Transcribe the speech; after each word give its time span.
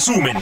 Resumen. 0.00 0.34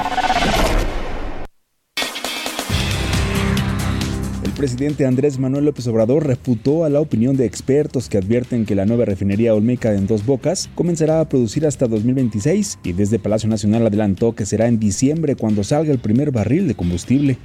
El 4.45 4.53
presidente 4.53 5.05
Andrés 5.05 5.37
Manuel 5.41 5.65
López 5.65 5.85
Obrador 5.89 6.25
refutó 6.25 6.85
a 6.85 6.89
la 6.89 7.01
opinión 7.01 7.37
de 7.37 7.45
expertos 7.45 8.09
que 8.09 8.19
advierten 8.19 8.67
que 8.67 8.77
la 8.77 8.87
nueva 8.87 9.05
refinería 9.05 9.55
Olmeca 9.55 9.95
en 9.95 10.07
Dos 10.07 10.25
Bocas 10.25 10.71
comenzará 10.77 11.21
a 11.21 11.29
producir 11.29 11.67
hasta 11.67 11.89
2026 11.89 12.79
y 12.85 12.93
desde 12.93 13.19
Palacio 13.19 13.49
Nacional 13.49 13.85
adelantó 13.85 14.33
que 14.37 14.47
será 14.47 14.69
en 14.69 14.79
diciembre 14.79 15.35
cuando 15.35 15.65
salga 15.65 15.91
el 15.91 15.99
primer 15.99 16.31
barril 16.31 16.69
de 16.69 16.77
combustible. 16.77 17.39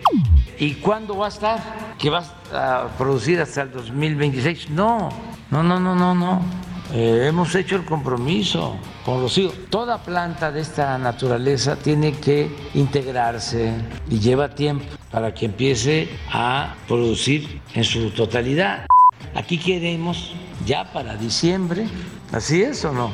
¿Y 0.60 0.76
cuándo 0.76 1.18
va 1.18 1.26
a 1.26 1.30
estar? 1.30 1.96
¿Que 1.98 2.12
va 2.12 2.24
a 2.54 2.90
producir 2.96 3.42
hasta 3.42 3.64
el 3.64 3.72
2026? 3.72 4.70
No, 4.70 5.10
no, 5.50 5.64
no, 5.64 5.80
no, 5.80 5.96
no, 5.96 6.14
no. 6.14 6.63
Eh, 6.92 7.26
hemos 7.28 7.56
hecho 7.56 7.76
el 7.76 7.86
compromiso 7.86 8.78
con 9.06 9.22
los 9.22 9.38
hijos. 9.38 9.56
Toda 9.70 10.00
planta 10.00 10.52
de 10.52 10.62
esta 10.62 10.98
naturaleza 10.98 11.76
tiene 11.76 12.12
que 12.14 12.54
integrarse 12.74 13.74
y 14.10 14.20
lleva 14.20 14.54
tiempo 14.54 14.86
para 15.12 15.34
que 15.34 15.46
empiece 15.46 16.10
a 16.32 16.76
producir 16.88 17.62
en 17.74 17.84
su 17.84 18.12
totalidad. 18.12 18.86
Aquí 19.34 19.58
queremos 19.58 20.34
ya 20.66 20.92
para 20.92 21.16
diciembre, 21.16 21.88
¿así 22.32 22.62
es 22.62 22.84
o 22.86 22.92
no? 22.92 23.12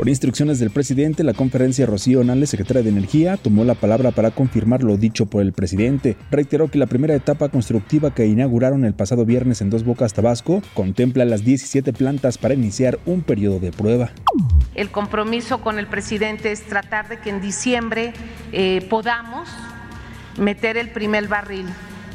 Por 0.00 0.08
instrucciones 0.08 0.58
del 0.58 0.70
presidente, 0.70 1.24
la 1.24 1.34
conferencia 1.34 1.84
Rocío 1.84 2.24
Nales, 2.24 2.48
secretaria 2.48 2.82
de 2.82 2.88
Energía, 2.88 3.36
tomó 3.36 3.64
la 3.64 3.74
palabra 3.74 4.12
para 4.12 4.30
confirmar 4.30 4.82
lo 4.82 4.96
dicho 4.96 5.26
por 5.26 5.42
el 5.42 5.52
presidente. 5.52 6.16
Reiteró 6.30 6.68
que 6.68 6.78
la 6.78 6.86
primera 6.86 7.14
etapa 7.14 7.50
constructiva 7.50 8.14
que 8.14 8.24
inauguraron 8.24 8.86
el 8.86 8.94
pasado 8.94 9.26
viernes 9.26 9.60
en 9.60 9.68
Dos 9.68 9.84
Bocas, 9.84 10.14
Tabasco, 10.14 10.62
contempla 10.72 11.26
las 11.26 11.44
17 11.44 11.92
plantas 11.92 12.38
para 12.38 12.54
iniciar 12.54 12.98
un 13.04 13.20
periodo 13.20 13.60
de 13.60 13.72
prueba. 13.72 14.08
El 14.74 14.90
compromiso 14.90 15.60
con 15.60 15.78
el 15.78 15.86
presidente 15.86 16.50
es 16.50 16.62
tratar 16.62 17.10
de 17.10 17.18
que 17.18 17.28
en 17.28 17.42
diciembre 17.42 18.14
eh, 18.52 18.80
podamos 18.88 19.50
meter 20.38 20.78
el 20.78 20.88
primer 20.88 21.28
barril, 21.28 21.66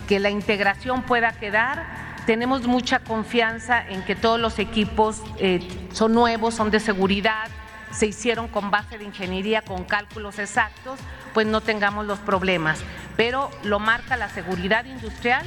que 0.08 0.18
la 0.20 0.32
integración 0.32 1.04
pueda 1.04 1.34
quedar 1.34 2.04
tenemos 2.26 2.66
mucha 2.66 2.98
confianza 3.02 3.88
en 3.88 4.02
que 4.04 4.16
todos 4.16 4.40
los 4.40 4.58
equipos 4.58 5.22
eh, 5.38 5.60
son 5.92 6.14
nuevos, 6.14 6.56
son 6.56 6.72
de 6.72 6.80
seguridad, 6.80 7.52
se 7.96 8.08
hicieron 8.08 8.48
con 8.48 8.72
base 8.72 8.98
de 8.98 9.06
ingeniería, 9.06 9.62
con 9.62 9.84
cálculos 9.84 10.40
exactos, 10.40 11.00
pues 11.34 11.48
no 11.48 11.62
tengamos 11.62 12.06
los 12.06 12.20
problemas. 12.20 12.80
Pero 13.16 13.50
lo 13.64 13.80
marca 13.80 14.18
la 14.18 14.30
seguridad 14.30 14.86
industrial 14.86 15.46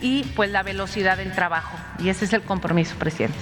y 0.00 0.24
pues 0.36 0.50
la 0.50 0.62
velocidad 0.62 1.16
del 1.16 1.32
trabajo. 1.32 1.76
Y 1.98 2.08
ese 2.08 2.24
es 2.24 2.32
el 2.32 2.42
compromiso, 2.42 2.96
presidente. 2.96 3.38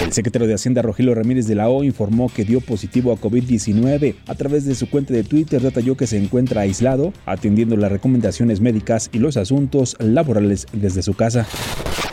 El 0.00 0.12
secretario 0.12 0.48
de 0.48 0.54
Hacienda 0.54 0.80
Rogelio 0.80 1.14
Ramírez 1.14 1.46
de 1.46 1.54
la 1.54 1.68
O 1.68 1.84
informó 1.84 2.30
que 2.34 2.44
dio 2.44 2.62
positivo 2.62 3.12
a 3.12 3.16
COVID-19. 3.16 4.14
A 4.26 4.34
través 4.34 4.64
de 4.64 4.74
su 4.74 4.88
cuenta 4.88 5.12
de 5.12 5.24
Twitter 5.24 5.60
detalló 5.60 5.94
que 5.94 6.06
se 6.06 6.16
encuentra 6.16 6.62
aislado, 6.62 7.12
atendiendo 7.26 7.76
las 7.76 7.92
recomendaciones 7.92 8.62
médicas 8.62 9.10
y 9.12 9.18
los 9.18 9.36
asuntos 9.36 9.96
laborales 9.98 10.66
desde 10.72 11.02
su 11.02 11.12
casa. 11.12 11.46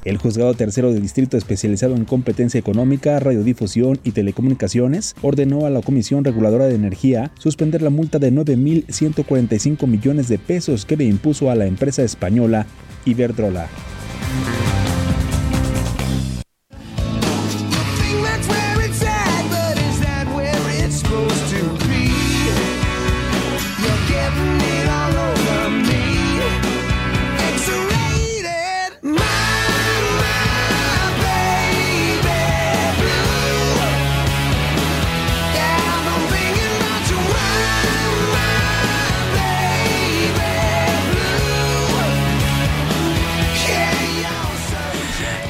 El 0.03 0.17
juzgado 0.17 0.53
tercero 0.53 0.91
de 0.91 0.99
distrito 0.99 1.37
especializado 1.37 1.95
en 1.95 2.05
competencia 2.05 2.59
económica, 2.59 3.19
radiodifusión 3.19 3.99
y 4.03 4.11
telecomunicaciones 4.11 5.15
ordenó 5.21 5.65
a 5.65 5.69
la 5.69 5.81
Comisión 5.81 6.25
Reguladora 6.25 6.67
de 6.67 6.75
Energía 6.75 7.31
suspender 7.39 7.81
la 7.81 7.89
multa 7.89 8.19
de 8.19 8.33
9.145 8.33 9.87
millones 9.87 10.27
de 10.27 10.39
pesos 10.39 10.85
que 10.85 10.97
le 10.97 11.05
impuso 11.05 11.49
a 11.49 11.55
la 11.55 11.65
empresa 11.67 12.03
española 12.03 12.67
Iberdrola. 13.05 13.67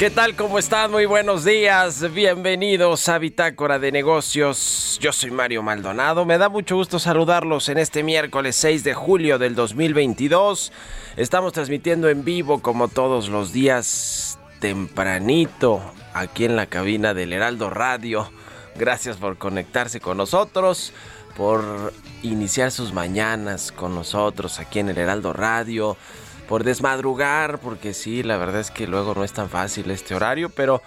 ¿Qué 0.08 0.12
tal? 0.12 0.38
¿Cómo 0.38 0.58
están? 0.58 0.90
Muy 0.90 1.06
buenos 1.06 1.44
días. 1.44 2.14
Bienvenidos 2.14 3.10
a 3.10 3.18
Bitácora 3.18 3.78
de 3.78 3.92
Negocios. 3.92 4.98
Yo 5.02 5.12
soy 5.12 5.32
Mario 5.32 5.62
Maldonado. 5.64 6.24
Me 6.24 6.38
da 6.38 6.48
mucho 6.48 6.78
gusto 6.78 6.98
saludarlos 6.98 7.68
en 7.68 7.78
este 7.78 8.04
miércoles 8.04 8.56
6 8.56 8.86
de 8.86 8.94
julio 8.94 9.38
del 9.38 9.54
2022. 9.54 10.72
Estamos 11.18 11.52
transmitiendo 11.52 12.08
en 12.08 12.24
vivo 12.24 12.62
como 12.62 12.88
todos 12.88 13.28
los 13.28 13.52
días 13.52 14.40
tempranito 14.62 15.82
aquí 16.14 16.46
en 16.46 16.56
la 16.56 16.68
cabina 16.68 17.14
del 17.14 17.34
Heraldo 17.34 17.70
Radio. 17.70 18.32
Gracias 18.78 19.18
por 19.18 19.38
conectarse 19.38 20.00
con 20.00 20.16
nosotros, 20.16 20.94
por 21.36 21.92
iniciar 22.24 22.72
sus 22.72 22.94
mañanas 22.94 23.74
con 23.74 23.94
nosotros 23.94 24.58
aquí 24.60 24.80
en 24.80 24.88
el 24.88 25.00
Heraldo 25.00 25.34
Radio 25.34 25.98
por 26.48 26.64
desmadrugar, 26.64 27.60
porque 27.60 27.94
sí, 27.94 28.24
la 28.24 28.38
verdad 28.38 28.62
es 28.62 28.72
que 28.72 28.88
luego 28.88 29.14
no 29.14 29.24
es 29.24 29.34
tan 29.34 29.50
fácil 29.50 29.92
este 29.92 30.16
horario, 30.16 30.50
pero 30.50 30.82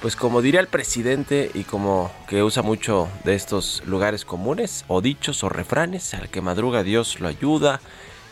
pues 0.00 0.16
como 0.16 0.42
diría 0.42 0.60
el 0.60 0.66
presidente 0.66 1.50
y 1.54 1.64
como 1.64 2.10
que 2.28 2.42
usa 2.42 2.62
mucho 2.62 3.08
de 3.24 3.34
estos 3.34 3.82
lugares 3.86 4.24
comunes 4.24 4.84
o 4.88 5.00
dichos 5.00 5.44
o 5.44 5.48
refranes, 5.48 6.14
al 6.14 6.28
que 6.28 6.40
madruga 6.40 6.82
Dios 6.82 7.20
lo 7.20 7.28
ayuda 7.28 7.80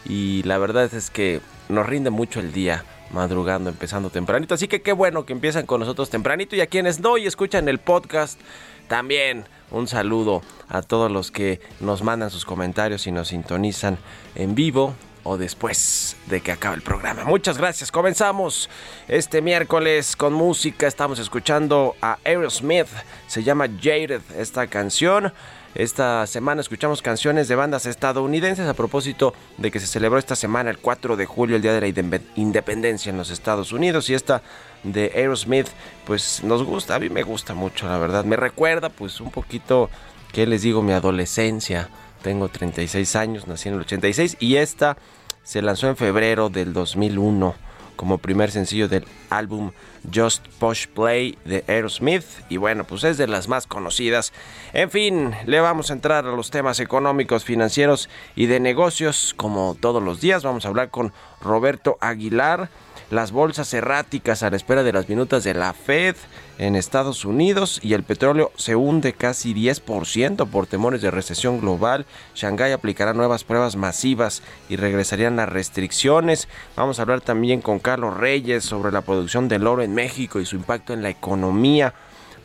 y 0.05 0.43
la 0.45 0.59
verdad 0.59 0.93
es 0.93 1.11
que 1.11 1.41
nos 1.69 1.87
rinde 1.87 2.11
mucho 2.11 2.41
el 2.41 2.53
día 2.53 2.85
madrugando, 3.11 3.69
empezando 3.69 4.11
tempranito, 4.11 4.55
así 4.55 4.69
que 4.69 4.83
qué 4.83 4.93
bueno 4.93 5.27
que 5.27 5.35
empiezan 5.35 5.67
con 5.67 5.81
nosotros 5.81 6.11
tempranito 6.11 6.57
y 6.57 6.61
a 6.61 6.67
quienes 6.67 7.01
no 7.01 7.19
y 7.19 7.27
escuchan 7.27 7.69
el 7.69 7.79
podcast 7.79 8.41
también 8.89 9.45
un 9.71 9.87
saludo 9.87 10.43
a 10.69 10.83
todos 10.83 11.11
los 11.11 11.31
que 11.31 11.61
nos 11.81 12.03
mandan 12.03 12.31
sus 12.31 12.45
comentarios 12.45 13.07
y 13.07 13.13
nos 13.13 13.29
sintonizan 13.29 13.99
en 14.35 14.55
vivo 14.55 14.95
o 15.25 15.37
después 15.37 16.17
de 16.27 16.41
que 16.41 16.53
acabe 16.53 16.77
el 16.77 16.83
programa. 16.83 17.25
Muchas 17.25 17.59
gracias. 17.59 17.93
Comenzamos 17.93 18.69
este 19.09 19.43
miércoles 19.43 20.17
con 20.17 20.33
música. 20.33 20.87
Estamos 20.87 21.19
escuchando 21.19 21.97
a 22.01 22.19
Aerosmith. 22.25 22.89
Se 23.27 23.43
llama 23.43 23.69
Jaded 23.69 24.23
esta 24.37 24.67
canción. 24.67 25.33
Esta 25.75 26.27
semana 26.27 26.61
escuchamos 26.61 27.01
canciones 27.01 27.49
de 27.49 27.55
bandas 27.55 27.87
estadounidenses 27.87 28.69
a 28.69 28.75
propósito 28.75 29.33
de 29.57 29.71
que 29.71 29.81
se 29.81 29.87
celebró 29.87 30.19
esta 30.19 30.37
semana 30.37 30.69
el 30.69 30.77
4 30.77 31.17
de 31.17 31.25
julio, 31.25 31.57
el 31.57 31.63
Día 31.63 31.73
de 31.73 31.81
la 31.81 32.19
Independencia 32.37 33.09
en 33.09 33.17
los 33.17 33.31
Estados 33.31 33.73
Unidos. 33.73 34.11
Y 34.11 34.15
esta 34.15 34.43
de 34.83 35.13
Aerosmith, 35.15 35.69
pues 36.05 36.45
nos 36.45 36.63
gusta, 36.63 36.97
a 36.97 36.99
mí 36.99 37.09
me 37.09 37.23
gusta 37.23 37.55
mucho, 37.55 37.87
la 37.87 37.97
verdad. 37.97 38.25
Me 38.25 38.37
recuerda 38.37 38.91
pues 38.91 39.19
un 39.21 39.31
poquito, 39.31 39.89
¿qué 40.33 40.47
les 40.47 40.61
digo? 40.61 40.83
Mi 40.83 40.93
adolescencia 40.93 41.89
tengo 42.23 42.49
36 42.49 43.17
años, 43.17 43.47
nací 43.47 43.69
en 43.69 43.75
el 43.75 43.81
86 43.81 44.37
y 44.41 44.57
esta 44.57 44.97
se 45.43 45.61
lanzó 45.61 45.89
en 45.89 45.97
febrero 45.97 46.49
del 46.49 46.73
2001 46.73 47.55
como 47.97 48.19
primer 48.19 48.51
sencillo 48.51 48.89
del 48.89 49.05
álbum 49.31 49.71
Just 50.13 50.47
Push 50.59 50.89
Play 50.89 51.39
de 51.45 51.65
Aerosmith 51.69 52.25
y 52.49 52.57
bueno, 52.57 52.85
pues 52.85 53.05
es 53.05 53.19
de 53.19 53.27
las 53.27 53.49
más 53.49 53.67
conocidas. 53.67 54.33
En 54.73 54.91
fin, 54.91 55.35
le 55.47 55.61
vamos 55.61 55.91
a 55.91 55.93
entrar 55.93 56.27
a 56.27 56.35
los 56.35 56.51
temas 56.51 56.81
económicos, 56.81 57.45
financieros 57.45 58.09
y 58.35 58.47
de 58.47 58.61
negocios 58.61 59.35
como 59.37 59.77
todos 59.79 60.03
los 60.03 60.21
días. 60.21 60.43
Vamos 60.43 60.65
a 60.65 60.69
hablar 60.69 60.91
con 60.91 61.13
Roberto 61.41 61.99
Aguilar 62.01 62.71
las 63.13 63.31
bolsas 63.31 63.75
erráticas 63.75 64.43
a 64.43 64.49
la 64.49 64.57
espera 64.57 64.83
de 64.83 64.93
las 64.95 65.07
minutas 65.07 65.45
de 65.45 65.53
la 65.53 65.75
Fed 65.75 66.17
en 66.57 66.77
Estados 66.77 67.27
Unidos 67.27 67.79
y 67.83 67.93
el 67.93 68.05
petróleo 68.05 68.53
se 68.57 68.75
hunde 68.75 69.13
casi 69.13 69.53
10% 69.53 70.49
por 70.49 70.67
temores 70.67 71.03
de 71.03 71.11
recesión 71.11 71.61
global. 71.61 72.07
Shanghái 72.35 72.73
aplicará 72.73 73.13
nuevas 73.13 73.45
pruebas 73.45 73.77
masivas 73.77 74.43
y 74.71 74.77
regresarían 74.77 75.37
las 75.37 75.51
restricciones. 75.51 76.49
Vamos 76.75 76.99
a 76.99 77.03
hablar 77.03 77.21
también 77.21 77.61
con 77.61 77.81
Carlos 77.81 78.17
Reyes 78.17 78.65
sobre 78.65 78.93
la 78.93 79.03
producción 79.03 79.47
del 79.47 79.67
oro 79.67 79.83
en 79.83 79.95
México 79.95 80.41
y 80.41 80.47
su 80.47 80.57
impacto 80.57 80.95
en 80.95 81.03
la 81.03 81.11
economía. 81.11 81.93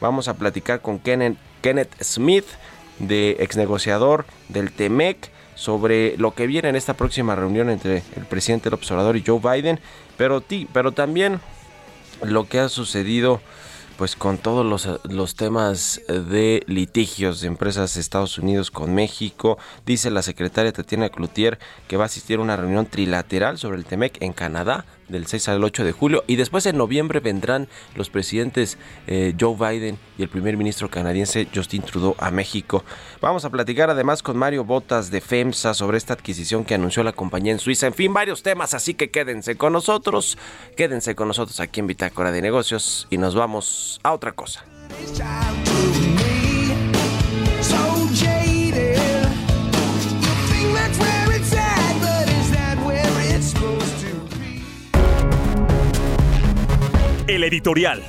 Vamos 0.01 0.27
a 0.27 0.33
platicar 0.33 0.81
con 0.81 0.99
Kenneth, 0.99 2.03
Smith, 2.03 2.45
de 2.99 3.37
ex 3.39 3.55
negociador 3.55 4.25
del 4.49 4.73
TEMEC 4.73 5.31
sobre 5.55 6.17
lo 6.17 6.33
que 6.33 6.45
viene 6.45 6.69
en 6.69 6.75
esta 6.75 6.93
próxima 6.93 7.35
reunión 7.35 7.69
entre 7.69 8.03
el 8.15 8.25
presidente 8.25 8.65
del 8.65 8.75
observador 8.75 9.17
y 9.17 9.23
Joe 9.25 9.39
Biden, 9.39 9.79
pero, 10.17 10.43
pero 10.73 10.91
también 10.91 11.39
lo 12.23 12.47
que 12.47 12.59
ha 12.59 12.69
sucedido 12.69 13.41
pues 13.97 14.15
con 14.15 14.37
todos 14.37 14.63
los, 14.63 14.87
los, 15.11 15.35
temas 15.35 16.01
de 16.07 16.63
litigios 16.67 17.41
de 17.41 17.47
empresas 17.47 17.95
de 17.95 18.01
Estados 18.01 18.37
Unidos 18.37 18.69
con 18.69 18.93
México. 18.93 19.57
Dice 19.87 20.11
la 20.11 20.21
secretaria 20.21 20.71
Tatiana 20.71 21.09
Cloutier 21.09 21.57
que 21.87 21.97
va 21.97 22.03
a 22.03 22.05
asistir 22.05 22.37
a 22.37 22.43
una 22.43 22.55
reunión 22.55 22.85
trilateral 22.85 23.57
sobre 23.57 23.77
el 23.77 23.85
TEMEC 23.85 24.21
en 24.21 24.33
Canadá 24.33 24.85
del 25.09 25.27
6 25.27 25.50
al 25.50 25.63
8 25.63 25.83
de 25.83 25.92
julio 25.92 26.24
y 26.27 26.36
después 26.36 26.65
en 26.65 26.77
noviembre 26.77 27.19
vendrán 27.19 27.68
los 27.95 28.09
presidentes 28.09 28.77
eh, 29.07 29.33
Joe 29.39 29.56
Biden 29.56 29.98
y 30.18 30.24
el 30.24 30.30
primer 30.30 30.57
ministro 30.57 30.89
canadiense 30.89 31.48
Justin 31.54 31.81
Trudeau 31.81 32.15
a 32.19 32.31
México. 32.31 32.83
Vamos 33.21 33.45
a 33.45 33.50
platicar 33.50 33.89
además 33.89 34.24
con 34.24 34.38
Mario 34.38 34.63
Botas 34.63 35.12
de 35.12 35.21
FEMSA 35.21 35.74
sobre 35.74 35.98
esta 35.98 36.13
adquisición 36.13 36.65
que 36.65 36.75
anunció 36.75 37.04
la 37.04 37.13
compañía 37.13 37.51
en 37.51 37.59
Suiza. 37.59 37.88
En 37.88 37.94
fin, 37.94 38.13
varios 38.13 38.44
temas, 38.44 38.74
así 38.74 38.94
que 38.94 39.09
quédense 39.09 39.56
con 39.56 39.74
nosotros, 39.74 40.38
quédense 40.75 41.15
con 41.15 41.27
nosotros 41.27 41.60
aquí 41.60 41.80
en 41.80 41.88
Bitácora 41.88 42.31
de 42.31 42.42
Negocios 42.42 43.07
y 43.10 43.18
nos 43.18 43.36
vamos 43.36 44.00
a 44.03 44.13
otra 44.13 44.31
cosa. 44.33 44.65
El 57.27 57.44
editorial. 57.44 58.01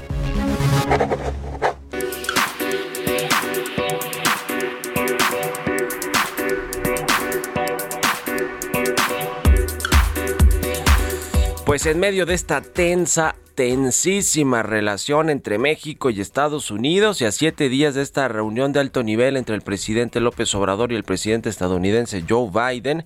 Pues 11.67 11.85
en 11.87 11.99
medio 11.99 12.27
de 12.27 12.35
esta 12.35 12.63
tensa, 12.63 13.35
tensísima 13.57 14.63
relación 14.63 15.31
entre 15.31 15.59
México 15.59 16.11
y 16.11 16.21
Estados 16.21 16.71
Unidos 16.71 17.21
y 17.21 17.25
a 17.25 17.33
siete 17.33 17.69
días 17.69 17.97
de 17.97 18.03
esta 18.03 18.29
reunión 18.29 18.73
de 18.73 18.79
alto 18.79 19.03
nivel 19.03 19.37
entre 19.37 19.57
el 19.57 19.63
presidente 19.63 20.21
López 20.21 20.55
Obrador 20.55 20.93
y 20.93 20.95
el 20.95 21.03
presidente 21.03 21.49
estadounidense 21.49 22.23
Joe 22.29 22.51
Biden, 22.53 23.05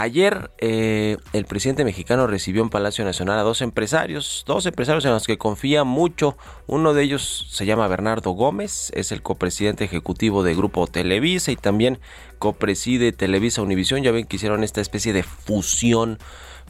Ayer 0.00 0.50
eh, 0.56 1.18
el 1.34 1.44
presidente 1.44 1.84
mexicano 1.84 2.26
recibió 2.26 2.62
en 2.62 2.70
Palacio 2.70 3.04
Nacional 3.04 3.38
a 3.38 3.42
dos 3.42 3.60
empresarios, 3.60 4.44
dos 4.46 4.64
empresarios 4.64 5.04
en 5.04 5.10
los 5.10 5.26
que 5.26 5.36
confía 5.36 5.84
mucho. 5.84 6.38
Uno 6.66 6.94
de 6.94 7.02
ellos 7.02 7.48
se 7.50 7.66
llama 7.66 7.86
Bernardo 7.86 8.30
Gómez, 8.30 8.90
es 8.94 9.12
el 9.12 9.20
copresidente 9.20 9.84
ejecutivo 9.84 10.42
de 10.42 10.54
Grupo 10.54 10.86
Televisa 10.86 11.52
y 11.52 11.56
también 11.56 11.98
copreside 12.38 13.12
Televisa 13.12 13.60
Univisión. 13.60 14.02
Ya 14.02 14.10
ven 14.10 14.24
que 14.24 14.36
hicieron 14.36 14.64
esta 14.64 14.80
especie 14.80 15.12
de 15.12 15.22
fusión 15.22 16.18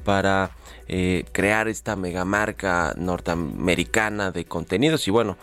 para 0.03 0.51
eh, 0.89 1.25
crear 1.31 1.69
esta 1.69 1.95
megamarca 1.95 2.95
norteamericana 2.97 4.33
de 4.33 4.45
contenidos 4.45 5.07
y 5.07 5.13
bueno, 5.13 5.37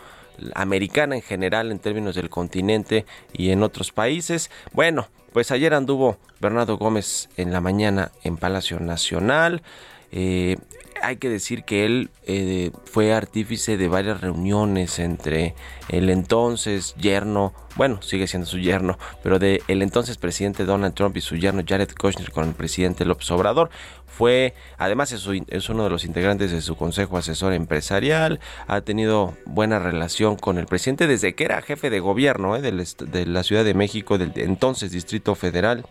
americana 0.54 1.14
en 1.16 1.22
general 1.22 1.70
en 1.70 1.78
términos 1.78 2.14
del 2.14 2.30
continente 2.30 3.06
y 3.32 3.50
en 3.50 3.62
otros 3.62 3.92
países. 3.92 4.50
Bueno, 4.72 5.08
pues 5.32 5.50
ayer 5.50 5.74
anduvo 5.74 6.18
Bernardo 6.40 6.78
Gómez 6.78 7.28
en 7.36 7.52
la 7.52 7.60
mañana 7.60 8.12
en 8.24 8.36
Palacio 8.36 8.80
Nacional. 8.80 9.62
Eh, 10.10 10.56
hay 11.02 11.16
que 11.16 11.28
decir 11.28 11.64
que 11.64 11.86
él 11.86 12.10
eh, 12.24 12.70
fue 12.84 13.12
artífice 13.12 13.76
de 13.76 13.88
varias 13.88 14.20
reuniones 14.20 14.98
entre 14.98 15.54
el 15.88 16.10
entonces 16.10 16.94
yerno, 16.96 17.52
bueno, 17.76 18.02
sigue 18.02 18.26
siendo 18.26 18.46
su 18.46 18.58
yerno, 18.58 18.98
pero 19.22 19.38
de 19.38 19.62
el 19.68 19.82
entonces 19.82 20.18
presidente 20.18 20.64
Donald 20.64 20.94
Trump 20.94 21.16
y 21.16 21.20
su 21.20 21.36
yerno 21.36 21.62
Jared 21.66 21.90
Kushner 21.98 22.30
con 22.30 22.48
el 22.48 22.54
presidente 22.54 23.04
López 23.04 23.30
Obrador. 23.30 23.70
Fue, 24.06 24.54
además 24.78 25.12
es, 25.12 25.68
uno 25.68 25.84
de 25.84 25.90
los 25.90 26.04
integrantes 26.04 26.50
de 26.50 26.60
su 26.60 26.76
consejo 26.76 27.18
asesor 27.18 27.52
empresarial, 27.52 28.40
ha 28.66 28.80
tenido 28.80 29.34
buena 29.46 29.78
relación 29.78 30.36
con 30.36 30.58
el 30.58 30.66
presidente 30.66 31.06
desde 31.06 31.36
que 31.36 31.44
era 31.44 31.62
jefe 31.62 31.88
de 31.88 32.00
gobierno 32.00 32.56
eh, 32.56 32.60
de 32.62 33.26
la 33.26 33.42
Ciudad 33.44 33.64
de 33.64 33.74
México, 33.74 34.18
del 34.18 34.32
entonces 34.36 34.90
Distrito 34.90 35.36
Federal 35.36 35.86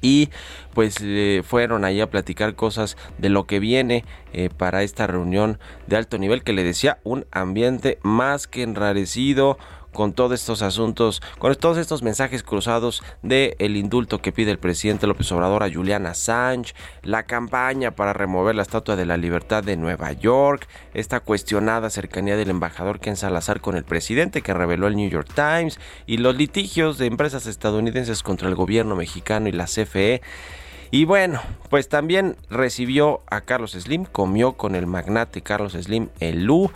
y 0.00 0.30
pues 0.74 0.96
fueron 1.44 1.84
ahí 1.84 2.00
a 2.00 2.10
platicar 2.10 2.54
cosas 2.54 2.96
de 3.18 3.28
lo 3.28 3.46
que 3.46 3.60
viene 3.60 4.04
eh, 4.32 4.50
para 4.54 4.82
esta 4.82 5.06
reunión 5.06 5.58
de 5.86 5.96
alto 5.96 6.18
nivel 6.18 6.42
que 6.42 6.52
le 6.52 6.64
decía 6.64 6.98
un 7.04 7.26
ambiente 7.30 7.98
más 8.02 8.46
que 8.46 8.62
enrarecido 8.62 9.58
con 9.96 10.12
todos 10.12 10.32
estos 10.32 10.60
asuntos, 10.60 11.22
con 11.38 11.54
todos 11.54 11.78
estos 11.78 12.02
mensajes 12.02 12.42
cruzados 12.42 13.02
de 13.22 13.56
el 13.58 13.76
indulto 13.76 14.20
que 14.20 14.30
pide 14.30 14.50
el 14.50 14.58
presidente 14.58 15.06
López 15.06 15.32
Obrador 15.32 15.62
a 15.62 15.72
Juliana 15.72 16.10
Assange, 16.10 16.74
la 17.02 17.22
campaña 17.22 17.92
para 17.92 18.12
remover 18.12 18.54
la 18.54 18.62
Estatua 18.62 18.94
de 18.94 19.06
la 19.06 19.16
Libertad 19.16 19.64
de 19.64 19.78
Nueva 19.78 20.12
York, 20.12 20.68
esta 20.92 21.20
cuestionada 21.20 21.88
cercanía 21.88 22.36
del 22.36 22.50
embajador 22.50 23.00
Ken 23.00 23.16
Salazar 23.16 23.62
con 23.62 23.74
el 23.74 23.84
presidente 23.84 24.42
que 24.42 24.52
reveló 24.52 24.86
el 24.86 24.96
New 24.96 25.08
York 25.08 25.30
Times 25.34 25.80
y 26.06 26.18
los 26.18 26.36
litigios 26.36 26.98
de 26.98 27.06
empresas 27.06 27.46
estadounidenses 27.46 28.22
contra 28.22 28.50
el 28.50 28.54
gobierno 28.54 28.96
mexicano 28.96 29.48
y 29.48 29.52
la 29.52 29.64
CFE. 29.64 30.20
Y 30.90 31.04
bueno, 31.04 31.40
pues 31.68 31.88
también 31.88 32.36
recibió 32.48 33.22
a 33.28 33.40
Carlos 33.40 33.72
Slim, 33.72 34.04
comió 34.04 34.52
con 34.52 34.74
el 34.74 34.86
magnate 34.86 35.40
Carlos 35.40 35.72
Slim 35.72 36.10
el 36.20 36.44
Lu, 36.44 36.70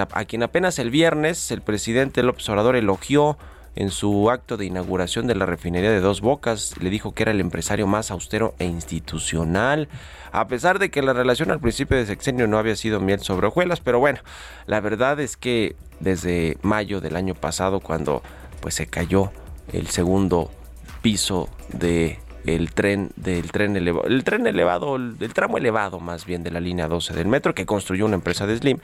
a, 0.00 0.24
quien 0.24 0.42
apenas 0.42 0.78
el 0.78 0.90
viernes 0.90 1.50
el 1.50 1.62
presidente 1.62 2.22
López 2.22 2.48
Obrador 2.48 2.76
elogió 2.76 3.38
en 3.76 3.90
su 3.90 4.28
acto 4.30 4.56
de 4.56 4.64
inauguración 4.64 5.28
de 5.28 5.36
la 5.36 5.46
refinería 5.46 5.90
de 5.90 6.00
Dos 6.00 6.20
Bocas. 6.20 6.74
Le 6.80 6.90
dijo 6.90 7.12
que 7.12 7.22
era 7.22 7.30
el 7.30 7.40
empresario 7.40 7.86
más 7.86 8.10
austero 8.10 8.54
e 8.58 8.64
institucional, 8.64 9.88
a 10.32 10.48
pesar 10.48 10.80
de 10.80 10.90
que 10.90 11.00
la 11.00 11.12
relación 11.12 11.50
al 11.52 11.60
principio 11.60 11.96
de 11.96 12.06
sexenio 12.06 12.48
no 12.48 12.58
había 12.58 12.74
sido 12.74 12.98
miel 12.98 13.20
sobre 13.20 13.46
hojuelas, 13.46 13.80
pero 13.80 14.00
bueno, 14.00 14.18
la 14.66 14.80
verdad 14.80 15.20
es 15.20 15.36
que 15.36 15.76
desde 16.00 16.58
mayo 16.62 17.00
del 17.00 17.14
año 17.14 17.34
pasado, 17.34 17.78
cuando 17.80 18.22
pues 18.60 18.74
se 18.74 18.86
cayó 18.86 19.30
el 19.72 19.86
segundo 19.86 20.50
piso 21.02 21.48
de 21.72 22.18
el 22.54 22.72
tren 22.72 23.10
del 23.16 23.50
tren 23.50 23.76
elevado, 23.76 24.06
el 24.06 24.24
tren 24.24 24.46
elevado, 24.46 24.96
el, 24.96 25.16
tramo 25.34 25.58
elevado 25.58 26.00
más 26.00 26.24
bien 26.24 26.42
de 26.42 26.50
la 26.50 26.60
línea 26.60 26.88
12 26.88 27.14
del 27.14 27.26
metro 27.26 27.54
que 27.54 27.66
construyó 27.66 28.06
una 28.06 28.16
empresa 28.16 28.46
de 28.46 28.56
Slim, 28.56 28.78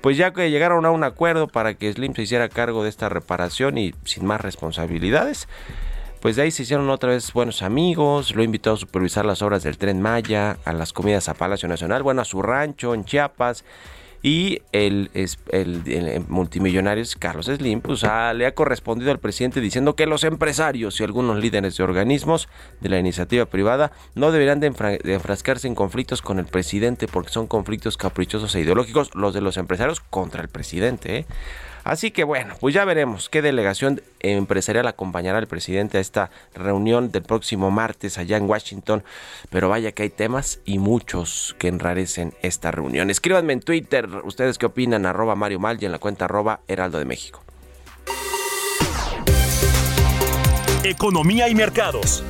pues 0.00 0.16
ya 0.16 0.32
que 0.32 0.50
llegaron 0.50 0.86
a 0.86 0.90
un 0.90 1.04
acuerdo 1.04 1.48
para 1.48 1.74
que 1.74 1.92
Slim 1.92 2.14
se 2.14 2.22
hiciera 2.22 2.48
cargo 2.48 2.82
de 2.82 2.88
esta 2.88 3.08
reparación 3.08 3.78
y 3.78 3.94
sin 4.04 4.26
más 4.26 4.40
responsabilidades, 4.40 5.48
pues 6.20 6.36
de 6.36 6.42
ahí 6.42 6.50
se 6.50 6.62
hicieron 6.62 6.88
otra 6.90 7.10
vez 7.10 7.32
buenos 7.32 7.62
amigos, 7.62 8.34
lo 8.34 8.42
invitó 8.42 8.72
a 8.72 8.76
supervisar 8.76 9.26
las 9.26 9.42
obras 9.42 9.62
del 9.62 9.76
tren 9.76 10.00
Maya, 10.00 10.56
a 10.64 10.72
las 10.72 10.92
comidas 10.92 11.28
a 11.28 11.34
Palacio 11.34 11.68
Nacional, 11.68 12.02
bueno, 12.02 12.22
a 12.22 12.24
su 12.24 12.40
rancho 12.40 12.94
en 12.94 13.04
Chiapas 13.04 13.64
y 14.24 14.62
el, 14.72 15.10
el, 15.12 16.24
multimillonario 16.28 17.04
Carlos 17.18 17.44
Slim 17.44 17.82
pues, 17.82 18.02
le 18.02 18.46
ha 18.46 18.54
correspondido 18.54 19.10
al 19.10 19.18
presidente 19.18 19.60
diciendo 19.60 19.96
que 19.96 20.06
los 20.06 20.24
empresarios 20.24 20.98
y 20.98 21.04
algunos 21.04 21.38
líderes 21.38 21.76
de 21.76 21.84
organismos 21.84 22.48
de 22.80 22.88
la 22.88 22.98
iniciativa 22.98 23.44
privada 23.44 23.92
no 24.14 24.32
deberían 24.32 24.60
de, 24.60 24.68
enfrascarse 24.68 25.68
en 25.68 25.74
conflictos 25.74 26.22
con 26.22 26.38
el 26.38 26.46
presidente 26.46 27.06
porque 27.06 27.32
son 27.32 27.46
conflictos 27.46 27.98
caprichosos 27.98 28.54
e 28.54 28.60
ideológicos 28.60 29.14
los 29.14 29.34
de 29.34 29.42
los 29.42 29.58
empresarios 29.58 30.00
contra 30.00 30.40
el 30.40 30.48
presidente. 30.48 31.18
¿eh? 31.18 31.26
Así 31.84 32.10
que 32.10 32.24
bueno, 32.24 32.54
pues 32.60 32.74
ya 32.74 32.84
veremos 32.86 33.28
qué 33.28 33.42
delegación 33.42 34.00
empresarial 34.20 34.86
acompañará 34.86 35.38
al 35.38 35.46
presidente 35.46 35.98
a 35.98 36.00
esta 36.00 36.30
reunión 36.54 37.12
del 37.12 37.22
próximo 37.22 37.70
martes 37.70 38.16
allá 38.16 38.38
en 38.38 38.48
Washington. 38.48 39.04
Pero 39.50 39.68
vaya 39.68 39.92
que 39.92 40.04
hay 40.04 40.10
temas 40.10 40.60
y 40.64 40.78
muchos 40.78 41.54
que 41.58 41.68
enrarecen 41.68 42.32
esta 42.42 42.70
reunión. 42.70 43.10
Escríbanme 43.10 43.52
en 43.52 43.60
Twitter, 43.60 44.08
ustedes 44.24 44.56
qué 44.56 44.66
opinan, 44.66 45.04
arroba 45.04 45.34
Mario 45.34 45.60
Mal 45.60 45.76
y 45.80 45.84
en 45.84 45.92
la 45.92 45.98
cuenta 45.98 46.24
arroba 46.24 46.60
Heraldo 46.68 46.98
de 46.98 47.04
México. 47.04 47.42
Economía 50.84 51.48
y 51.48 51.54
mercados. 51.54 52.24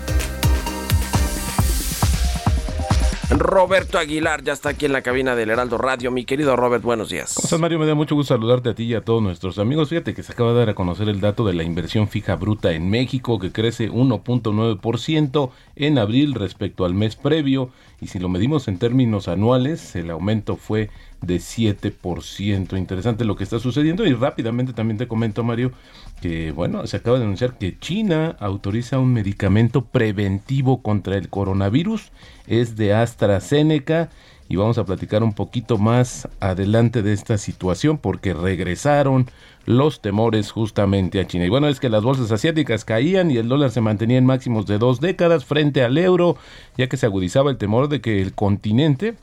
Roberto 3.30 3.98
Aguilar 3.98 4.42
ya 4.42 4.52
está 4.52 4.70
aquí 4.70 4.86
en 4.86 4.92
la 4.92 5.02
cabina 5.02 5.34
del 5.34 5.50
Heraldo 5.50 5.78
Radio. 5.78 6.10
Mi 6.10 6.24
querido 6.24 6.56
Robert, 6.56 6.82
buenos 6.82 7.08
días. 7.08 7.34
¿Cómo 7.34 7.44
estás, 7.44 7.60
Mario? 7.60 7.78
Me 7.78 7.86
da 7.86 7.94
mucho 7.94 8.14
gusto 8.14 8.34
saludarte 8.34 8.70
a 8.70 8.74
ti 8.74 8.84
y 8.84 8.94
a 8.94 9.02
todos 9.02 9.22
nuestros 9.22 9.58
amigos. 9.58 9.88
Fíjate 9.88 10.14
que 10.14 10.22
se 10.22 10.32
acaba 10.32 10.52
de 10.52 10.58
dar 10.58 10.68
a 10.70 10.74
conocer 10.74 11.08
el 11.08 11.20
dato 11.20 11.46
de 11.46 11.54
la 11.54 11.62
inversión 11.62 12.08
fija 12.08 12.36
bruta 12.36 12.72
en 12.72 12.90
México, 12.90 13.38
que 13.38 13.52
crece 13.52 13.90
1.9% 13.90 15.50
en 15.76 15.98
abril 15.98 16.34
respecto 16.34 16.84
al 16.84 16.94
mes 16.94 17.16
previo. 17.16 17.70
Y 18.00 18.08
si 18.08 18.18
lo 18.18 18.28
medimos 18.28 18.68
en 18.68 18.78
términos 18.78 19.28
anuales, 19.28 19.96
el 19.96 20.10
aumento 20.10 20.56
fue 20.56 20.90
de 21.26 21.36
7%. 21.36 22.78
Interesante 22.78 23.24
lo 23.24 23.36
que 23.36 23.44
está 23.44 23.58
sucediendo. 23.58 24.06
Y 24.06 24.12
rápidamente 24.12 24.72
también 24.72 24.98
te 24.98 25.08
comento, 25.08 25.44
Mario, 25.44 25.72
que 26.20 26.52
bueno, 26.52 26.86
se 26.86 26.96
acaba 26.96 27.18
de 27.18 27.24
anunciar 27.24 27.58
que 27.58 27.78
China 27.78 28.36
autoriza 28.40 28.98
un 28.98 29.12
medicamento 29.12 29.84
preventivo 29.84 30.82
contra 30.82 31.16
el 31.16 31.28
coronavirus. 31.28 32.10
Es 32.46 32.76
de 32.76 32.94
AstraZeneca. 32.94 34.10
Y 34.46 34.56
vamos 34.56 34.76
a 34.76 34.84
platicar 34.84 35.22
un 35.22 35.32
poquito 35.32 35.78
más 35.78 36.28
adelante 36.38 37.02
de 37.02 37.14
esta 37.14 37.38
situación 37.38 37.96
porque 37.96 38.34
regresaron 38.34 39.26
los 39.66 40.00
temores 40.00 40.50
justamente 40.50 41.20
a 41.20 41.26
China. 41.26 41.46
Y 41.46 41.48
bueno, 41.48 41.68
es 41.68 41.80
que 41.80 41.88
las 41.88 42.02
bolsas 42.02 42.30
asiáticas 42.30 42.84
caían 42.84 43.30
y 43.30 43.38
el 43.38 43.48
dólar 43.48 43.70
se 43.70 43.80
mantenía 43.80 44.18
en 44.18 44.26
máximos 44.26 44.66
de 44.66 44.78
dos 44.78 45.00
décadas 45.00 45.44
frente 45.44 45.82
al 45.82 45.96
euro, 45.96 46.36
ya 46.76 46.88
que 46.88 46.96
se 46.96 47.06
agudizaba 47.06 47.50
el 47.50 47.56
temor 47.56 47.88
de 47.88 48.00
que 48.00 48.20
el 48.20 48.34
continente 48.34 49.14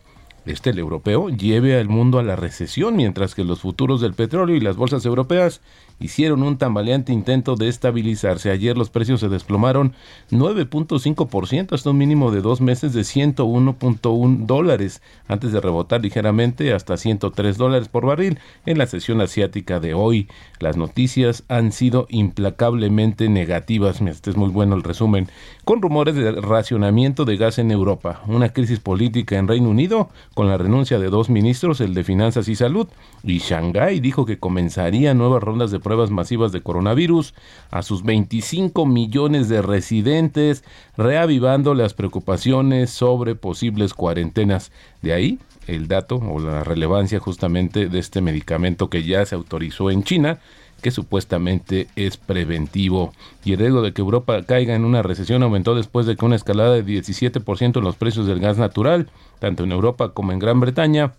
este 0.45 0.71
el 0.71 0.79
europeo 0.79 1.29
lleve 1.29 1.77
al 1.77 1.87
mundo 1.87 2.17
a 2.17 2.23
la 2.23 2.35
recesión, 2.35 2.95
mientras 2.95 3.35
que 3.35 3.43
los 3.43 3.61
futuros 3.61 4.01
del 4.01 4.13
petróleo 4.13 4.55
y 4.55 4.59
las 4.59 4.75
bolsas 4.75 5.05
europeas 5.05 5.61
hicieron 5.99 6.43
un 6.43 6.57
tambaleante 6.57 7.13
intento 7.13 7.55
de 7.55 7.67
estabilizarse. 7.67 8.49
Ayer 8.49 8.77
los 8.77 8.89
precios 8.89 9.19
se 9.19 9.29
desplomaron 9.29 9.93
9.5% 10.31 11.73
hasta 11.73 11.89
un 11.89 11.97
mínimo 11.97 12.31
de 12.31 12.41
dos 12.41 12.59
meses 12.59 12.93
de 12.93 13.01
101.1 13.01 14.45
dólares, 14.45 15.01
antes 15.27 15.51
de 15.51 15.61
rebotar 15.61 16.01
ligeramente 16.01 16.73
hasta 16.73 16.97
103 16.97 17.57
dólares 17.57 17.87
por 17.87 18.05
barril 18.05 18.39
en 18.65 18.77
la 18.77 18.87
sesión 18.87 19.21
asiática 19.21 19.79
de 19.79 19.93
hoy. 19.93 20.27
Las 20.59 20.75
noticias 20.75 21.43
han 21.47 21.71
sido 21.71 22.07
implacablemente 22.09 23.29
negativas. 23.29 24.01
Este 24.01 24.31
es 24.31 24.37
muy 24.37 24.49
bueno 24.49 24.75
el 24.75 24.83
resumen. 24.83 25.27
Con 25.65 25.81
rumores 25.81 26.15
de 26.15 26.31
racionamiento 26.31 27.25
de 27.25 27.37
gas 27.37 27.59
en 27.59 27.71
Europa, 27.71 28.21
una 28.27 28.49
crisis 28.49 28.79
política 28.79 29.37
en 29.37 29.47
Reino 29.47 29.69
Unido, 29.69 30.09
con 30.33 30.47
la 30.47 30.57
renuncia 30.57 30.97
de 30.97 31.09
dos 31.09 31.29
ministros, 31.29 31.81
el 31.81 31.93
de 31.93 32.03
Finanzas 32.03 32.47
y 32.47 32.55
Salud, 32.55 32.87
y 33.23 33.39
Shanghái 33.39 33.99
dijo 33.99 34.25
que 34.25 34.39
comenzaría 34.39 35.13
nuevas 35.13 35.43
rondas 35.43 35.71
de 35.71 35.79
pruebas 35.79 36.09
masivas 36.09 36.51
de 36.51 36.61
coronavirus 36.61 37.33
a 37.69 37.81
sus 37.81 38.03
25 38.03 38.85
millones 38.85 39.49
de 39.49 39.61
residentes, 39.61 40.63
reavivando 40.95 41.73
las 41.73 41.93
preocupaciones 41.93 42.91
sobre 42.91 43.35
posibles 43.35 43.93
cuarentenas. 43.93 44.71
De 45.01 45.13
ahí 45.13 45.39
el 45.67 45.87
dato 45.87 46.15
o 46.15 46.39
la 46.39 46.63
relevancia 46.63 47.19
justamente 47.19 47.87
de 47.87 47.99
este 47.99 48.21
medicamento 48.21 48.89
que 48.89 49.03
ya 49.03 49.25
se 49.25 49.35
autorizó 49.35 49.91
en 49.91 50.03
China 50.03 50.39
que 50.81 50.91
supuestamente 50.91 51.87
es 51.95 52.17
preventivo. 52.17 53.13
Y 53.43 53.53
el 53.53 53.59
riesgo 53.59 53.81
de 53.81 53.93
que 53.93 54.01
Europa 54.01 54.43
caiga 54.43 54.75
en 54.75 54.85
una 54.85 55.01
recesión 55.01 55.43
aumentó 55.43 55.75
después 55.75 56.05
de 56.05 56.15
que 56.15 56.25
una 56.25 56.35
escalada 56.35 56.73
de 56.73 56.85
17% 56.85 57.77
en 57.77 57.83
los 57.83 57.95
precios 57.95 58.27
del 58.27 58.39
gas 58.39 58.57
natural, 58.57 59.09
tanto 59.39 59.63
en 59.63 59.71
Europa 59.71 60.09
como 60.09 60.31
en 60.31 60.39
Gran 60.39 60.59
Bretaña, 60.59 61.13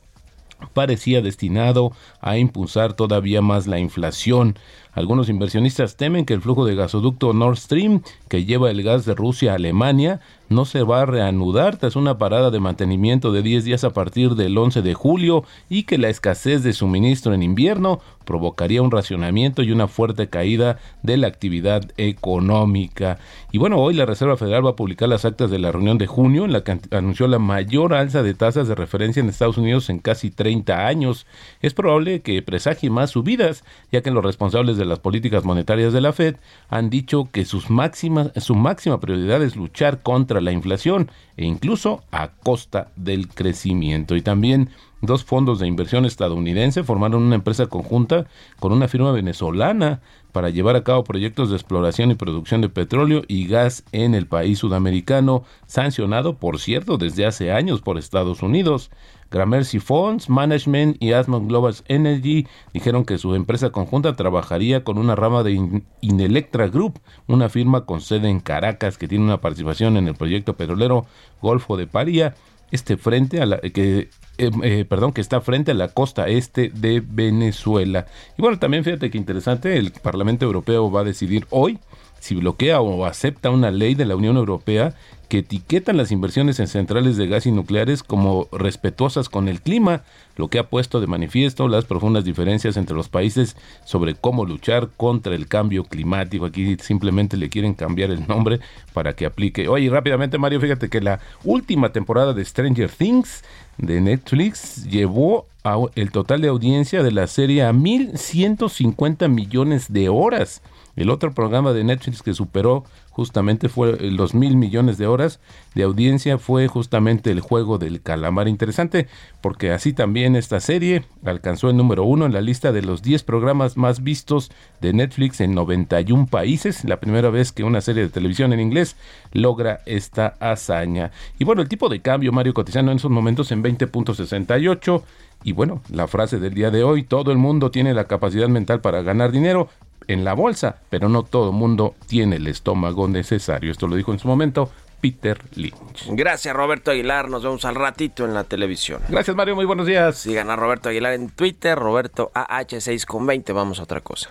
parecía 0.72 1.22
destinado 1.22 1.92
a 2.20 2.38
impulsar 2.38 2.94
todavía 2.94 3.42
más 3.42 3.66
la 3.66 3.78
inflación. 3.78 4.56
Algunos 4.92 5.30
inversionistas 5.30 5.96
temen 5.96 6.26
que 6.26 6.34
el 6.34 6.42
flujo 6.42 6.66
de 6.66 6.74
gasoducto 6.74 7.32
Nord 7.32 7.56
Stream, 7.56 8.02
que 8.28 8.44
lleva 8.44 8.70
el 8.70 8.82
gas 8.82 9.06
de 9.06 9.14
Rusia 9.14 9.52
a 9.52 9.54
Alemania, 9.54 10.20
no 10.52 10.64
se 10.64 10.82
va 10.82 11.02
a 11.02 11.06
reanudar 11.06 11.78
tras 11.78 11.96
una 11.96 12.18
parada 12.18 12.50
de 12.50 12.60
mantenimiento 12.60 13.32
de 13.32 13.42
10 13.42 13.64
días 13.64 13.84
a 13.84 13.94
partir 13.94 14.34
del 14.34 14.56
11 14.56 14.82
de 14.82 14.94
julio 14.94 15.44
y 15.70 15.84
que 15.84 15.98
la 15.98 16.10
escasez 16.10 16.62
de 16.62 16.74
suministro 16.74 17.32
en 17.32 17.42
invierno 17.42 18.00
provocaría 18.24 18.82
un 18.82 18.90
racionamiento 18.90 19.62
y 19.62 19.72
una 19.72 19.88
fuerte 19.88 20.28
caída 20.28 20.78
de 21.02 21.16
la 21.16 21.26
actividad 21.26 21.90
económica. 21.96 23.18
Y 23.50 23.58
bueno, 23.58 23.78
hoy 23.78 23.94
la 23.94 24.06
Reserva 24.06 24.36
Federal 24.36 24.64
va 24.64 24.70
a 24.70 24.76
publicar 24.76 25.08
las 25.08 25.24
actas 25.24 25.50
de 25.50 25.58
la 25.58 25.72
reunión 25.72 25.98
de 25.98 26.06
junio 26.06 26.44
en 26.44 26.52
la 26.52 26.62
que 26.62 26.78
anunció 26.90 27.26
la 27.26 27.38
mayor 27.38 27.94
alza 27.94 28.22
de 28.22 28.34
tasas 28.34 28.68
de 28.68 28.74
referencia 28.74 29.20
en 29.20 29.28
Estados 29.28 29.58
Unidos 29.58 29.90
en 29.90 29.98
casi 29.98 30.30
30 30.30 30.86
años. 30.86 31.26
Es 31.60 31.74
probable 31.74 32.22
que 32.22 32.42
presagie 32.42 32.90
más 32.90 33.10
subidas, 33.10 33.64
ya 33.90 34.02
que 34.02 34.10
los 34.10 34.24
responsables 34.24 34.76
de 34.76 34.81
las 34.84 34.98
políticas 34.98 35.44
monetarias 35.44 35.92
de 35.92 36.00
la 36.00 36.12
Fed 36.12 36.36
han 36.68 36.90
dicho 36.90 37.28
que 37.32 37.44
sus 37.44 37.70
máximas, 37.70 38.32
su 38.36 38.54
máxima 38.54 39.00
prioridad 39.00 39.42
es 39.42 39.56
luchar 39.56 40.02
contra 40.02 40.40
la 40.40 40.52
inflación 40.52 41.10
e 41.36 41.44
incluso 41.44 42.02
a 42.10 42.28
costa 42.28 42.88
del 42.96 43.28
crecimiento. 43.28 44.16
Y 44.16 44.22
también 44.22 44.70
dos 45.00 45.24
fondos 45.24 45.58
de 45.58 45.66
inversión 45.66 46.04
estadounidense 46.04 46.84
formaron 46.84 47.22
una 47.22 47.34
empresa 47.34 47.66
conjunta 47.66 48.26
con 48.60 48.72
una 48.72 48.88
firma 48.88 49.12
venezolana 49.12 50.00
para 50.32 50.48
llevar 50.48 50.76
a 50.76 50.84
cabo 50.84 51.04
proyectos 51.04 51.50
de 51.50 51.56
exploración 51.56 52.10
y 52.10 52.14
producción 52.14 52.60
de 52.60 52.68
petróleo 52.68 53.22
y 53.28 53.46
gas 53.46 53.84
en 53.92 54.14
el 54.14 54.26
país 54.26 54.58
sudamericano, 54.60 55.44
sancionado, 55.66 56.36
por 56.36 56.58
cierto, 56.58 56.96
desde 56.96 57.26
hace 57.26 57.52
años 57.52 57.82
por 57.82 57.98
Estados 57.98 58.42
Unidos. 58.42 58.90
Gramercy 59.32 59.80
Funds 59.80 60.28
Management 60.28 61.02
y 61.02 61.12
Asmon 61.12 61.48
Global 61.48 61.74
Energy 61.88 62.46
dijeron 62.72 63.04
que 63.04 63.18
su 63.18 63.34
empresa 63.34 63.70
conjunta 63.70 64.14
trabajaría 64.14 64.84
con 64.84 64.98
una 64.98 65.16
rama 65.16 65.42
de 65.42 65.80
Inelectra 66.00 66.68
Group, 66.68 67.00
una 67.26 67.48
firma 67.48 67.86
con 67.86 68.00
sede 68.00 68.28
en 68.28 68.40
Caracas 68.40 68.98
que 68.98 69.08
tiene 69.08 69.24
una 69.24 69.40
participación 69.40 69.96
en 69.96 70.06
el 70.06 70.14
proyecto 70.14 70.54
petrolero 70.54 71.06
Golfo 71.40 71.76
de 71.76 71.86
Paria, 71.86 72.34
este 72.70 72.96
frente 72.96 73.42
a 73.42 73.46
la 73.46 73.58
que 73.60 74.10
eh, 74.38 74.50
eh, 74.62 74.84
perdón, 74.88 75.12
que 75.12 75.20
está 75.20 75.40
frente 75.40 75.72
a 75.72 75.74
la 75.74 75.88
costa 75.88 76.28
este 76.28 76.70
de 76.70 77.02
Venezuela. 77.06 78.06
Y 78.38 78.42
bueno, 78.42 78.58
también 78.58 78.84
fíjate 78.84 79.10
que 79.10 79.18
interesante, 79.18 79.76
el 79.76 79.92
Parlamento 79.92 80.44
Europeo 80.46 80.90
va 80.90 81.00
a 81.00 81.04
decidir 81.04 81.46
hoy 81.50 81.78
si 82.22 82.36
bloquea 82.36 82.80
o 82.80 83.04
acepta 83.04 83.50
una 83.50 83.72
ley 83.72 83.96
de 83.96 84.04
la 84.04 84.14
Unión 84.14 84.36
Europea 84.36 84.94
que 85.28 85.38
etiquetan 85.38 85.96
las 85.96 86.12
inversiones 86.12 86.60
en 86.60 86.68
centrales 86.68 87.16
de 87.16 87.26
gas 87.26 87.46
y 87.46 87.50
nucleares 87.50 88.04
como 88.04 88.46
respetuosas 88.52 89.28
con 89.28 89.48
el 89.48 89.60
clima, 89.60 90.02
lo 90.36 90.46
que 90.46 90.60
ha 90.60 90.68
puesto 90.68 91.00
de 91.00 91.08
manifiesto 91.08 91.66
las 91.66 91.84
profundas 91.84 92.24
diferencias 92.24 92.76
entre 92.76 92.94
los 92.94 93.08
países 93.08 93.56
sobre 93.84 94.14
cómo 94.14 94.44
luchar 94.44 94.90
contra 94.96 95.34
el 95.34 95.48
cambio 95.48 95.82
climático. 95.82 96.44
Aquí 96.44 96.76
simplemente 96.80 97.36
le 97.36 97.48
quieren 97.48 97.74
cambiar 97.74 98.12
el 98.12 98.28
nombre 98.28 98.60
para 98.92 99.16
que 99.16 99.26
aplique. 99.26 99.66
Oye, 99.66 99.90
rápidamente 99.90 100.38
Mario, 100.38 100.60
fíjate 100.60 100.88
que 100.88 101.00
la 101.00 101.18
última 101.42 101.90
temporada 101.90 102.34
de 102.34 102.44
Stranger 102.44 102.88
Things 102.88 103.42
de 103.78 104.00
Netflix 104.00 104.84
llevó 104.84 105.46
a 105.64 105.76
el 105.96 106.12
total 106.12 106.40
de 106.40 106.48
audiencia 106.48 107.02
de 107.02 107.10
la 107.10 107.26
serie 107.26 107.64
a 107.64 107.72
1.150 107.72 109.28
millones 109.28 109.92
de 109.92 110.08
horas. 110.08 110.62
El 110.94 111.08
otro 111.08 111.32
programa 111.32 111.72
de 111.72 111.84
Netflix 111.84 112.22
que 112.22 112.34
superó 112.34 112.84
justamente 113.10 113.68
fue 113.68 113.96
los 114.10 114.34
mil 114.34 114.56
millones 114.56 114.98
de 114.98 115.06
horas 115.06 115.40
de 115.74 115.82
audiencia 115.82 116.38
fue 116.38 116.68
justamente 116.68 117.30
el 117.30 117.40
juego 117.40 117.78
del 117.78 118.02
calamar. 118.02 118.46
Interesante 118.48 119.06
porque 119.40 119.72
así 119.72 119.92
también 119.92 120.36
esta 120.36 120.60
serie 120.60 121.04
alcanzó 121.24 121.70
el 121.70 121.76
número 121.76 122.04
uno 122.04 122.26
en 122.26 122.32
la 122.32 122.40
lista 122.40 122.72
de 122.72 122.82
los 122.82 123.02
10 123.02 123.22
programas 123.22 123.76
más 123.76 124.02
vistos 124.02 124.50
de 124.80 124.92
Netflix 124.92 125.40
en 125.40 125.54
91 125.54 126.26
países. 126.26 126.84
La 126.84 127.00
primera 127.00 127.30
vez 127.30 127.52
que 127.52 127.64
una 127.64 127.80
serie 127.80 128.02
de 128.02 128.08
televisión 128.10 128.52
en 128.52 128.60
inglés 128.60 128.96
logra 129.32 129.80
esta 129.86 130.34
hazaña. 130.40 131.10
Y 131.38 131.44
bueno, 131.44 131.62
el 131.62 131.68
tipo 131.68 131.88
de 131.88 132.00
cambio, 132.00 132.32
Mario 132.32 132.54
Cotizano, 132.54 132.90
en 132.90 132.98
esos 132.98 133.10
momentos 133.10 133.50
en 133.52 133.62
20.68. 133.62 135.02
Y 135.44 135.52
bueno, 135.52 135.82
la 135.90 136.06
frase 136.06 136.38
del 136.38 136.54
día 136.54 136.70
de 136.70 136.84
hoy, 136.84 137.02
todo 137.02 137.32
el 137.32 137.38
mundo 137.38 137.70
tiene 137.70 137.94
la 137.94 138.04
capacidad 138.04 138.48
mental 138.48 138.80
para 138.80 139.02
ganar 139.02 139.32
dinero, 139.32 139.68
en 140.08 140.24
la 140.24 140.34
bolsa, 140.34 140.76
pero 140.90 141.08
no 141.08 141.22
todo 141.22 141.50
el 141.50 141.56
mundo 141.56 141.94
tiene 142.06 142.36
el 142.36 142.46
estómago 142.46 143.08
necesario. 143.08 143.70
Esto 143.70 143.86
lo 143.86 143.96
dijo 143.96 144.12
en 144.12 144.18
su 144.18 144.28
momento 144.28 144.70
Peter 145.00 145.38
Lynch. 145.56 146.06
Gracias 146.10 146.54
Roberto 146.54 146.90
Aguilar, 146.90 147.28
nos 147.28 147.42
vemos 147.42 147.64
al 147.64 147.74
ratito 147.74 148.24
en 148.24 148.34
la 148.34 148.44
televisión. 148.44 149.02
Gracias 149.08 149.36
Mario, 149.36 149.56
muy 149.56 149.64
buenos 149.64 149.86
días. 149.86 150.16
Sigan 150.18 150.48
a 150.50 150.56
Roberto 150.56 150.88
Aguilar 150.88 151.12
en 151.14 151.28
Twitter, 151.30 151.78
Roberto 151.78 152.30
AH6 152.34 153.04
con 153.04 153.26
20, 153.26 153.52
vamos 153.52 153.80
a 153.80 153.82
otra 153.82 154.00
cosa. 154.00 154.30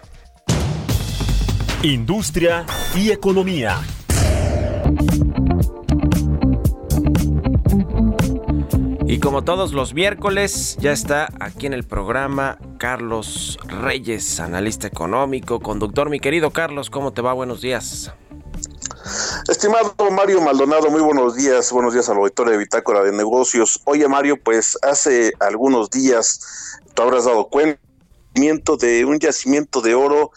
Industria 1.84 2.66
y 2.96 3.12
economía. 3.12 3.80
Y 9.12 9.20
como 9.20 9.44
todos 9.44 9.74
los 9.74 9.94
miércoles, 9.94 10.78
ya 10.80 10.94
está 10.94 11.28
aquí 11.42 11.66
en 11.66 11.74
el 11.74 11.84
programa 11.84 12.58
Carlos 12.78 13.60
Reyes, 13.68 14.40
analista 14.40 14.88
económico, 14.88 15.60
conductor. 15.60 16.10
Mi 16.10 16.22
querido 16.22 16.52
Carlos, 16.52 16.90
¿cómo 16.90 17.12
te 17.12 17.22
va? 17.22 17.34
Buenos 17.34 17.60
días. 17.60 18.14
Estimado 19.50 19.94
Mario 20.12 20.40
Maldonado, 20.40 20.90
muy 20.90 21.02
buenos 21.02 21.36
días. 21.36 21.74
Buenos 21.74 21.94
días 21.94 22.08
al 22.08 22.20
auditorio 22.20 22.54
de 22.54 22.60
Bitácora 22.60 23.04
de 23.04 23.12
Negocios. 23.12 23.82
Oye, 23.84 24.08
Mario, 24.08 24.42
pues 24.42 24.78
hace 24.82 25.34
algunos 25.42 25.90
días, 25.90 26.80
tú 26.94 27.02
habrás 27.02 27.26
dado 27.26 27.50
cuenta 27.50 27.82
de 28.34 29.06
un 29.06 29.20
yacimiento 29.20 29.82
de 29.82 29.94
oro, 29.94 30.32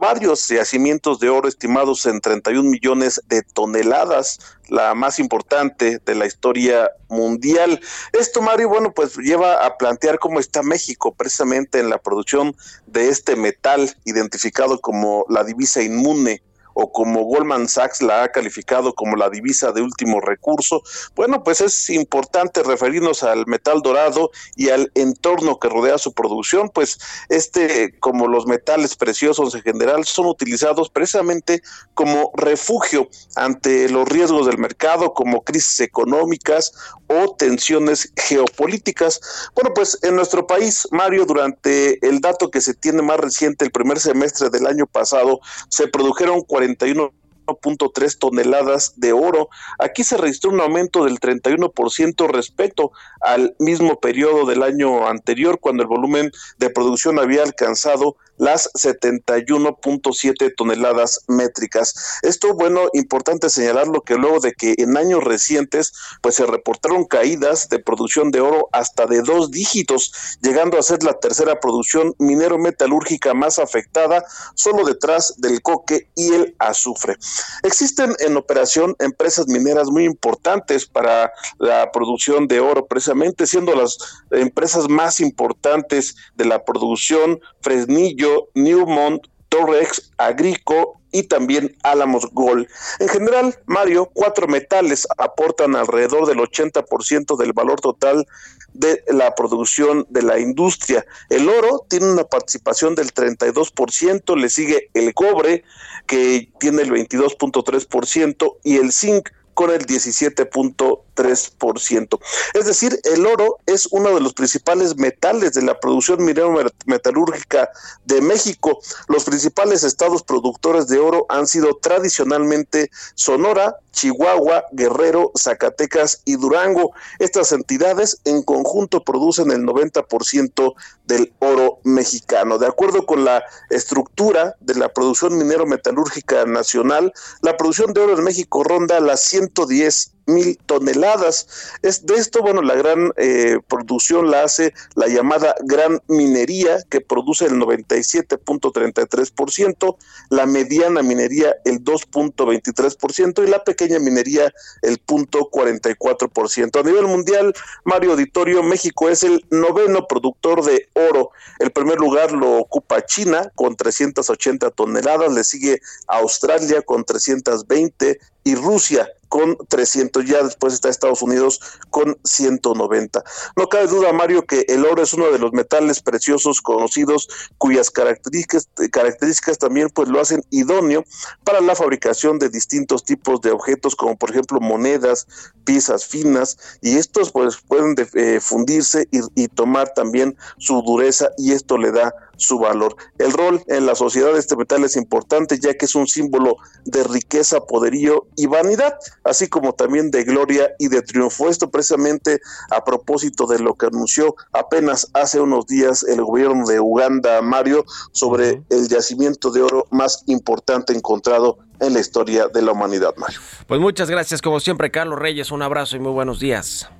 varios 0.00 0.46
yacimientos 0.48 1.20
de 1.20 1.30
oro 1.30 1.48
estimados 1.48 2.04
en 2.06 2.20
31 2.20 2.68
millones 2.68 3.22
de 3.28 3.42
toneladas, 3.42 4.38
la 4.70 4.94
más 4.94 5.18
importante 5.18 6.00
de 6.04 6.14
la 6.14 6.26
historia 6.26 6.90
mundial. 7.08 7.80
Esto, 8.12 8.40
Mario, 8.40 8.68
bueno, 8.68 8.92
pues 8.92 9.16
lleva 9.16 9.66
a 9.66 9.76
plantear 9.76 10.18
cómo 10.18 10.40
está 10.40 10.62
México 10.62 11.12
precisamente 11.12 11.80
en 11.80 11.90
la 11.90 11.98
producción 11.98 12.56
de 12.86 13.08
este 13.08 13.36
metal 13.36 13.94
identificado 14.04 14.80
como 14.80 15.26
la 15.28 15.44
divisa 15.44 15.82
inmune 15.82 16.42
o 16.74 16.92
como 16.92 17.24
Goldman 17.24 17.68
Sachs 17.68 18.02
la 18.02 18.24
ha 18.24 18.28
calificado 18.28 18.94
como 18.94 19.16
la 19.16 19.30
divisa 19.30 19.72
de 19.72 19.82
último 19.82 20.20
recurso, 20.20 20.82
bueno, 21.14 21.42
pues 21.42 21.60
es 21.60 21.90
importante 21.90 22.62
referirnos 22.62 23.22
al 23.22 23.46
metal 23.46 23.82
dorado 23.82 24.30
y 24.56 24.70
al 24.70 24.90
entorno 24.94 25.58
que 25.58 25.68
rodea 25.68 25.98
su 25.98 26.12
producción, 26.12 26.70
pues 26.70 26.98
este, 27.28 27.98
como 28.00 28.28
los 28.28 28.46
metales 28.46 28.96
preciosos 28.96 29.54
en 29.54 29.62
general, 29.62 30.04
son 30.04 30.26
utilizados 30.26 30.90
precisamente 30.90 31.62
como 31.94 32.30
refugio 32.34 33.08
ante 33.36 33.88
los 33.88 34.08
riesgos 34.08 34.46
del 34.46 34.58
mercado, 34.58 35.14
como 35.14 35.42
crisis 35.42 35.80
económicas 35.80 36.72
o 37.08 37.34
tensiones 37.34 38.12
geopolíticas. 38.16 39.20
Bueno, 39.54 39.72
pues 39.74 39.98
en 40.02 40.16
nuestro 40.16 40.46
país, 40.46 40.86
Mario, 40.90 41.26
durante 41.26 42.04
el 42.06 42.20
dato 42.20 42.50
que 42.50 42.60
se 42.60 42.74
tiene 42.74 43.02
más 43.02 43.18
reciente, 43.18 43.64
el 43.64 43.72
primer 43.72 43.98
semestre 43.98 44.50
del 44.50 44.66
año 44.66 44.86
pasado, 44.86 45.40
se 45.68 45.88
produjeron 45.88 46.42
71 46.76 47.19
41.3 47.58 48.18
toneladas 48.18 48.94
de 48.96 49.12
oro. 49.12 49.48
Aquí 49.78 50.04
se 50.04 50.16
registró 50.16 50.50
un 50.50 50.60
aumento 50.60 51.04
del 51.04 51.18
31% 51.20 52.28
respecto 52.28 52.92
al 53.20 53.54
mismo 53.58 54.00
periodo 54.00 54.46
del 54.46 54.62
año 54.62 55.06
anterior, 55.06 55.58
cuando 55.60 55.82
el 55.82 55.88
volumen 55.88 56.30
de 56.58 56.70
producción 56.70 57.18
había 57.18 57.42
alcanzado 57.42 58.16
las 58.40 58.72
71.7 58.72 60.54
toneladas 60.56 61.20
métricas. 61.28 62.18
Esto, 62.22 62.54
bueno, 62.54 62.88
importante 62.94 63.50
señalarlo 63.50 64.00
que 64.00 64.14
luego 64.14 64.40
de 64.40 64.52
que 64.52 64.74
en 64.78 64.96
años 64.96 65.22
recientes, 65.22 65.92
pues 66.22 66.36
se 66.36 66.46
reportaron 66.46 67.04
caídas 67.04 67.68
de 67.68 67.80
producción 67.80 68.30
de 68.30 68.40
oro 68.40 68.68
hasta 68.72 69.06
de 69.06 69.20
dos 69.20 69.50
dígitos, 69.50 70.38
llegando 70.40 70.78
a 70.78 70.82
ser 70.82 71.02
la 71.02 71.18
tercera 71.20 71.60
producción 71.60 72.14
minero 72.18 72.56
metalúrgica 72.56 73.34
más 73.34 73.58
afectada, 73.58 74.24
solo 74.54 74.84
detrás 74.84 75.34
del 75.36 75.60
coque 75.60 76.08
y 76.14 76.32
el 76.32 76.56
azufre. 76.58 77.16
Existen 77.62 78.14
en 78.20 78.36
operación 78.36 78.94
empresas 78.98 79.46
mineras 79.46 79.88
muy 79.88 80.04
importantes 80.04 80.86
para 80.86 81.32
la 81.58 81.90
producción 81.92 82.46
de 82.46 82.60
oro, 82.60 82.86
precisamente 82.86 83.46
siendo 83.46 83.74
las 83.74 83.98
empresas 84.30 84.88
más 84.88 85.20
importantes 85.20 86.16
de 86.34 86.44
la 86.44 86.64
producción 86.64 87.40
Fresnillo, 87.60 88.48
Newmont, 88.54 89.26
Torrex, 89.48 90.12
Agrico 90.16 90.99
y 91.12 91.24
también 91.24 91.76
Álamos 91.82 92.28
Gold. 92.32 92.68
En 92.98 93.08
general, 93.08 93.58
Mario, 93.66 94.10
cuatro 94.12 94.46
metales 94.46 95.06
aportan 95.18 95.76
alrededor 95.76 96.26
del 96.26 96.38
80% 96.38 97.36
del 97.36 97.52
valor 97.52 97.80
total 97.80 98.26
de 98.72 99.02
la 99.08 99.34
producción 99.34 100.06
de 100.10 100.22
la 100.22 100.38
industria. 100.38 101.04
El 101.28 101.48
oro 101.48 101.84
tiene 101.88 102.10
una 102.10 102.24
participación 102.24 102.94
del 102.94 103.12
32%, 103.12 104.36
le 104.36 104.48
sigue 104.48 104.90
el 104.94 105.12
cobre, 105.14 105.64
que 106.06 106.50
tiene 106.58 106.82
el 106.82 106.90
22.3%, 106.90 108.56
y 108.62 108.76
el 108.76 108.92
zinc 108.92 109.30
con 109.54 109.70
el 109.70 109.86
17.3%. 109.86 111.00
Es 111.28 112.66
decir, 112.66 112.98
el 113.04 113.26
oro 113.26 113.58
es 113.66 113.88
uno 113.90 114.14
de 114.14 114.20
los 114.20 114.34
principales 114.34 114.96
metales 114.96 115.54
de 115.54 115.62
la 115.62 115.78
producción 115.78 116.24
minero 116.24 116.54
metalúrgica 116.86 117.70
de 118.04 118.20
México. 118.20 118.78
Los 119.08 119.24
principales 119.24 119.84
estados 119.84 120.22
productores 120.22 120.88
de 120.88 120.98
oro 120.98 121.26
han 121.28 121.46
sido 121.46 121.76
tradicionalmente 121.76 122.90
Sonora, 123.14 123.76
Chihuahua, 123.92 124.64
Guerrero, 124.72 125.32
Zacatecas 125.38 126.22
y 126.24 126.36
Durango. 126.36 126.92
Estas 127.18 127.52
entidades 127.52 128.20
en 128.24 128.42
conjunto 128.42 129.02
producen 129.04 129.50
el 129.50 129.62
90% 129.62 130.74
del 131.06 131.32
oro 131.40 131.80
mexicano. 131.84 132.58
De 132.58 132.66
acuerdo 132.66 133.04
con 133.04 133.24
la 133.24 133.42
estructura 133.68 134.56
de 134.60 134.74
la 134.76 134.88
producción 134.88 135.36
minero 135.36 135.66
metalúrgica 135.66 136.44
nacional, 136.46 137.12
la 137.42 137.56
producción 137.56 137.92
de 137.92 138.00
oro 138.00 138.16
en 138.16 138.24
México 138.24 138.62
ronda 138.64 139.00
las 139.00 139.20
110 139.22 140.12
mil 140.32 140.58
toneladas. 140.66 141.72
Es 141.82 142.06
de 142.06 142.14
esto, 142.16 142.42
bueno, 142.42 142.62
la 142.62 142.74
gran 142.74 143.12
eh, 143.16 143.58
producción 143.68 144.30
la 144.30 144.44
hace 144.44 144.72
la 144.94 145.08
llamada 145.08 145.54
gran 145.64 146.00
minería, 146.08 146.78
que 146.88 147.00
produce 147.00 147.46
el 147.46 147.54
97.33%, 147.54 149.96
la 150.30 150.46
mediana 150.46 151.02
minería 151.02 151.56
el 151.64 151.84
2.23% 151.84 153.46
y 153.46 153.50
la 153.50 153.64
pequeña 153.64 153.98
minería 153.98 154.52
el 154.82 155.04
0.44%. 155.04 156.80
A 156.80 156.82
nivel 156.82 157.06
mundial, 157.06 157.54
Mario 157.84 158.12
Auditorio, 158.12 158.62
México 158.62 159.08
es 159.08 159.22
el 159.22 159.44
noveno 159.50 160.06
productor 160.06 160.64
de 160.64 160.88
oro. 160.94 161.30
El 161.58 161.70
primer 161.70 161.98
lugar 161.98 162.32
lo 162.32 162.58
ocupa 162.58 163.04
China 163.04 163.50
con 163.54 163.76
380 163.76 164.70
toneladas, 164.70 165.32
le 165.32 165.44
sigue 165.44 165.80
Australia 166.06 166.82
con 166.82 167.04
320 167.04 168.18
y 168.44 168.54
Rusia 168.54 169.08
con 169.30 169.56
300, 169.68 170.26
ya 170.26 170.42
después 170.42 170.74
está 170.74 170.88
Estados 170.88 171.22
Unidos 171.22 171.60
con 171.88 172.18
190. 172.24 173.22
No 173.56 173.68
cabe 173.68 173.86
duda, 173.86 174.12
Mario, 174.12 174.44
que 174.44 174.64
el 174.68 174.84
oro 174.84 175.02
es 175.02 175.14
uno 175.14 175.30
de 175.30 175.38
los 175.38 175.52
metales 175.52 176.02
preciosos 176.02 176.60
conocidos 176.60 177.28
cuyas 177.56 177.90
características, 177.90 178.68
características 178.90 179.58
también 179.58 179.88
pues 179.88 180.08
lo 180.08 180.20
hacen 180.20 180.42
idóneo 180.50 181.04
para 181.44 181.60
la 181.60 181.76
fabricación 181.76 182.40
de 182.40 182.48
distintos 182.48 183.04
tipos 183.04 183.40
de 183.40 183.52
objetos, 183.52 183.94
como 183.94 184.16
por 184.16 184.30
ejemplo 184.30 184.60
monedas, 184.60 185.28
piezas 185.64 186.04
finas, 186.04 186.58
y 186.82 186.96
estos 186.96 187.30
pues 187.30 187.58
pueden 187.68 187.94
eh, 188.14 188.40
fundirse 188.40 189.06
y, 189.12 189.20
y 189.36 189.46
tomar 189.46 189.94
también 189.94 190.36
su 190.58 190.82
dureza 190.82 191.30
y 191.38 191.52
esto 191.52 191.78
le 191.78 191.92
da 191.92 192.12
su 192.40 192.58
valor. 192.58 192.96
El 193.18 193.32
rol 193.32 193.62
en 193.68 193.86
la 193.86 193.94
sociedad 193.94 194.32
de 194.32 194.38
este 194.38 194.56
metal 194.56 194.84
es 194.84 194.96
importante 194.96 195.58
ya 195.58 195.74
que 195.74 195.84
es 195.84 195.94
un 195.94 196.06
símbolo 196.06 196.56
de 196.84 197.04
riqueza, 197.04 197.60
poderío 197.60 198.26
y 198.36 198.46
vanidad, 198.46 198.94
así 199.24 199.48
como 199.48 199.72
también 199.74 200.10
de 200.10 200.24
gloria 200.24 200.70
y 200.78 200.88
de 200.88 201.02
triunfo. 201.02 201.48
Esto 201.48 201.70
precisamente 201.70 202.40
a 202.70 202.84
propósito 202.84 203.46
de 203.46 203.58
lo 203.58 203.74
que 203.74 203.86
anunció 203.86 204.34
apenas 204.52 205.08
hace 205.14 205.40
unos 205.40 205.66
días 205.66 206.02
el 206.02 206.22
gobierno 206.22 206.66
de 206.66 206.80
Uganda, 206.80 207.40
Mario, 207.42 207.84
sobre 208.12 208.62
el 208.70 208.88
yacimiento 208.88 209.50
de 209.50 209.62
oro 209.62 209.86
más 209.90 210.24
importante 210.26 210.92
encontrado 210.92 211.58
en 211.80 211.94
la 211.94 212.00
historia 212.00 212.48
de 212.48 212.62
la 212.62 212.72
humanidad, 212.72 213.14
Mario. 213.16 213.40
Pues 213.66 213.80
muchas 213.80 214.10
gracias, 214.10 214.42
como 214.42 214.60
siempre, 214.60 214.90
Carlos 214.90 215.18
Reyes. 215.18 215.50
Un 215.50 215.62
abrazo 215.62 215.96
y 215.96 216.00
muy 216.00 216.12
buenos 216.12 216.40
días. 216.40 216.90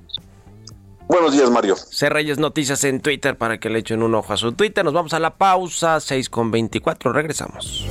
Buenos 1.11 1.33
días, 1.33 1.49
Mario. 1.51 1.75
C. 1.75 2.09
Reyes 2.09 2.39
Noticias 2.39 2.85
en 2.85 3.01
Twitter 3.01 3.37
para 3.37 3.59
que 3.59 3.69
le 3.69 3.79
echen 3.79 4.01
un 4.01 4.15
ojo 4.15 4.31
a 4.31 4.37
su 4.37 4.53
Twitter. 4.53 4.85
Nos 4.85 4.93
vamos 4.93 5.11
a 5.11 5.19
la 5.19 5.35
pausa, 5.35 5.99
6 5.99 6.29
con 6.29 6.51
24. 6.51 7.11
Regresamos. 7.11 7.85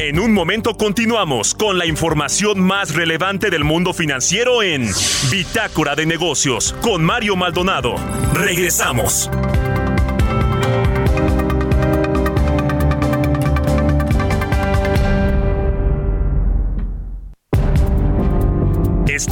En 0.00 0.20
un 0.20 0.34
momento 0.34 0.76
continuamos 0.76 1.54
con 1.54 1.78
la 1.78 1.86
información 1.86 2.60
más 2.60 2.94
relevante 2.94 3.48
del 3.48 3.64
mundo 3.64 3.94
financiero 3.94 4.62
en 4.62 4.86
Bitácora 5.30 5.96
de 5.96 6.04
Negocios 6.04 6.74
con 6.82 7.02
Mario 7.02 7.36
Maldonado. 7.36 7.94
Regresamos. 8.34 9.30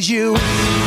Jaded 0.00 0.08
you. 0.08 0.83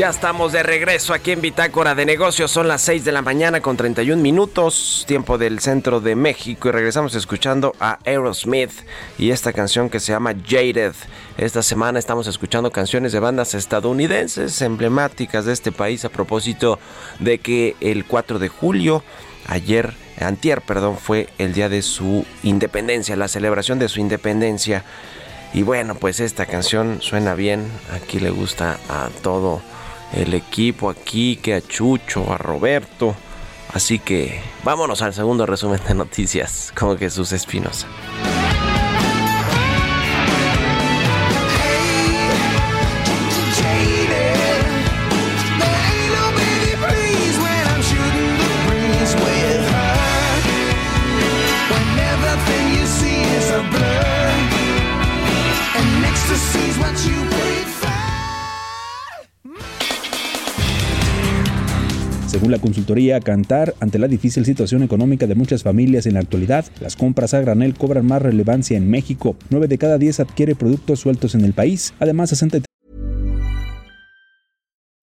Ya 0.00 0.08
estamos 0.08 0.52
de 0.52 0.62
regreso 0.62 1.12
aquí 1.12 1.32
en 1.32 1.42
Bitácora 1.42 1.94
de 1.94 2.06
Negocios. 2.06 2.50
Son 2.50 2.66
las 2.66 2.80
6 2.80 3.04
de 3.04 3.12
la 3.12 3.20
mañana 3.20 3.60
con 3.60 3.76
31 3.76 4.22
minutos, 4.22 5.04
tiempo 5.06 5.36
del 5.36 5.60
centro 5.60 6.00
de 6.00 6.16
México. 6.16 6.68
Y 6.68 6.72
regresamos 6.72 7.14
escuchando 7.14 7.74
a 7.80 7.98
Aerosmith 8.06 8.70
y 9.18 9.30
esta 9.30 9.52
canción 9.52 9.90
que 9.90 10.00
se 10.00 10.12
llama 10.12 10.32
Jaded. 10.32 10.94
Esta 11.36 11.62
semana 11.62 11.98
estamos 11.98 12.26
escuchando 12.28 12.70
canciones 12.70 13.12
de 13.12 13.20
bandas 13.20 13.52
estadounidenses 13.52 14.62
emblemáticas 14.62 15.44
de 15.44 15.52
este 15.52 15.70
país 15.70 16.02
a 16.06 16.08
propósito 16.08 16.78
de 17.18 17.36
que 17.36 17.76
el 17.82 18.06
4 18.06 18.38
de 18.38 18.48
julio, 18.48 19.04
ayer, 19.48 19.92
antier, 20.18 20.62
perdón, 20.62 20.96
fue 20.96 21.28
el 21.36 21.52
día 21.52 21.68
de 21.68 21.82
su 21.82 22.24
independencia, 22.42 23.16
la 23.16 23.28
celebración 23.28 23.78
de 23.78 23.90
su 23.90 24.00
independencia. 24.00 24.82
Y 25.52 25.62
bueno, 25.62 25.94
pues 25.94 26.20
esta 26.20 26.46
canción 26.46 27.02
suena 27.02 27.34
bien, 27.34 27.70
aquí 27.92 28.18
le 28.18 28.30
gusta 28.30 28.78
a 28.88 29.10
todo 29.22 29.60
el 30.12 30.34
equipo 30.34 30.90
aquí, 30.90 31.36
que 31.36 31.54
a 31.54 31.60
Chucho, 31.60 32.32
a 32.32 32.38
Roberto. 32.38 33.14
Así 33.72 33.98
que 33.98 34.40
vámonos 34.64 35.02
al 35.02 35.14
segundo 35.14 35.46
resumen 35.46 35.80
de 35.86 35.94
noticias 35.94 36.72
con 36.76 36.98
Jesús 36.98 37.32
Espinosa. 37.32 37.86
Según 62.30 62.52
la 62.52 62.60
consultoría 62.60 63.18
Cantar, 63.18 63.74
ante 63.80 63.98
la 63.98 64.06
difícil 64.06 64.44
situación 64.44 64.84
económica 64.84 65.26
de 65.26 65.34
muchas 65.34 65.64
familias 65.64 66.06
en 66.06 66.14
la 66.14 66.20
actualidad, 66.20 66.64
las 66.78 66.94
compras 66.94 67.34
a 67.34 67.40
granel 67.40 67.74
cobran 67.74 68.06
más 68.06 68.22
relevancia 68.22 68.76
en 68.76 68.88
México. 68.88 69.34
9 69.48 69.66
de 69.66 69.78
cada 69.78 69.98
10 69.98 70.20
adquiere 70.20 70.54
productos 70.54 71.00
sueltos 71.00 71.34
en 71.34 71.44
el 71.44 71.54
país. 71.54 71.92
Además, 71.98 72.28
60 72.28 72.60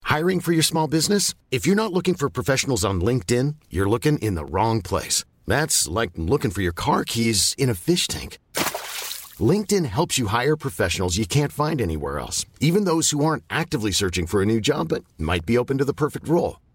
Hiring 0.04 0.40
for 0.40 0.54
your 0.54 0.64
small 0.64 0.88
business? 0.88 1.34
If 1.50 1.66
you're 1.66 1.76
not 1.76 1.92
looking 1.92 2.14
for 2.14 2.30
professionals 2.30 2.82
on 2.82 3.02
LinkedIn, 3.02 3.56
you're 3.68 3.90
looking 3.90 4.16
in 4.22 4.34
the 4.34 4.46
wrong 4.50 4.80
place. 4.80 5.26
That's 5.46 5.86
like 5.86 6.12
looking 6.16 6.50
for 6.50 6.62
your 6.62 6.72
car 6.74 7.04
keys 7.04 7.54
in 7.58 7.68
a 7.68 7.74
fish 7.74 8.08
tank. 8.08 8.38
LinkedIn 9.38 9.84
helps 9.84 10.16
you 10.16 10.28
hire 10.28 10.56
professionals 10.56 11.18
you 11.18 11.26
can't 11.26 11.52
find 11.52 11.82
anywhere 11.82 12.18
else, 12.18 12.46
even 12.58 12.86
those 12.86 13.10
who 13.10 13.22
aren't 13.22 13.44
actively 13.50 13.92
searching 13.92 14.26
for 14.26 14.40
a 14.40 14.46
new 14.46 14.62
job 14.62 14.88
but 14.88 15.04
might 15.18 15.44
be 15.44 15.58
open 15.58 15.76
to 15.76 15.84
the 15.84 15.92
perfect 15.92 16.26
role. 16.26 16.56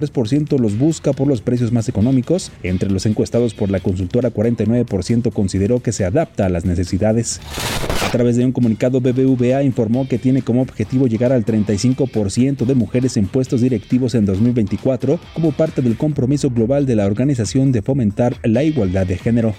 3% 0.00 0.58
los 0.58 0.78
busca 0.78 1.12
por 1.12 1.28
los 1.28 1.42
precios 1.42 1.70
más 1.70 1.88
económicos. 1.88 2.50
Entre 2.62 2.90
los 2.90 3.04
encuestados 3.04 3.52
por 3.52 3.70
la 3.70 3.78
consultora, 3.78 4.30
49% 4.30 5.32
consideró 5.32 5.80
que 5.80 5.92
se 5.92 6.06
adapta 6.06 6.46
a 6.46 6.48
las 6.48 6.64
necesidades. 6.64 7.40
A 8.02 8.10
través 8.10 8.36
de 8.36 8.44
un 8.44 8.52
comunicado, 8.52 9.00
BBVA 9.00 9.62
informó 9.62 10.08
que 10.08 10.18
tiene 10.18 10.42
como 10.42 10.62
objetivo 10.62 11.06
llegar 11.06 11.30
al 11.30 11.44
35% 11.44 12.64
de 12.64 12.74
mujeres 12.74 13.16
en 13.18 13.26
puestos 13.26 13.60
directivos 13.60 14.14
en 14.14 14.24
2024 14.24 15.20
como 15.34 15.52
parte 15.52 15.82
del 15.82 15.96
compromiso 15.96 16.50
global 16.50 16.86
de 16.86 16.96
la 16.96 17.06
organización 17.06 17.70
de 17.70 17.82
fomentar 17.82 18.36
la 18.44 18.64
igualdad 18.64 19.06
de 19.06 19.18
género. 19.18 19.54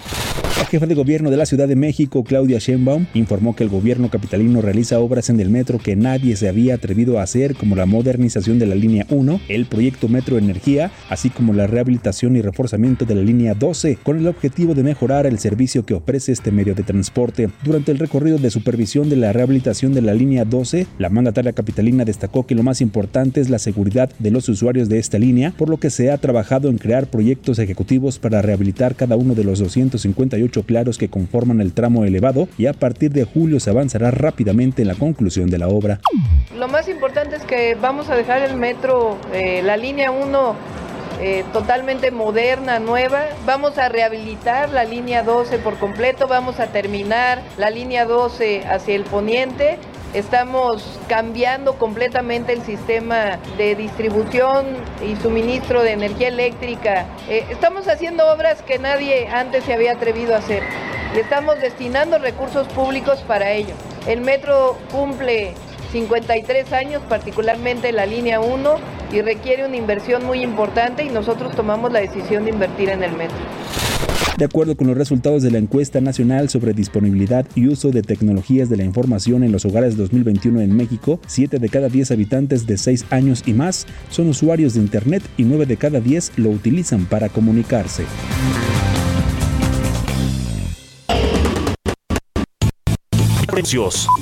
La 0.64 0.70
jefa 0.70 0.86
de 0.86 0.96
gobierno 0.96 1.30
de 1.30 1.36
la 1.36 1.46
Ciudad 1.46 1.68
de 1.68 1.76
México, 1.76 2.24
Claudia 2.24 2.58
Sheinbaum, 2.58 3.08
informó 3.16 3.54
que 3.54 3.66
el 3.66 3.70
gobierno 3.70 4.10
capitalino 4.10 4.62
realiza 4.62 4.98
obras 4.98 5.30
en 5.30 5.42
el 5.42 5.50
metro 5.50 5.78
que 5.78 5.98
nadie 5.98 6.38
se 6.38 6.48
había 6.48 6.76
atrevido 6.76 7.20
a 7.20 7.24
hacer, 7.24 7.56
como 7.56 7.76
la 7.76 7.86
modernización 7.86 8.60
de 8.60 8.68
la 8.68 8.74
línea 8.74 9.06
1, 9.10 9.42
el 9.50 9.66
proyecto 9.66 10.08
Metro 10.08 10.38
Energía, 10.38 10.90
así 11.10 11.30
como 11.30 11.52
la 11.52 11.68
rehabilitación 11.68 12.38
y 12.38 12.42
reforzamiento 12.42 13.04
de 13.04 13.14
la 13.14 13.24
línea 13.24 13.56
12, 13.56 13.98
con 14.04 14.18
el 14.18 14.26
objetivo 14.26 14.74
de 14.74 14.84
mejorar 14.84 15.26
el 15.26 15.38
servicio 15.38 15.86
que 15.86 15.96
ofrece 15.96 16.32
este 16.32 16.54
medio 16.54 16.76
de 16.76 16.84
transporte. 16.84 17.50
Durante 17.66 17.92
el 17.92 18.00
recorrido 18.00 18.38
de 18.38 18.50
supervisión 18.50 19.10
de 19.10 19.18
la 19.18 19.34
rehabilitación 19.34 19.94
de 19.94 20.02
la 20.02 20.14
línea 20.14 20.46
12, 20.46 20.88
la 20.98 21.10
mandataria 21.10 21.52
capitalina 21.52 22.06
destacó 22.06 22.48
que 22.48 22.56
lo 22.56 22.64
más 22.64 22.80
importante 22.80 23.42
es 23.42 23.50
la 23.50 23.60
seguridad 23.60 24.10
de 24.18 24.32
los 24.32 24.48
usuarios 24.48 24.88
de 24.88 25.00
esta 25.00 25.20
línea, 25.20 25.54
por 25.58 25.68
lo 25.68 25.76
que 25.76 25.90
se 25.90 26.10
ha 26.10 26.18
trabajado 26.20 26.70
en 26.70 26.78
crear 26.78 27.08
proyectos 27.08 27.60
ejecutivos 27.60 28.18
para 28.18 28.42
rehabilitar 28.42 28.96
cada 28.96 29.18
uno 29.18 29.36
de 29.36 29.44
los 29.44 29.60
258 29.60 30.53
siendo 30.54 30.68
claros 30.68 30.98
que 30.98 31.10
conforman 31.10 31.62
el 31.62 31.74
tramo 31.74 32.06
elevado 32.06 32.48
y 32.58 32.68
a 32.68 32.74
partir 32.74 33.12
de 33.12 33.24
julio 33.24 33.60
se 33.60 33.70
avanzará 33.70 34.12
rápidamente 34.12 34.84
en 34.84 34.88
la 34.88 34.96
conclusión 34.96 35.50
de 35.50 35.58
la 35.58 35.68
obra. 35.68 36.00
Lo 36.56 36.68
más 36.68 36.88
importante 36.88 37.36
es 37.36 37.44
que 37.44 37.76
vamos 37.76 38.10
a 38.10 38.16
dejar 38.16 38.44
el 38.44 38.56
metro, 38.56 39.18
eh, 39.34 39.62
la 39.64 39.78
línea 39.78 40.12
1 40.12 40.56
eh, 41.22 41.44
totalmente 41.54 42.12
moderna, 42.12 42.80
nueva. 42.80 43.24
Vamos 43.46 43.78
a 43.78 43.90
rehabilitar 43.90 44.70
la 44.70 44.84
línea 44.84 45.24
12 45.24 45.58
por 45.60 45.78
completo, 45.78 46.28
vamos 46.28 46.60
a 46.60 46.68
terminar 46.68 47.42
la 47.58 47.70
línea 47.70 48.06
12 48.06 48.64
hacia 48.66 48.96
el 48.96 49.04
poniente. 49.04 49.78
Estamos 50.14 51.00
cambiando 51.08 51.80
completamente 51.80 52.54
el 52.54 52.62
sistema 52.62 53.40
de 53.58 53.74
distribución 53.74 54.68
y 55.04 55.16
suministro 55.16 55.82
de 55.82 55.94
energía 55.94 56.28
eléctrica. 56.28 57.08
Eh, 57.28 57.48
estamos 57.50 57.88
haciendo 57.88 58.32
obras 58.32 58.62
que 58.62 58.78
nadie 58.78 59.28
antes 59.28 59.64
se 59.64 59.74
había 59.74 59.94
atrevido 59.94 60.36
a 60.36 60.38
hacer 60.38 60.62
y 61.16 61.20
estamos 61.20 61.60
destinando 61.60 62.20
recursos 62.20 62.68
públicos 62.68 63.22
para 63.28 63.54
ello. 63.54 63.74
El 64.06 64.22
metro 64.22 64.78
cumple 64.92 65.56
53 65.92 66.74
años, 66.74 67.02
particularmente 67.10 67.92
la 67.92 68.06
línea 68.06 68.40
1, 68.40 68.76
y 69.12 69.22
requiere 69.22 69.66
una 69.66 69.78
inversión 69.78 70.26
muy 70.26 70.44
importante 70.44 71.04
y 71.04 71.10
nosotros 71.10 71.56
tomamos 71.56 71.92
la 71.92 72.02
decisión 72.02 72.46
de 72.46 72.52
invertir 72.52 72.90
en 72.90 73.02
el 73.02 73.14
metro. 73.14 73.38
De 74.38 74.46
acuerdo 74.46 74.76
con 74.76 74.88
los 74.88 74.98
resultados 74.98 75.44
de 75.44 75.52
la 75.52 75.60
encuesta 75.60 76.02
nacional 76.02 76.50
sobre 76.50 76.74
disponibilidad 76.74 77.46
y 77.56 77.68
uso 77.68 77.92
de 77.92 78.02
tecnologías 78.02 78.68
de 78.70 78.78
la 78.78 78.84
información 78.84 79.44
en 79.44 79.52
los 79.52 79.66
hogares 79.66 79.96
2021 79.96 80.62
en 80.62 80.76
México, 80.76 81.20
7 81.28 81.60
de 81.60 81.70
cada 81.70 81.88
10 81.88 82.12
habitantes 82.12 82.66
de 82.66 82.78
6 82.78 83.06
años 83.12 83.44
y 83.46 83.54
más 83.54 83.86
son 84.10 84.30
usuarios 84.30 84.74
de 84.74 84.80
Internet 84.80 85.24
y 85.38 85.44
9 85.44 85.68
de 85.68 85.78
cada 85.78 86.00
10 86.00 86.34
lo 86.38 86.50
utilizan 86.50 87.06
para 87.06 87.30
comunicarse. 87.30 88.06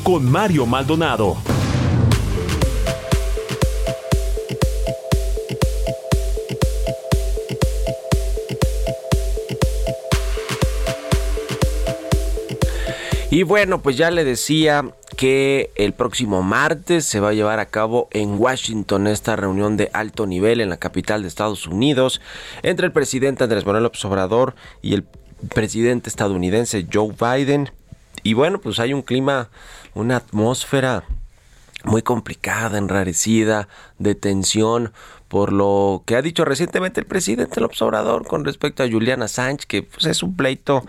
con 0.03 0.29
Mario 0.29 0.65
Maldonado. 0.65 1.37
Y 13.31 13.43
bueno, 13.43 13.81
pues 13.81 13.95
ya 13.95 14.11
le 14.11 14.25
decía 14.25 14.93
que 15.15 15.71
el 15.75 15.93
próximo 15.93 16.43
martes 16.43 17.05
se 17.05 17.21
va 17.21 17.29
a 17.29 17.33
llevar 17.33 17.59
a 17.59 17.67
cabo 17.67 18.09
en 18.11 18.37
Washington 18.37 19.07
esta 19.07 19.37
reunión 19.37 19.77
de 19.77 19.89
alto 19.93 20.27
nivel 20.27 20.59
en 20.59 20.67
la 20.67 20.75
capital 20.75 21.21
de 21.21 21.29
Estados 21.29 21.65
Unidos 21.65 22.19
entre 22.61 22.87
el 22.87 22.91
presidente 22.91 23.45
Andrés 23.45 23.65
Manuel 23.65 23.83
López 23.83 24.03
Obrador 24.03 24.53
y 24.81 24.95
el 24.95 25.05
presidente 25.55 26.09
estadounidense 26.09 26.85
Joe 26.91 27.15
Biden. 27.17 27.71
Y 28.21 28.33
bueno, 28.33 28.59
pues 28.59 28.81
hay 28.81 28.93
un 28.93 29.01
clima, 29.01 29.47
una 29.93 30.17
atmósfera 30.17 31.05
muy 31.85 32.01
complicada, 32.01 32.77
enrarecida, 32.77 33.69
de 33.97 34.13
tensión, 34.13 34.91
por 35.29 35.53
lo 35.53 36.03
que 36.05 36.17
ha 36.17 36.21
dicho 36.21 36.43
recientemente 36.43 36.99
el 36.99 37.05
presidente 37.05 37.61
López 37.61 37.81
Obrador 37.81 38.27
con 38.27 38.43
respecto 38.43 38.83
a 38.83 38.89
Juliana 38.89 39.29
Sánchez, 39.29 39.67
que 39.67 39.83
pues, 39.83 40.05
es 40.05 40.21
un 40.21 40.35
pleito 40.35 40.83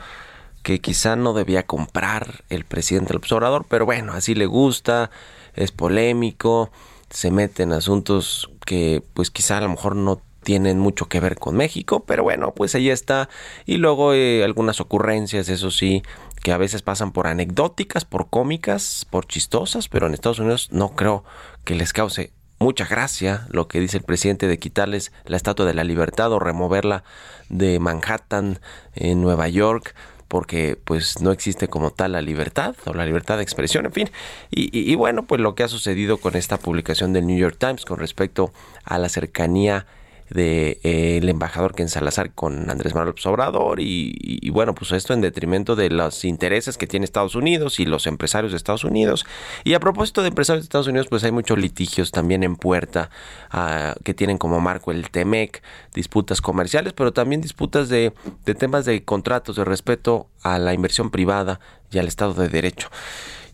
que 0.63 0.81
quizá 0.81 1.17
no 1.17 1.33
debía 1.33 1.67
comprar 1.67 2.45
el 2.49 2.65
presidente 2.65 3.09
del 3.09 3.19
observador, 3.19 3.67
pero 3.69 3.85
bueno, 3.85 4.13
así 4.13 4.35
le 4.35 4.47
gusta, 4.47 5.11
es 5.55 5.73
polémico, 5.73 6.71
se 7.11 7.31
mete 7.31 7.63
en 7.65 7.73
asuntos 7.73 8.51
que 8.65 9.03
pues 9.15 9.31
quizá 9.31 9.59
a 9.59 9.63
lo 9.63 9.69
mejor 9.69 9.97
no 9.97 10.21
tienen 10.43 10.79
mucho 10.79 11.07
que 11.07 11.21
ver 11.21 11.39
con 11.39 11.57
México, 11.57 12.05
pero 12.07 12.23
bueno, 12.23 12.53
pues 12.55 12.75
ahí 12.75 12.91
está. 12.91 13.29
Y 13.65 13.77
luego 13.77 14.13
eh, 14.15 14.43
algunas 14.45 14.81
ocurrencias, 14.81 15.49
eso 15.49 15.71
sí, 15.71 16.03
que 16.43 16.53
a 16.53 16.57
veces 16.57 16.83
pasan 16.83 17.13
por 17.13 17.27
anecdóticas, 17.27 18.05
por 18.05 18.29
cómicas, 18.29 19.07
por 19.09 19.27
chistosas, 19.27 19.89
pero 19.89 20.07
en 20.07 20.15
Estados 20.15 20.41
Unidos 20.41 20.69
no 20.73 20.95
creo 20.97 21.25
que 21.65 21.75
les 21.75 21.93
cause 21.93 22.33
mucha 22.59 22.87
gracia 22.87 23.47
lo 23.51 23.69
que 23.69 23.81
dice 23.81 23.99
el 23.99 24.05
presidente 24.05 24.47
de 24.47 24.59
quitarles 24.59 25.13
la 25.25 25.37
Estatua 25.37 25.67
de 25.67 25.75
la 25.75 25.85
Libertad 25.85 26.33
o 26.33 26.39
removerla 26.39 27.03
de 27.49 27.79
Manhattan 27.79 28.61
en 28.95 29.21
Nueva 29.21 29.49
York 29.49 29.95
porque 30.33 30.79
pues 30.83 31.21
no 31.21 31.31
existe 31.31 31.69
como 31.69 31.91
tal 31.91 32.13
la 32.13 32.23
libertad 32.23 32.75
o 32.87 32.95
la 32.95 33.05
libertad 33.05 33.37
de 33.37 33.43
expresión, 33.43 33.85
en 33.85 33.93
fin. 33.93 34.11
Y, 34.51 34.95
bueno, 34.95 35.27
pues 35.27 35.43
lo 35.43 35.55
que 35.55 35.63
ha 35.63 35.69
sucedido 35.69 36.17
con 36.17 36.37
esta 36.37 36.57
publicación 36.57 37.13
del 37.13 37.27
New 37.27 37.37
York 37.37 37.57
Times 37.59 37.85
con 37.85 37.99
respecto 37.99 38.51
a 38.83 38.97
la 38.97 39.11
cercanía 39.11 39.85
del 40.33 40.81
de, 40.81 40.81
eh, 40.83 41.21
embajador 41.23 41.75
Ken 41.75 41.89
Salazar 41.89 42.33
con 42.33 42.71
Andrés 42.71 42.95
Manuel 42.95 43.15
Obrador 43.25 43.81
y, 43.81 44.49
bueno, 44.51 44.75
pues 44.75 44.93
esto 44.93 45.13
en 45.13 45.21
detrimento 45.21 45.77
de 45.77 45.91
los 45.91 46.25
intereses 46.25 46.77
que 46.79 46.87
tiene 46.87 47.05
Estados 47.05 47.35
Unidos 47.35 47.81
y 47.81 47.85
los 47.85 48.07
empresarios 48.07 48.53
de 48.53 48.57
Estados 48.57 48.85
Unidos. 48.85 49.27
Y 49.65 49.75
a 49.75 49.81
propósito 49.81 50.23
de 50.23 50.29
empresarios 50.29 50.65
de 50.65 50.67
Estados 50.67 50.87
Unidos, 50.87 51.07
pues 51.09 51.25
hay 51.25 51.33
muchos 51.33 51.59
litigios 51.59 52.11
también 52.11 52.43
en 52.43 52.57
puerta 52.57 53.11
ah, 53.51 53.95
que 54.05 54.15
tienen 54.15 54.39
como 54.39 54.61
marco 54.61 54.91
el 54.91 55.11
TEMEC, 55.11 55.63
disputas 55.95 56.41
comerciales, 56.41 56.93
pero 56.93 57.13
también 57.13 57.41
disputas 57.41 57.89
de, 57.89 58.13
de 58.45 58.55
temas 58.55 58.85
de 58.85 59.05
contratos, 59.05 59.57
de 59.57 59.65
respeto 59.65 60.29
a 60.43 60.59
la 60.59 60.75
inversión 60.75 61.11
privada 61.11 61.61
y 61.91 61.99
al 61.99 62.09
Estado 62.09 62.35
de 62.35 62.49
Derecho. 62.49 62.89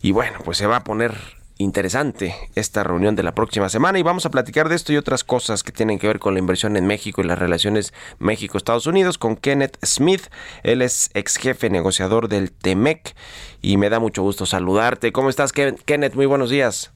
Y 0.01 0.11
bueno, 0.11 0.39
pues 0.43 0.57
se 0.57 0.65
va 0.65 0.77
a 0.77 0.83
poner 0.83 1.38
interesante 1.59 2.33
esta 2.55 2.83
reunión 2.83 3.17
de 3.17 3.21
la 3.21 3.35
próxima 3.35 3.67
semana 3.67 3.99
y 3.99 4.03
vamos 4.03 4.25
a 4.25 4.31
platicar 4.31 4.69
de 4.69 4.75
esto 4.75 4.93
y 4.93 4.97
otras 4.97 5.25
cosas 5.25 5.61
que 5.61 5.73
tienen 5.73 5.99
que 5.99 6.07
ver 6.07 6.17
con 6.17 6.33
la 6.33 6.39
inversión 6.39 6.77
en 6.77 6.87
México 6.87 7.21
y 7.21 7.25
las 7.25 7.37
relaciones 7.37 7.93
México-Estados 8.17 8.87
Unidos 8.87 9.17
con 9.17 9.35
Kenneth 9.35 9.77
Smith. 9.85 10.27
Él 10.63 10.81
es 10.81 11.11
ex 11.13 11.35
jefe 11.35 11.69
negociador 11.69 12.29
del 12.29 12.53
TEMEC 12.53 13.13
y 13.61 13.75
me 13.75 13.89
da 13.89 13.99
mucho 13.99 14.23
gusto 14.23 14.45
saludarte. 14.45 15.11
¿Cómo 15.11 15.29
estás, 15.29 15.51
Kenneth? 15.51 16.15
Muy 16.15 16.25
buenos 16.25 16.49
días. 16.49 16.93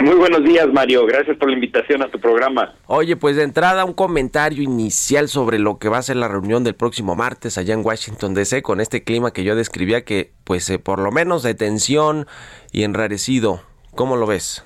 Muy 0.00 0.14
buenos 0.14 0.44
días, 0.44 0.66
Mario. 0.72 1.06
Gracias 1.06 1.36
por 1.36 1.48
la 1.48 1.54
invitación 1.54 2.02
a 2.02 2.10
tu 2.10 2.20
programa. 2.20 2.74
Oye, 2.86 3.16
pues 3.16 3.36
de 3.36 3.42
entrada 3.42 3.84
un 3.84 3.94
comentario 3.94 4.62
inicial 4.62 5.28
sobre 5.28 5.58
lo 5.58 5.78
que 5.78 5.88
va 5.88 5.98
a 5.98 6.02
ser 6.02 6.16
la 6.16 6.28
reunión 6.28 6.62
del 6.62 6.74
próximo 6.74 7.16
martes 7.16 7.58
allá 7.58 7.74
en 7.74 7.84
Washington 7.84 8.34
DC 8.34 8.62
con 8.62 8.80
este 8.80 9.02
clima 9.02 9.32
que 9.32 9.42
yo 9.42 9.56
describía 9.56 10.04
que 10.04 10.32
pues 10.44 10.68
eh, 10.70 10.78
por 10.78 11.00
lo 11.00 11.10
menos 11.10 11.42
de 11.42 11.54
tensión 11.54 12.26
y 12.70 12.84
enrarecido. 12.84 13.67
¿Cómo 13.98 14.14
lo 14.14 14.28
ves? 14.28 14.64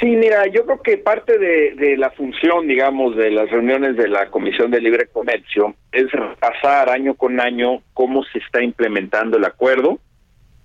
Sí, 0.00 0.06
mira, 0.06 0.48
yo 0.48 0.66
creo 0.66 0.82
que 0.82 0.98
parte 0.98 1.38
de, 1.38 1.96
la 1.96 2.10
función, 2.10 2.66
digamos, 2.66 3.14
de 3.14 3.30
las 3.30 3.48
reuniones 3.48 3.96
de 3.96 4.08
la 4.08 4.28
Comisión 4.28 4.72
de 4.72 4.80
Libre 4.80 5.06
Comercio 5.06 5.76
es 5.92 6.10
repasar 6.10 6.90
año 6.90 7.14
con 7.14 7.38
año 7.38 7.80
cómo 7.94 8.24
se 8.24 8.40
está 8.40 8.60
implementando 8.60 9.36
el 9.36 9.44
acuerdo, 9.44 10.00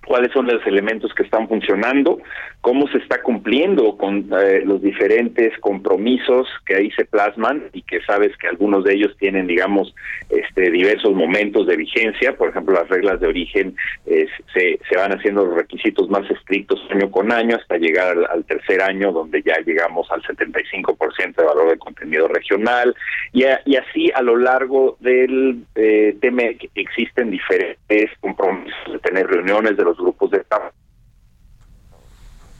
cuáles 0.08 0.32
son 0.32 0.46
los 0.46 0.66
elementos 0.66 1.12
que 1.14 1.22
están 1.22 1.46
funcionando, 1.46 2.18
cómo 2.62 2.88
se 2.88 2.98
está 2.98 3.22
cumpliendo 3.22 3.96
con 3.96 4.30
eh, 4.32 4.62
los 4.64 4.80
diferentes 4.82 5.56
compromisos 5.60 6.48
que 6.66 6.76
ahí 6.76 6.90
se 6.92 7.04
plasman 7.04 7.64
y 7.72 7.82
que 7.82 8.00
sabes 8.02 8.36
que 8.38 8.48
algunos 8.48 8.84
de 8.84 8.94
ellos 8.94 9.14
tienen, 9.18 9.46
digamos, 9.46 9.94
este 10.30 10.70
diversos 10.70 11.14
momentos 11.14 11.66
de 11.66 11.76
vigencia, 11.76 12.36
por 12.36 12.48
ejemplo, 12.48 12.74
las 12.74 12.88
reglas 12.88 13.20
de 13.20 13.28
origen 13.28 13.76
se, 14.06 14.78
se 14.88 14.96
van 14.96 15.12
haciendo 15.12 15.44
los 15.44 15.54
requisitos 15.54 16.08
más 16.08 16.28
estrictos 16.30 16.80
año 16.90 17.10
con 17.10 17.30
año 17.32 17.56
hasta 17.56 17.76
llegar 17.76 18.16
al, 18.30 18.44
tercer 18.44 18.80
año 18.82 19.12
donde 19.12 19.42
ya 19.42 19.54
llegamos 19.64 20.10
al 20.10 20.22
75% 20.22 21.36
de 21.36 21.44
valor 21.44 21.70
de 21.70 21.78
contenido 21.78 22.28
regional. 22.28 22.94
Y, 23.32 23.44
y 23.66 23.76
así 23.76 24.10
a 24.14 24.22
lo 24.22 24.36
largo 24.36 24.96
del 25.00 25.64
eh, 25.74 26.16
tema 26.20 26.42
existen 26.74 27.30
diferentes 27.30 28.10
compromisos 28.20 28.92
de 28.92 28.98
tener 29.00 29.26
reuniones 29.26 29.76
de 29.76 29.84
los 29.84 29.97
grupos 29.98 30.30
de 30.30 30.44
trabajo 30.44 30.74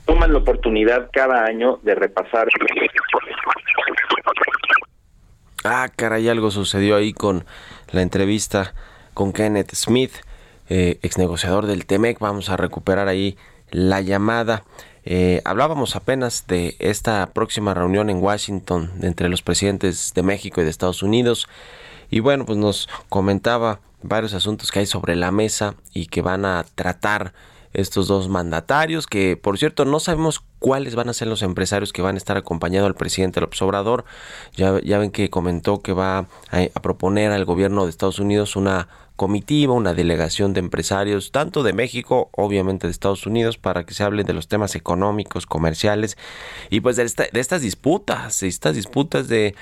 toman 0.09 0.33
la 0.33 0.39
oportunidad 0.39 1.09
cada 1.13 1.45
año 1.45 1.77
de 1.83 1.93
repasar. 1.93 2.47
Ah, 5.63 5.87
caray, 5.95 6.27
algo 6.29 6.49
sucedió 6.49 6.95
ahí 6.95 7.13
con 7.13 7.45
la 7.91 8.01
entrevista 8.01 8.73
con 9.13 9.33
Kenneth 9.33 9.75
Smith, 9.75 10.13
eh, 10.67 10.97
ex 11.03 11.19
negociador 11.19 11.67
del 11.67 11.85
TEMEC. 11.85 12.17
Vamos 12.17 12.49
a 12.49 12.57
recuperar 12.57 13.07
ahí 13.07 13.37
la 13.69 14.01
llamada. 14.01 14.63
Eh, 15.05 15.41
hablábamos 15.45 15.95
apenas 15.95 16.47
de 16.47 16.75
esta 16.79 17.27
próxima 17.27 17.75
reunión 17.75 18.09
en 18.09 18.17
Washington 18.17 18.91
entre 19.03 19.29
los 19.29 19.43
presidentes 19.43 20.13
de 20.15 20.23
México 20.23 20.59
y 20.59 20.63
de 20.63 20.71
Estados 20.71 21.03
Unidos. 21.03 21.47
Y 22.09 22.19
bueno, 22.19 22.45
pues 22.45 22.57
nos 22.57 22.89
comentaba 23.09 23.79
varios 24.01 24.33
asuntos 24.33 24.71
que 24.71 24.79
hay 24.79 24.85
sobre 24.85 25.15
la 25.15 25.31
mesa 25.31 25.75
y 25.93 26.07
que 26.07 26.21
van 26.21 26.45
a 26.45 26.65
tratar 26.75 27.33
estos 27.73 28.07
dos 28.07 28.29
mandatarios, 28.29 29.05
que 29.05 29.37
por 29.37 29.57
cierto 29.57 29.85
no 29.85 29.99
sabemos 29.99 30.43
cuáles 30.57 30.95
van 30.95 31.09
a 31.09 31.13
ser 31.13 31.27
los 31.27 31.43
empresarios 31.43 31.93
que 31.93 32.01
van 32.01 32.15
a 32.15 32.17
estar 32.17 32.35
acompañando 32.37 32.87
al 32.87 32.95
presidente 32.95 33.41
López 33.41 33.61
Obrador. 33.61 34.05
Ya, 34.55 34.79
ya 34.81 34.97
ven 34.97 35.11
que 35.11 35.29
comentó 35.29 35.81
que 35.81 35.93
va 35.93 36.27
a, 36.51 36.79
proponer 36.81 37.31
al 37.31 37.45
gobierno 37.45 37.83
de 37.83 37.91
Estados 37.91 38.19
Unidos 38.19 38.55
una 38.55 38.87
comitiva, 39.15 39.73
una 39.73 39.93
delegación 39.93 40.53
de 40.53 40.61
empresarios, 40.61 41.31
tanto 41.31 41.61
de 41.61 41.73
México, 41.73 42.29
obviamente 42.31 42.87
de 42.87 42.91
Estados 42.91 43.27
Unidos, 43.27 43.57
para 43.57 43.85
que 43.85 43.93
se 43.93 44.03
hable 44.03 44.23
de 44.23 44.33
los 44.33 44.47
temas 44.47 44.75
económicos, 44.75 45.45
comerciales 45.45 46.17
y 46.69 46.79
pues 46.79 46.95
de, 46.95 47.03
estas 47.33 47.61
disputas, 47.61 48.43
estas 48.43 48.75
disputas 48.75 49.27
de 49.27 49.55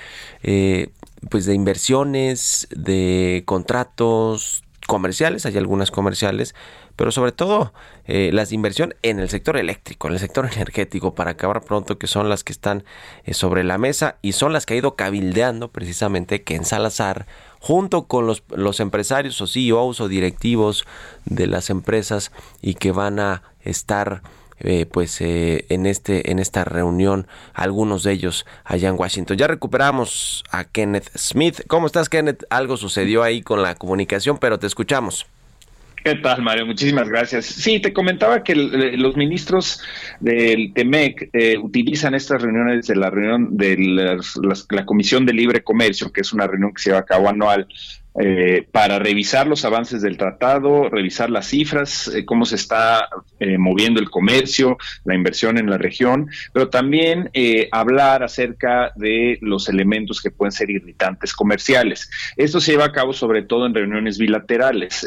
eh, 0.44 0.90
pues 1.30 1.46
de 1.46 1.54
inversiones, 1.54 2.68
de 2.70 3.42
contratos 3.46 4.62
comerciales, 4.86 5.44
hay 5.44 5.56
algunas 5.58 5.90
comerciales, 5.90 6.54
pero 6.96 7.12
sobre 7.12 7.30
todo 7.30 7.74
eh, 8.06 8.30
las 8.32 8.48
de 8.48 8.54
inversión 8.54 8.94
en 9.02 9.20
el 9.20 9.28
sector 9.28 9.56
eléctrico, 9.58 10.08
en 10.08 10.14
el 10.14 10.20
sector 10.20 10.46
energético, 10.52 11.14
para 11.14 11.32
acabar 11.32 11.62
pronto, 11.62 11.98
que 11.98 12.06
son 12.06 12.28
las 12.28 12.42
que 12.42 12.52
están 12.52 12.84
eh, 13.24 13.34
sobre 13.34 13.64
la 13.64 13.76
mesa 13.78 14.16
y 14.22 14.32
son 14.32 14.52
las 14.52 14.64
que 14.64 14.74
ha 14.74 14.78
ido 14.78 14.96
cabildeando 14.96 15.68
precisamente 15.68 16.42
que 16.42 16.54
en 16.54 16.64
Salazar, 16.64 17.26
junto 17.60 18.06
con 18.06 18.26
los, 18.26 18.42
los 18.48 18.80
empresarios 18.80 19.40
o 19.40 19.46
CEOs 19.46 20.00
o 20.00 20.08
directivos 20.08 20.86
de 21.26 21.46
las 21.46 21.70
empresas 21.70 22.32
y 22.62 22.74
que 22.74 22.90
van 22.90 23.20
a 23.20 23.42
estar 23.60 24.22
eh, 24.60 24.86
pues 24.86 25.20
eh, 25.20 25.66
en 25.68 25.86
este 25.86 26.30
en 26.30 26.38
esta 26.38 26.64
reunión 26.64 27.26
algunos 27.54 28.02
de 28.02 28.12
ellos 28.12 28.46
allá 28.64 28.88
en 28.88 28.96
Washington 28.98 29.36
ya 29.36 29.46
recuperamos 29.46 30.44
a 30.50 30.64
Kenneth 30.64 31.10
Smith 31.16 31.60
cómo 31.66 31.86
estás 31.86 32.08
Kenneth 32.08 32.44
algo 32.50 32.76
sucedió 32.76 33.22
ahí 33.22 33.42
con 33.42 33.62
la 33.62 33.74
comunicación 33.74 34.38
pero 34.38 34.58
te 34.58 34.66
escuchamos 34.66 35.26
¿Qué 36.04 36.14
tal, 36.14 36.42
Mario? 36.42 36.64
Muchísimas 36.64 37.08
gracias. 37.08 37.44
Sí, 37.44 37.80
te 37.80 37.92
comentaba 37.92 38.42
que 38.42 38.54
los 38.54 39.16
ministros 39.16 39.82
del 40.20 40.72
TEMEC 40.72 41.30
eh, 41.32 41.58
utilizan 41.58 42.14
estas 42.14 42.40
reuniones 42.40 42.86
de 42.86 42.96
la 42.96 43.10
reunión 43.10 43.56
de 43.56 43.76
la 44.70 44.86
Comisión 44.86 45.26
de 45.26 45.32
Libre 45.32 45.62
Comercio, 45.62 46.12
que 46.12 46.20
es 46.20 46.32
una 46.32 46.46
reunión 46.46 46.72
que 46.72 46.82
se 46.82 46.90
lleva 46.90 47.00
a 47.00 47.04
cabo 47.04 47.28
anual 47.28 47.66
eh, 48.20 48.66
para 48.72 48.98
revisar 48.98 49.46
los 49.46 49.64
avances 49.64 50.02
del 50.02 50.16
tratado, 50.16 50.88
revisar 50.88 51.30
las 51.30 51.46
cifras, 51.46 52.08
eh, 52.08 52.24
cómo 52.24 52.44
se 52.44 52.56
está 52.56 53.08
eh, 53.38 53.58
moviendo 53.58 54.00
el 54.00 54.10
comercio, 54.10 54.76
la 55.04 55.14
inversión 55.14 55.56
en 55.56 55.70
la 55.70 55.78
región, 55.78 56.28
pero 56.52 56.68
también 56.68 57.30
hablar 57.70 58.22
acerca 58.22 58.92
de 58.96 59.38
los 59.40 59.68
elementos 59.68 60.20
que 60.20 60.30
pueden 60.30 60.52
ser 60.52 60.70
irritantes 60.70 61.32
comerciales. 61.32 62.10
Esto 62.36 62.60
se 62.60 62.72
lleva 62.72 62.86
a 62.86 62.92
cabo 62.92 63.12
sobre 63.12 63.42
todo 63.42 63.66
en 63.66 63.74
reuniones 63.74 64.18
bilaterales. 64.18 65.06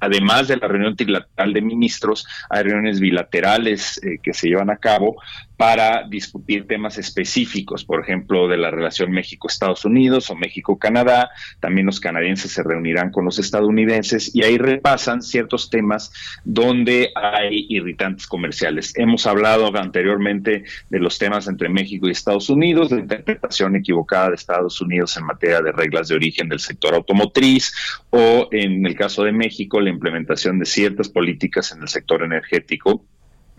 además 0.00 0.48
de 0.48 0.56
la 0.56 0.68
reunión 0.68 0.96
trilateral 0.96 1.52
de 1.52 1.60
ministros, 1.62 2.26
hay 2.50 2.64
reuniones 2.64 3.00
bilaterales 3.00 4.00
que 4.22 4.34
se 4.34 4.48
llevan 4.48 4.70
a 4.70 4.76
cabo 4.76 5.16
para 5.56 6.06
discutir 6.06 6.66
temas 6.66 6.98
específicos, 6.98 7.84
por 7.84 8.02
ejemplo, 8.02 8.46
de 8.46 8.58
la 8.58 8.70
relación 8.70 9.10
México-Estados 9.10 9.84
Unidos 9.84 10.30
o 10.30 10.36
México-Canadá. 10.36 11.30
También 11.60 11.75
los 11.84 12.00
canadienses 12.00 12.52
se 12.52 12.62
reunirán 12.62 13.10
con 13.10 13.24
los 13.24 13.38
estadounidenses 13.38 14.34
y 14.34 14.42
ahí 14.42 14.56
repasan 14.56 15.22
ciertos 15.22 15.68
temas 15.68 16.12
donde 16.44 17.10
hay 17.14 17.66
irritantes 17.68 18.26
comerciales. 18.26 18.96
Hemos 18.96 19.26
hablado 19.26 19.76
anteriormente 19.76 20.64
de 20.88 20.98
los 20.98 21.18
temas 21.18 21.48
entre 21.48 21.68
México 21.68 22.08
y 22.08 22.12
Estados 22.12 22.48
Unidos, 22.48 22.90
de 22.90 23.00
interpretación 23.00 23.76
equivocada 23.76 24.30
de 24.30 24.36
Estados 24.36 24.80
Unidos 24.80 25.16
en 25.16 25.24
materia 25.24 25.60
de 25.60 25.72
reglas 25.72 26.08
de 26.08 26.14
origen 26.14 26.48
del 26.48 26.60
sector 26.60 26.94
automotriz 26.94 27.74
o, 28.10 28.48
en 28.52 28.86
el 28.86 28.94
caso 28.94 29.24
de 29.24 29.32
México, 29.32 29.80
la 29.80 29.90
implementación 29.90 30.58
de 30.58 30.66
ciertas 30.66 31.08
políticas 31.08 31.72
en 31.72 31.82
el 31.82 31.88
sector 31.88 32.22
energético 32.22 33.04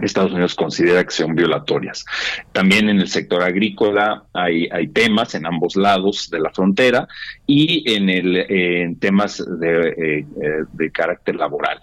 Estados 0.05 0.31
Unidos 0.31 0.55
considera 0.55 1.03
que 1.03 1.11
son 1.11 1.35
violatorias. 1.35 2.05
También 2.51 2.89
en 2.89 2.99
el 2.99 3.07
sector 3.07 3.41
agrícola 3.41 4.23
hay, 4.33 4.67
temas 4.93 5.35
en 5.35 5.45
ambos 5.45 5.75
lados 5.75 6.29
de 6.29 6.39
la 6.39 6.51
frontera 6.51 7.07
y 7.45 7.91
en, 7.93 8.09
el, 8.09 8.37
en 8.37 8.99
temas 8.99 9.43
de, 9.59 9.89
eh, 9.89 10.25
eh, 10.41 10.63
de 10.71 10.91
carácter 10.91 11.35
laboral. 11.35 11.81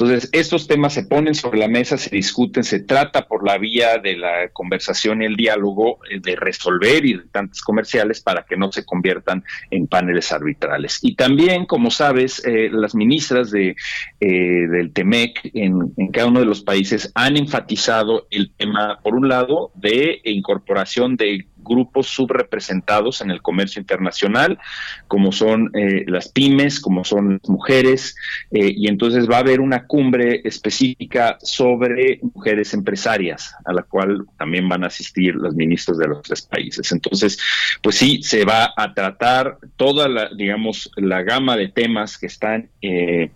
Entonces, 0.00 0.30
estos 0.30 0.68
temas 0.68 0.94
se 0.94 1.02
ponen 1.02 1.34
sobre 1.34 1.58
la 1.58 1.66
mesa, 1.66 1.98
se 1.98 2.10
discuten, 2.10 2.62
se 2.62 2.78
trata 2.78 3.26
por 3.26 3.44
la 3.44 3.58
vía 3.58 3.98
de 3.98 4.16
la 4.16 4.48
conversación 4.52 5.22
y 5.22 5.24
el 5.24 5.34
diálogo 5.34 5.98
eh, 6.08 6.20
de 6.20 6.36
resolver 6.36 7.04
irritantes 7.04 7.60
comerciales 7.62 8.20
para 8.20 8.44
que 8.44 8.56
no 8.56 8.70
se 8.70 8.84
conviertan 8.84 9.42
en 9.72 9.88
paneles 9.88 10.30
arbitrales. 10.30 11.00
Y 11.02 11.16
también, 11.16 11.66
como 11.66 11.90
sabes, 11.90 12.40
eh, 12.46 12.70
las 12.70 12.94
ministras 12.94 13.50
de, 13.50 13.74
eh, 14.20 14.28
del 14.68 14.92
TEMEC 14.92 15.50
en, 15.54 15.92
en 15.96 16.12
cada 16.12 16.28
uno 16.28 16.38
de 16.38 16.46
los 16.46 16.62
países 16.62 17.10
han 17.16 17.36
enfatizado 17.36 18.28
el 18.30 18.52
tema, 18.52 19.00
por 19.02 19.16
un 19.16 19.28
lado, 19.28 19.72
de 19.74 20.20
incorporación 20.22 21.16
de 21.16 21.48
grupos 21.68 22.08
subrepresentados 22.08 23.20
en 23.20 23.30
el 23.30 23.42
comercio 23.42 23.80
internacional, 23.80 24.58
como 25.06 25.32
son 25.32 25.70
eh, 25.74 26.04
las 26.06 26.28
pymes, 26.28 26.80
como 26.80 27.04
son 27.04 27.34
las 27.40 27.48
mujeres, 27.48 28.16
eh, 28.50 28.72
y 28.74 28.88
entonces 28.88 29.28
va 29.30 29.36
a 29.36 29.40
haber 29.40 29.60
una 29.60 29.86
cumbre 29.86 30.40
específica 30.44 31.38
sobre 31.42 32.20
mujeres 32.22 32.74
empresarias, 32.74 33.54
a 33.64 33.72
la 33.72 33.82
cual 33.82 34.26
también 34.36 34.68
van 34.68 34.84
a 34.84 34.88
asistir 34.88 35.34
los 35.34 35.54
ministros 35.54 35.98
de 35.98 36.08
los 36.08 36.22
tres 36.22 36.42
países. 36.42 36.90
Entonces, 36.92 37.38
pues 37.82 37.96
sí, 37.96 38.22
se 38.22 38.44
va 38.44 38.72
a 38.76 38.94
tratar 38.94 39.58
toda 39.76 40.08
la, 40.08 40.30
digamos, 40.34 40.90
la 40.96 41.22
gama 41.22 41.56
de 41.56 41.68
temas 41.68 42.18
que 42.18 42.26
están 42.26 42.70
eh, 42.82 43.30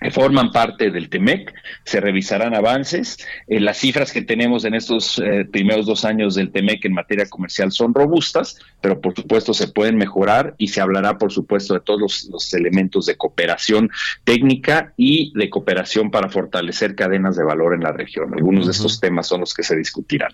que 0.00 0.10
forman 0.10 0.50
parte 0.50 0.90
del 0.90 1.08
TEMEC, 1.08 1.54
se 1.84 2.00
revisarán 2.00 2.54
avances. 2.54 3.18
Eh, 3.48 3.60
las 3.60 3.78
cifras 3.78 4.12
que 4.12 4.22
tenemos 4.22 4.64
en 4.64 4.74
estos 4.74 5.18
eh, 5.18 5.44
primeros 5.50 5.86
dos 5.86 6.04
años 6.04 6.34
del 6.34 6.50
TEMEC 6.50 6.86
en 6.86 6.94
materia 6.94 7.26
comercial 7.26 7.70
son 7.70 7.94
robustas, 7.94 8.58
pero 8.80 9.00
por 9.00 9.14
supuesto 9.14 9.52
se 9.52 9.68
pueden 9.68 9.96
mejorar 9.96 10.54
y 10.58 10.68
se 10.68 10.80
hablará 10.80 11.18
por 11.18 11.32
supuesto 11.32 11.74
de 11.74 11.80
todos 11.80 12.28
los, 12.30 12.54
elementos 12.54 13.06
de 13.06 13.16
cooperación 13.16 13.90
técnica 14.24 14.92
y 14.96 15.32
de 15.38 15.48
cooperación 15.50 16.10
para 16.10 16.28
fortalecer 16.28 16.94
cadenas 16.94 17.36
de 17.36 17.44
valor 17.44 17.74
en 17.74 17.82
la 17.82 17.92
región. 17.92 18.32
Algunos 18.34 18.66
de 18.66 18.72
estos 18.72 19.00
temas 19.00 19.28
son 19.28 19.40
los 19.40 19.54
que 19.54 19.62
se 19.62 19.76
discutirán. 19.76 20.32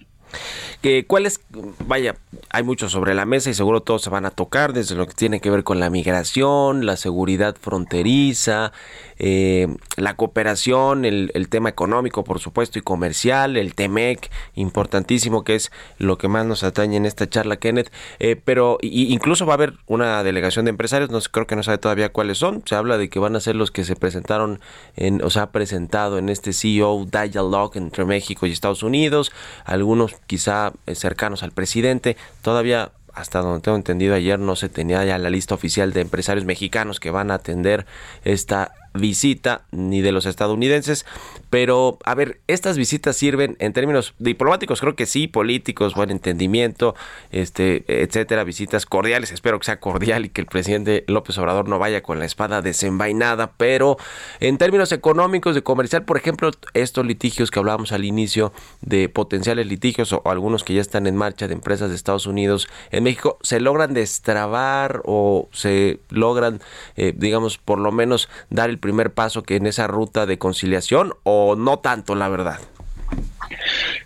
¿Cuál 1.08 1.26
es? 1.26 1.40
Vaya, 1.86 2.14
hay 2.48 2.62
mucho 2.62 2.88
sobre 2.88 3.14
la 3.14 3.26
mesa 3.26 3.50
y 3.50 3.54
seguro 3.54 3.80
todos 3.80 4.02
se 4.02 4.10
van 4.10 4.24
a 4.24 4.30
tocar, 4.30 4.72
desde 4.72 4.94
lo 4.94 5.06
que 5.08 5.14
tiene 5.14 5.40
que 5.40 5.50
ver 5.50 5.64
con 5.64 5.80
la 5.80 5.90
migración, 5.90 6.86
la 6.86 6.96
seguridad 6.96 7.56
fronteriza, 7.60 8.72
eh, 9.18 9.66
la 9.96 10.14
cooperación, 10.14 11.04
el, 11.04 11.48
tema 11.48 11.68
económico, 11.68 12.24
por 12.24 12.38
supuesto, 12.38 12.78
y 12.78 12.82
comercial, 12.82 13.56
el 13.56 13.74
TEMEC, 13.74 14.30
importantísimo, 14.54 15.42
que 15.42 15.54
es 15.54 15.72
lo 15.98 16.18
que 16.18 16.28
más 16.28 16.46
nos 16.46 16.62
atañe 16.62 16.96
en 16.96 17.06
esta 17.06 17.28
charla, 17.28 17.56
Kenneth. 17.56 17.90
Eh, 18.18 18.36
pero 18.36 18.78
incluso 18.82 19.46
va 19.46 19.54
a 19.54 19.56
haber 19.56 19.74
una 19.86 20.22
delegación 20.22 20.66
de 20.66 20.70
empresarios, 20.70 21.10
no 21.10 21.20
creo 21.20 21.46
que 21.46 21.56
no 21.56 21.62
sabe 21.62 21.78
todavía 21.78 22.12
cuáles 22.12 22.38
son. 22.38 22.62
Se 22.66 22.74
habla 22.74 22.98
de 22.98 23.08
que 23.08 23.18
van 23.18 23.36
a 23.36 23.40
ser 23.40 23.56
los 23.56 23.70
que 23.70 23.84
se 23.84 23.96
presentaron, 23.96 24.60
en, 24.96 25.22
o 25.22 25.30
se 25.30 25.40
ha 25.40 25.50
presentado 25.50 26.18
en 26.18 26.28
este 26.28 26.52
CEO 26.52 27.06
Dialogue 27.06 27.78
entre 27.78 28.04
México 28.04 28.46
y 28.46 28.52
Estados 28.52 28.82
Unidos, 28.82 29.32
algunos 29.64 30.15
quizá 30.26 30.72
eh, 30.86 30.94
cercanos 30.94 31.42
al 31.42 31.52
presidente. 31.52 32.16
Todavía 32.42 32.92
hasta 33.16 33.40
donde 33.40 33.62
tengo 33.62 33.76
entendido 33.76 34.14
ayer 34.14 34.38
no 34.38 34.56
se 34.56 34.68
tenía 34.68 35.02
ya 35.04 35.16
la 35.16 35.30
lista 35.30 35.54
oficial 35.54 35.94
de 35.94 36.02
empresarios 36.02 36.44
mexicanos 36.44 37.00
que 37.00 37.10
van 37.10 37.30
a 37.30 37.34
atender 37.34 37.86
esta 38.24 38.72
visita 38.96 39.62
ni 39.70 40.00
de 40.00 40.12
los 40.12 40.26
estadounidenses. 40.26 41.06
Pero, 41.50 41.98
a 42.04 42.14
ver, 42.14 42.40
estas 42.46 42.76
visitas 42.76 43.16
sirven 43.16 43.56
en 43.60 43.72
términos 43.72 44.14
diplomáticos, 44.18 44.80
creo 44.80 44.96
que 44.96 45.06
sí, 45.06 45.28
políticos, 45.28 45.94
buen 45.94 46.10
entendimiento, 46.10 46.94
este, 47.30 47.84
etcétera, 47.86 48.44
visitas 48.44 48.86
cordiales, 48.86 49.30
espero 49.32 49.58
que 49.58 49.66
sea 49.66 49.80
cordial 49.80 50.24
y 50.24 50.28
que 50.28 50.40
el 50.40 50.46
presidente 50.46 51.04
López 51.06 51.38
Obrador 51.38 51.68
no 51.68 51.78
vaya 51.78 52.02
con 52.02 52.18
la 52.18 52.24
espada 52.24 52.62
desenvainada, 52.62 53.52
pero 53.56 53.96
en 54.40 54.58
términos 54.58 54.92
económicos, 54.92 55.54
de 55.54 55.62
comercial, 55.62 56.04
por 56.04 56.16
ejemplo, 56.16 56.50
estos 56.74 57.06
litigios 57.06 57.50
que 57.50 57.58
hablábamos 57.58 57.92
al 57.92 58.04
inicio 58.04 58.52
de 58.80 59.08
potenciales 59.08 59.66
litigios 59.66 60.12
o, 60.12 60.22
algunos 60.24 60.64
que 60.64 60.74
ya 60.74 60.80
están 60.80 61.06
en 61.06 61.16
marcha 61.16 61.48
de 61.48 61.54
empresas 61.54 61.90
de 61.90 61.96
Estados 61.96 62.26
Unidos 62.26 62.68
en 62.90 63.04
México, 63.04 63.38
¿se 63.42 63.60
logran 63.60 63.94
destrabar 63.94 65.02
o 65.04 65.48
se 65.52 66.00
logran, 66.10 66.60
eh, 66.96 67.12
digamos, 67.16 67.58
por 67.58 67.78
lo 67.78 67.92
menos 67.92 68.28
dar 68.50 68.70
el 68.70 68.78
primer 68.86 69.12
paso 69.12 69.42
que 69.42 69.56
en 69.56 69.66
esa 69.66 69.88
ruta 69.88 70.26
de 70.26 70.38
conciliación 70.38 71.14
o 71.24 71.56
no 71.56 71.80
tanto, 71.80 72.14
la 72.14 72.28
verdad? 72.28 72.60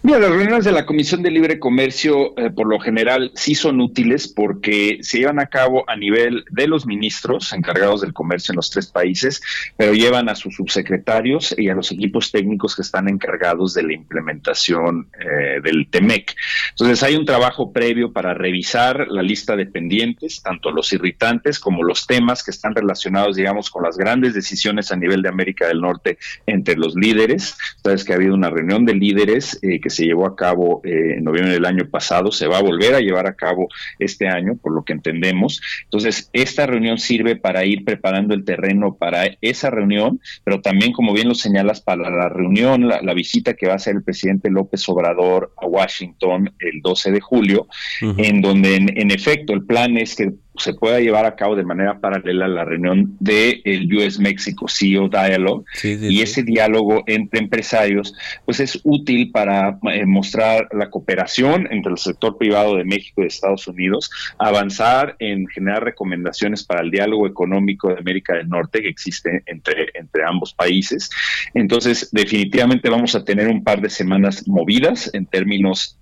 Mira, 0.03 0.18
las 0.18 0.31
reuniones 0.31 0.64
de 0.64 0.72
la 0.72 0.87
Comisión 0.87 1.22
de 1.22 1.31
Libre 1.31 1.59
Comercio 1.59 2.37
eh, 2.38 2.50
por 2.50 2.66
lo 2.66 2.79
general 2.79 3.33
sí 3.35 3.55
son 3.55 3.81
útiles 3.81 4.29
porque 4.29 4.98
se 5.03 5.18
llevan 5.18 5.40
a 5.40 5.46
cabo 5.46 5.85
a 5.88 5.96
nivel 5.96 6.44
de 6.50 6.66
los 6.66 6.87
ministros 6.87 7.53
encargados 7.53 8.00
del 8.00 8.12
comercio 8.12 8.53
en 8.53 8.57
los 8.57 8.70
tres 8.70 8.87
países, 8.87 9.42
pero 9.76 9.92
llevan 9.92 10.29
a 10.29 10.35
sus 10.35 10.57
subsecretarios 10.57 11.55
y 11.57 11.68
a 11.68 11.74
los 11.74 11.92
equipos 11.92 12.33
técnicos 12.33 12.76
que 12.76 12.83
están 12.83 13.09
encargados 13.09 13.74
de 13.74 13.83
la 13.83 13.92
implementación 13.92 15.09
eh, 15.18 15.61
del 15.62 15.88
TEMEC. 15.90 16.35
Entonces 16.70 17.03
hay 17.03 17.16
un 17.16 17.24
trabajo 17.24 17.72
previo 17.72 18.12
para 18.12 18.35
revisar 18.35 19.07
la 19.09 19.22
lista 19.22 19.57
de 19.57 19.66
pendientes, 19.66 20.42
tanto 20.42 20.70
los 20.70 20.92
irritantes 20.92 21.59
como 21.59 21.83
los 21.83 22.07
temas 22.07 22.42
que 22.42 22.50
están 22.50 22.74
relacionados, 22.74 23.37
digamos, 23.37 23.70
con 23.70 23.83
las 23.83 23.96
grandes 23.96 24.35
decisiones 24.35 24.92
a 24.92 24.96
nivel 24.96 25.22
de 25.22 25.29
América 25.29 25.68
del 25.68 25.81
Norte 25.81 26.18
entre 26.46 26.76
los 26.76 26.94
líderes. 26.94 27.57
Sabes 27.83 28.05
que 28.05 28.12
ha 28.12 28.16
habido 28.16 28.35
una 28.35 28.50
reunión 28.50 28.85
de 28.85 28.94
líderes 28.94 29.30
eh, 29.37 29.81
que 29.81 29.90
se 29.90 30.05
llevó 30.05 30.27
a 30.27 30.37
cabo 30.37 30.81
eh, 30.85 31.14
en 31.16 31.25
noviembre 31.25 31.53
del 31.53 31.66
año 31.66 31.88
pasado, 31.88 32.33
se 32.33 32.47
va 32.47 32.59
a 32.59 32.62
volver 32.62 32.95
a 32.95 33.01
llevar 33.01 33.27
a 33.27 33.35
cabo 33.35 33.68
este 33.99 34.28
año, 34.28 34.57
por 34.57 34.72
lo 34.74 34.85
que 34.85 34.93
entendemos. 34.93 35.61
Entonces, 35.85 36.31
esta 36.33 36.66
reunión 36.66 36.99
sirve 36.99 37.37
para 37.37 37.64
ir 37.64 37.85
preparando 37.85 38.35
el 38.35 38.45
terreno 38.45 38.97
para 38.97 39.37
esa 39.41 39.70
reunión, 39.70 40.20
pero 40.45 40.61
también, 40.61 40.93
como 40.93 41.12
bien 41.12 41.28
lo 41.28 41.35
señalas, 41.35 41.81
para 41.81 42.11
la 42.11 42.28
reunión, 42.28 42.89
la, 42.89 43.14
visita 43.14 43.55
que 43.55 43.66
va 43.66 43.74
a 43.74 43.76
hacer 43.76 43.97
el 43.97 44.05
presidente 44.05 44.51
López 44.51 44.89
Obrador 44.89 45.53
a 45.57 45.66
Washington 45.66 46.53
el 46.61 46.81
12 46.81 47.11
de 47.11 47.20
julio, 47.20 47.66
en 48.01 48.41
donde 48.41 48.76
en 48.76 49.11
efecto 49.11 49.53
el 49.53 49.64
plan 49.64 49.99
es 49.99 50.14
que 50.14 50.33
se 50.61 50.74
pueda 50.74 51.00
llevar 51.00 51.26
a 51.26 51.36
cabo 51.36 51.56
de 51.56 51.64
manera 51.64 51.98
paralela 51.98 52.44
a 52.44 52.48
la 52.48 52.64
reunión 52.64 53.16
del 53.18 53.61
el 53.64 53.94
US 53.96 54.18
Mexico 54.18 54.66
CEO 54.68 55.08
Dialogue 55.08 55.64
y 55.82 56.20
ese 56.20 56.42
diálogo 56.42 57.02
entre 57.06 57.40
empresarios 57.40 58.14
pues 58.44 58.61
es 58.61 58.80
útil 58.84 59.30
para 59.30 59.78
eh, 59.92 60.06
mostrar 60.06 60.68
la 60.72 60.90
cooperación 60.90 61.68
entre 61.70 61.92
el 61.92 61.98
sector 61.98 62.36
privado 62.38 62.76
de 62.76 62.84
México 62.84 63.20
y 63.20 63.22
de 63.22 63.28
Estados 63.28 63.66
Unidos, 63.68 64.11
avanzar 64.38 65.16
en 65.18 65.46
generar 65.48 65.84
recomendaciones 65.84 66.64
para 66.64 66.82
el 66.82 66.90
diálogo 66.90 67.26
económico 67.26 67.88
de 67.88 67.98
América 67.98 68.34
del 68.34 68.48
Norte 68.48 68.82
que 68.82 68.88
existe 68.88 69.42
entre, 69.46 69.88
entre 69.94 70.24
ambos 70.24 70.52
países. 70.54 71.11
Entonces, 71.54 72.08
definitivamente 72.12 72.88
vamos 72.88 73.14
a 73.14 73.24
tener 73.24 73.48
un 73.48 73.62
par 73.64 73.80
de 73.80 73.90
semanas 73.90 74.46
movidas 74.46 75.11
en 75.12 75.26
términos 75.26 75.98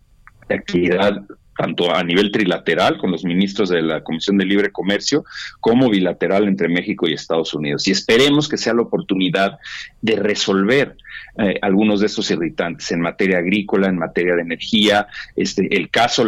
de 0.48 0.54
actividad 0.54 1.22
tanto 1.59 1.92
a 1.92 2.04
nivel 2.04 2.30
trilateral 2.30 2.98
con 2.98 3.11
los 3.11 3.24
ministros 3.24 3.68
de 3.68 3.82
la 3.82 4.04
Comisión 4.04 4.38
de 4.38 4.44
Libre 4.44 4.70
Comercio 4.70 5.24
como 5.61 5.90
bilateral 5.90 6.46
entre 6.46 6.68
México 6.68 7.09
y 7.09 7.14
Estados 7.14 7.52
Unidos. 7.52 7.88
Y 7.88 7.90
esperemos 7.90 8.48
que 8.48 8.56
sea 8.56 8.74
la 8.74 8.82
oportunidad 8.82 9.59
de 10.00 10.14
resolver 10.14 10.96
eh, 11.40 11.59
algunos 11.62 12.00
de 12.00 12.06
estos 12.06 12.30
irritantes 12.30 12.90
en 12.90 13.00
materia 13.00 13.38
agrícola, 13.38 13.88
en 13.88 13.96
materia 13.96 14.34
de 14.34 14.42
energía, 14.42 15.06
este, 15.36 15.68
el 15.76 15.90
caso 15.90 16.24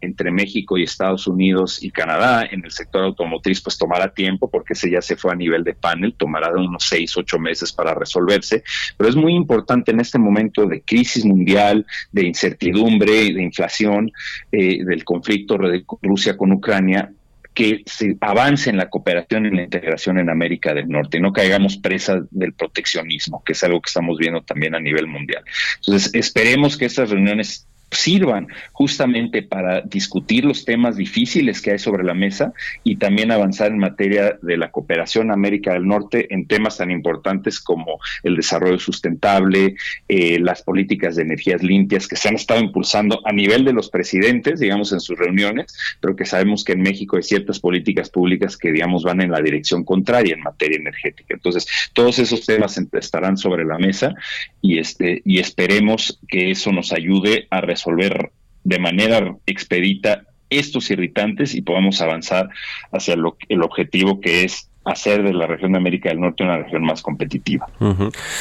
entre 0.00 0.30
México 0.30 0.78
y 0.78 0.84
Estados 0.84 1.26
Unidos 1.26 1.82
y 1.82 1.90
Canadá 1.90 2.46
en 2.48 2.64
el 2.64 2.70
sector 2.70 3.04
automotriz, 3.04 3.60
pues 3.60 3.76
tomará 3.76 4.12
tiempo 4.12 4.48
porque 4.48 4.74
ese 4.74 4.90
ya 4.90 5.02
se 5.02 5.16
fue 5.16 5.32
a 5.32 5.36
nivel 5.36 5.64
de 5.64 5.74
panel, 5.74 6.14
tomará 6.14 6.52
unos 6.52 6.84
seis, 6.88 7.16
ocho 7.16 7.38
meses 7.38 7.72
para 7.72 7.94
resolverse, 7.94 8.62
pero 8.96 9.10
es 9.10 9.16
muy 9.16 9.34
importante 9.34 9.90
en 9.90 10.00
este 10.00 10.18
momento 10.18 10.66
de 10.66 10.82
crisis 10.82 11.24
mundial, 11.24 11.84
de 12.12 12.24
incertidumbre, 12.24 13.32
de 13.32 13.42
inflación, 13.42 14.12
eh, 14.52 14.71
del 14.78 15.04
conflicto 15.04 15.58
Rusia 16.00 16.36
con 16.36 16.52
Ucrania, 16.52 17.12
que 17.54 17.82
se 17.86 18.16
avance 18.20 18.70
en 18.70 18.78
la 18.78 18.88
cooperación 18.88 19.46
y 19.46 19.50
la 19.50 19.62
integración 19.62 20.18
en 20.18 20.30
América 20.30 20.72
del 20.72 20.88
Norte 20.88 21.20
no 21.20 21.32
caigamos 21.32 21.76
presa 21.76 22.22
del 22.30 22.54
proteccionismo, 22.54 23.42
que 23.44 23.52
es 23.52 23.62
algo 23.62 23.80
que 23.80 23.88
estamos 23.88 24.18
viendo 24.18 24.42
también 24.42 24.74
a 24.74 24.80
nivel 24.80 25.06
mundial. 25.06 25.44
Entonces, 25.76 26.14
esperemos 26.14 26.76
que 26.78 26.86
estas 26.86 27.10
reuniones 27.10 27.68
sirvan 27.92 28.48
justamente 28.72 29.42
para 29.42 29.82
discutir 29.82 30.44
los 30.44 30.64
temas 30.64 30.96
difíciles 30.96 31.60
que 31.60 31.72
hay 31.72 31.78
sobre 31.78 32.04
la 32.04 32.14
mesa 32.14 32.52
y 32.82 32.96
también 32.96 33.30
avanzar 33.30 33.70
en 33.70 33.78
materia 33.78 34.38
de 34.40 34.56
la 34.56 34.70
cooperación 34.70 35.30
América 35.30 35.74
del 35.74 35.86
Norte 35.86 36.32
en 36.34 36.46
temas 36.46 36.78
tan 36.78 36.90
importantes 36.90 37.60
como 37.60 38.00
el 38.22 38.36
desarrollo 38.36 38.78
sustentable, 38.78 39.76
eh, 40.08 40.38
las 40.40 40.62
políticas 40.62 41.16
de 41.16 41.22
energías 41.22 41.62
limpias 41.62 42.08
que 42.08 42.16
se 42.16 42.28
han 42.28 42.36
estado 42.36 42.60
impulsando 42.60 43.20
a 43.26 43.32
nivel 43.32 43.64
de 43.64 43.72
los 43.72 43.90
presidentes, 43.90 44.60
digamos, 44.60 44.92
en 44.92 45.00
sus 45.00 45.18
reuniones, 45.18 45.76
pero 46.00 46.16
que 46.16 46.24
sabemos 46.24 46.64
que 46.64 46.72
en 46.72 46.82
México 46.82 47.16
hay 47.16 47.22
ciertas 47.22 47.60
políticas 47.60 48.10
públicas 48.10 48.56
que, 48.56 48.72
digamos, 48.72 49.04
van 49.04 49.20
en 49.20 49.30
la 49.30 49.40
dirección 49.40 49.84
contraria 49.84 50.34
en 50.34 50.40
materia 50.40 50.78
energética. 50.78 51.34
Entonces, 51.34 51.66
todos 51.92 52.18
esos 52.18 52.46
temas 52.46 52.80
estarán 52.92 53.36
sobre 53.36 53.64
la 53.64 53.78
mesa 53.78 54.14
y, 54.60 54.78
este, 54.78 55.22
y 55.24 55.38
esperemos 55.38 56.18
que 56.28 56.50
eso 56.50 56.72
nos 56.72 56.92
ayude 56.92 57.46
a 57.50 57.60
resolver 57.60 57.81
resolver 57.82 58.32
de 58.64 58.78
manera 58.78 59.36
expedita 59.46 60.22
estos 60.50 60.90
irritantes 60.90 61.54
y 61.54 61.62
podamos 61.62 62.00
avanzar 62.00 62.48
hacia 62.92 63.16
lo, 63.16 63.36
el 63.48 63.62
objetivo 63.62 64.20
que 64.20 64.44
es 64.44 64.68
hacer 64.84 65.22
de 65.22 65.32
la 65.32 65.46
región 65.46 65.72
de 65.72 65.78
América 65.78 66.08
del 66.08 66.20
Norte 66.20 66.42
una 66.42 66.58
región 66.58 66.84
más 66.84 67.02
competitiva. 67.02 67.68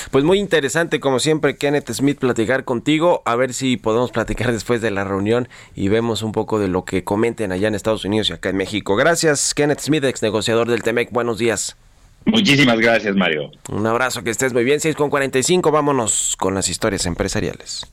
Pues 0.10 0.24
muy 0.24 0.40
interesante, 0.40 1.00
como 1.00 1.20
siempre, 1.20 1.56
Kenneth 1.56 1.92
Smith, 1.92 2.18
platicar 2.18 2.66
contigo, 2.66 3.22
a 3.26 3.36
ver 3.36 3.54
si 3.54 3.78
podemos 3.78 4.12
platicar 4.12 4.52
después 4.52 4.82
de 4.82 4.92
la 4.92 5.04
reunión 5.04 5.48
y 5.76 5.90
vemos 5.90 6.24
un 6.24 6.32
poco 6.32 6.60
de 6.60 6.68
lo 6.68 6.84
que 6.84 7.04
comenten 7.04 7.52
allá 7.52 7.68
en 7.68 7.76
Estados 7.76 8.06
Unidos 8.06 8.30
y 8.30 8.34
acá 8.34 8.50
en 8.50 8.58
México. 8.58 8.96
Gracias, 8.96 9.54
Kenneth 9.54 9.80
Smith, 9.80 10.04
ex 10.04 10.22
negociador 10.22 10.68
del 10.68 10.82
TEMEC. 10.82 11.12
Buenos 11.12 11.38
días. 11.38 11.78
Muchísimas 12.26 12.80
gracias, 12.80 13.16
Mario. 13.16 13.52
Un 13.72 13.86
abrazo, 13.88 14.24
que 14.24 14.30
estés 14.30 14.54
muy 14.54 14.64
bien. 14.64 14.80
6 14.80 14.96
con 14.96 15.10
45, 15.10 15.72
vámonos 15.72 16.36
con 16.38 16.54
las 16.54 16.70
historias 16.70 17.06
empresariales. 17.06 17.92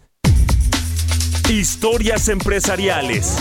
Historias 1.49 2.29
empresariales. 2.29 3.39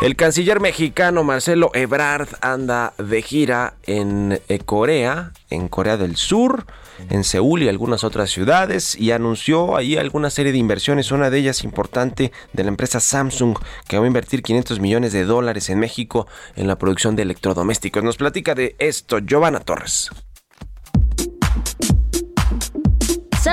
El 0.00 0.16
canciller 0.16 0.58
mexicano 0.58 1.22
Marcelo 1.22 1.70
Ebrard 1.74 2.28
anda 2.40 2.94
de 2.96 3.20
gira 3.20 3.74
en 3.82 4.40
eh, 4.48 4.58
Corea, 4.60 5.32
en 5.50 5.68
Corea 5.68 5.98
del 5.98 6.16
Sur, 6.16 6.64
en 7.10 7.24
Seúl 7.24 7.62
y 7.62 7.68
algunas 7.68 8.04
otras 8.04 8.30
ciudades 8.30 8.96
y 8.96 9.10
anunció 9.10 9.76
ahí 9.76 9.98
alguna 9.98 10.30
serie 10.30 10.52
de 10.52 10.58
inversiones, 10.58 11.12
una 11.12 11.28
de 11.28 11.38
ellas 11.38 11.62
importante 11.62 12.32
de 12.54 12.62
la 12.64 12.70
empresa 12.70 13.00
Samsung 13.00 13.58
que 13.86 13.98
va 13.98 14.04
a 14.04 14.06
invertir 14.06 14.42
500 14.42 14.80
millones 14.80 15.12
de 15.12 15.24
dólares 15.24 15.68
en 15.68 15.78
México 15.78 16.26
en 16.56 16.68
la 16.68 16.78
producción 16.78 17.16
de 17.16 17.24
electrodomésticos. 17.24 18.02
Nos 18.02 18.16
platica 18.16 18.54
de 18.54 18.76
esto 18.78 19.18
Giovanna 19.18 19.60
Torres. 19.60 20.10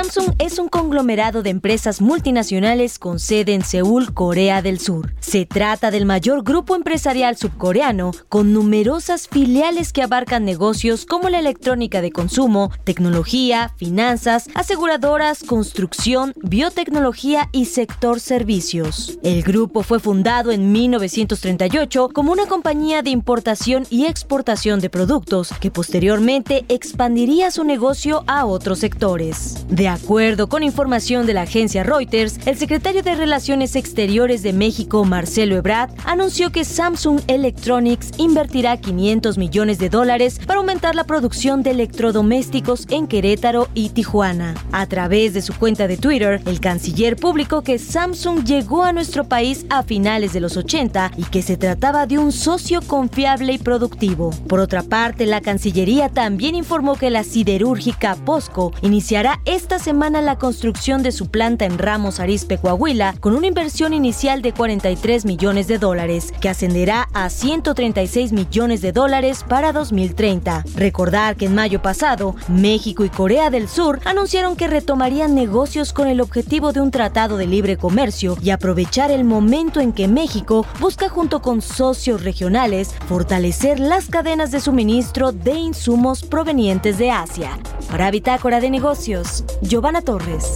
Samsung 0.01 0.33
es 0.39 0.59
un 0.59 0.69
conglomerado 0.69 1.43
de 1.43 1.49
empresas 1.49 1.99
multinacionales 1.99 2.99
con 2.99 3.19
sede 3.19 3.53
en 3.53 3.65
Seúl, 3.65 4.13
Corea 4.13 4.61
del 4.61 4.79
Sur. 4.79 5.13
Se 5.19 5.45
trata 5.45 5.91
del 5.91 6.05
mayor 6.05 6.41
grupo 6.41 6.77
empresarial 6.77 7.35
subcoreano 7.35 8.11
con 8.29 8.53
numerosas 8.53 9.27
filiales 9.27 9.91
que 9.91 10.01
abarcan 10.01 10.45
negocios 10.45 11.05
como 11.05 11.27
la 11.27 11.39
electrónica 11.39 11.99
de 11.99 12.13
consumo, 12.13 12.71
tecnología, 12.85 13.73
finanzas, 13.75 14.47
aseguradoras, 14.55 15.43
construcción, 15.43 16.33
biotecnología 16.37 17.49
y 17.51 17.65
sector 17.65 18.21
servicios. 18.21 19.19
El 19.21 19.43
grupo 19.43 19.83
fue 19.83 19.99
fundado 19.99 20.53
en 20.53 20.71
1938 20.71 22.11
como 22.13 22.31
una 22.31 22.45
compañía 22.45 23.01
de 23.01 23.09
importación 23.09 23.85
y 23.89 24.05
exportación 24.05 24.79
de 24.79 24.89
productos 24.89 25.51
que 25.59 25.71
posteriormente 25.71 26.63
expandiría 26.69 27.51
su 27.51 27.65
negocio 27.65 28.23
a 28.27 28.45
otros 28.45 28.79
sectores. 28.79 29.65
Acuerdo 29.89 30.47
con 30.47 30.63
información 30.63 31.25
de 31.25 31.33
la 31.33 31.41
agencia 31.41 31.83
Reuters, 31.83 32.39
el 32.45 32.57
secretario 32.57 33.03
de 33.03 33.15
Relaciones 33.15 33.75
Exteriores 33.75 34.43
de 34.43 34.53
México, 34.53 35.03
Marcelo 35.03 35.55
Ebrard, 35.55 35.91
anunció 36.05 36.51
que 36.51 36.63
Samsung 36.63 37.21
Electronics 37.27 38.11
invertirá 38.17 38.77
500 38.77 39.37
millones 39.37 39.79
de 39.79 39.89
dólares 39.89 40.39
para 40.45 40.59
aumentar 40.59 40.95
la 40.95 41.03
producción 41.03 41.63
de 41.63 41.71
electrodomésticos 41.71 42.85
en 42.89 43.07
Querétaro 43.07 43.67
y 43.73 43.89
Tijuana. 43.89 44.55
A 44.71 44.85
través 44.85 45.33
de 45.33 45.41
su 45.41 45.53
cuenta 45.53 45.87
de 45.87 45.97
Twitter, 45.97 46.41
el 46.45 46.59
canciller 46.59 47.15
publicó 47.15 47.63
que 47.63 47.79
Samsung 47.79 48.43
llegó 48.43 48.83
a 48.83 48.93
nuestro 48.93 49.23
país 49.23 49.65
a 49.69 49.83
finales 49.83 50.33
de 50.33 50.39
los 50.39 50.57
80 50.57 51.13
y 51.17 51.23
que 51.23 51.41
se 51.41 51.57
trataba 51.57 52.05
de 52.05 52.17
un 52.17 52.31
socio 52.31 52.81
confiable 52.81 53.53
y 53.53 53.57
productivo. 53.57 54.31
Por 54.47 54.59
otra 54.59 54.83
parte, 54.83 55.25
la 55.25 55.41
Cancillería 55.41 56.09
también 56.09 56.55
informó 56.55 56.95
que 56.95 57.09
la 57.09 57.23
siderúrgica 57.23 58.15
POSCO 58.25 58.73
iniciará 58.81 59.39
este 59.45 59.78
esta 59.79 59.91
semana 59.91 60.21
la 60.21 60.37
construcción 60.37 61.03
de 61.03 61.13
su 61.13 61.27
planta 61.27 61.63
en 61.63 61.77
Ramos 61.77 62.19
Arizpe, 62.19 62.57
Coahuila, 62.57 63.15
con 63.21 63.33
una 63.33 63.47
inversión 63.47 63.93
inicial 63.93 64.41
de 64.41 64.51
43 64.51 65.23
millones 65.23 65.67
de 65.67 65.77
dólares, 65.77 66.33
que 66.41 66.49
ascenderá 66.49 67.07
a 67.13 67.29
136 67.29 68.33
millones 68.33 68.81
de 68.81 68.91
dólares 68.91 69.45
para 69.47 69.71
2030. 69.71 70.65
Recordar 70.75 71.37
que 71.37 71.45
en 71.45 71.55
mayo 71.55 71.81
pasado, 71.81 72.35
México 72.49 73.05
y 73.05 73.09
Corea 73.09 73.49
del 73.49 73.69
Sur 73.69 74.01
anunciaron 74.03 74.57
que 74.57 74.67
retomarían 74.67 75.33
negocios 75.33 75.93
con 75.93 76.09
el 76.09 76.19
objetivo 76.19 76.73
de 76.73 76.81
un 76.81 76.91
tratado 76.91 77.37
de 77.37 77.47
libre 77.47 77.77
comercio 77.77 78.37
y 78.43 78.49
aprovechar 78.49 79.11
el 79.11 79.23
momento 79.23 79.79
en 79.79 79.93
que 79.93 80.09
México 80.09 80.65
busca 80.81 81.07
junto 81.07 81.41
con 81.41 81.61
socios 81.61 82.25
regionales 82.25 82.93
fortalecer 83.07 83.79
las 83.79 84.09
cadenas 84.09 84.51
de 84.51 84.59
suministro 84.59 85.31
de 85.31 85.53
insumos 85.53 86.23
provenientes 86.23 86.97
de 86.97 87.11
Asia. 87.11 87.57
Para 87.89 88.11
Bitácora 88.11 88.59
de 88.59 88.69
Negocios, 88.69 89.45
Giovanna 89.69 90.01
Torres. 90.01 90.51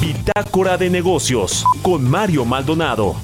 Bitácora 0.00 0.78
de 0.78 0.88
negocios 0.88 1.62
con 1.82 2.08
Mario 2.08 2.46
Maldonado. 2.46 3.16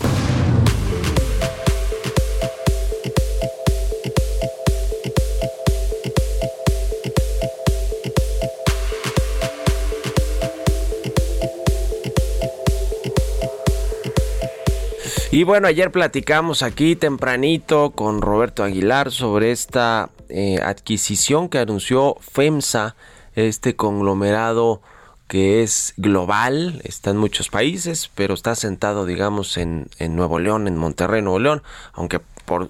Y 15.38 15.44
bueno, 15.44 15.68
ayer 15.68 15.92
platicamos 15.92 16.64
aquí 16.64 16.96
tempranito 16.96 17.92
con 17.92 18.22
Roberto 18.22 18.64
Aguilar 18.64 19.12
sobre 19.12 19.52
esta 19.52 20.10
eh, 20.28 20.58
adquisición 20.60 21.48
que 21.48 21.60
anunció 21.60 22.16
FEMSA, 22.20 22.96
este 23.36 23.76
conglomerado 23.76 24.82
que 25.28 25.62
es 25.62 25.94
global, 25.96 26.80
está 26.82 27.10
en 27.10 27.18
muchos 27.18 27.50
países, 27.50 28.10
pero 28.16 28.34
está 28.34 28.56
sentado, 28.56 29.06
digamos, 29.06 29.58
en, 29.58 29.88
Nuevo 30.00 30.40
León, 30.40 30.66
en 30.66 30.76
Monterrey, 30.76 31.22
Nuevo 31.22 31.38
León, 31.38 31.62
aunque 31.92 32.20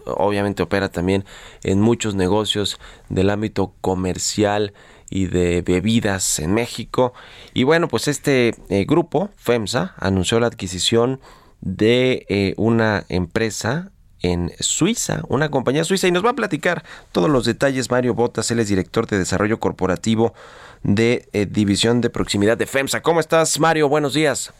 obviamente 0.05 0.63
opera 0.63 0.91
también 0.91 1.25
en 1.63 1.81
muchos 1.81 2.17
negocios 2.17 2.79
del 3.09 3.31
ámbito 3.31 3.73
comercial 3.81 4.75
y 5.09 5.25
de 5.25 5.63
bebidas 5.63 6.39
en 6.39 6.53
México. 6.53 7.15
Y 7.55 7.63
bueno, 7.63 7.89
pues 7.89 8.09
este 8.09 8.55
eh, 8.69 8.85
grupo, 8.85 9.31
FEMSA, 9.39 9.95
anunció 9.97 10.39
la 10.39 10.49
adquisición 10.49 11.19
de 11.61 12.27
eh, 12.29 12.55
una 12.57 13.05
empresa 13.09 13.91
en 14.23 14.51
Suiza, 14.59 15.23
una 15.29 15.49
compañía 15.49 15.85
suiza, 15.85 16.09
y 16.09 16.13
nos 16.13 16.25
va 16.25 16.31
a 16.31 16.35
platicar 16.35 16.83
todos 17.13 17.31
los 17.31 17.45
detalles 17.45 17.91
Mario 17.91 18.15
Botas, 18.15 18.51
él 18.51 18.59
es 18.59 18.69
director 18.69 19.07
de 19.07 19.19
desarrollo 19.19 19.61
corporativo 19.61 20.35
de 20.83 21.29
eh, 21.33 21.47
División 21.47 22.01
de 22.01 22.11
Proximidad 22.11 22.57
de 22.57 22.67
FEMSA. 22.67 23.03
¿Cómo 23.03 23.21
estás, 23.21 23.59
Mario? 23.61 23.89
Buenos 23.89 24.15
días. 24.15 24.53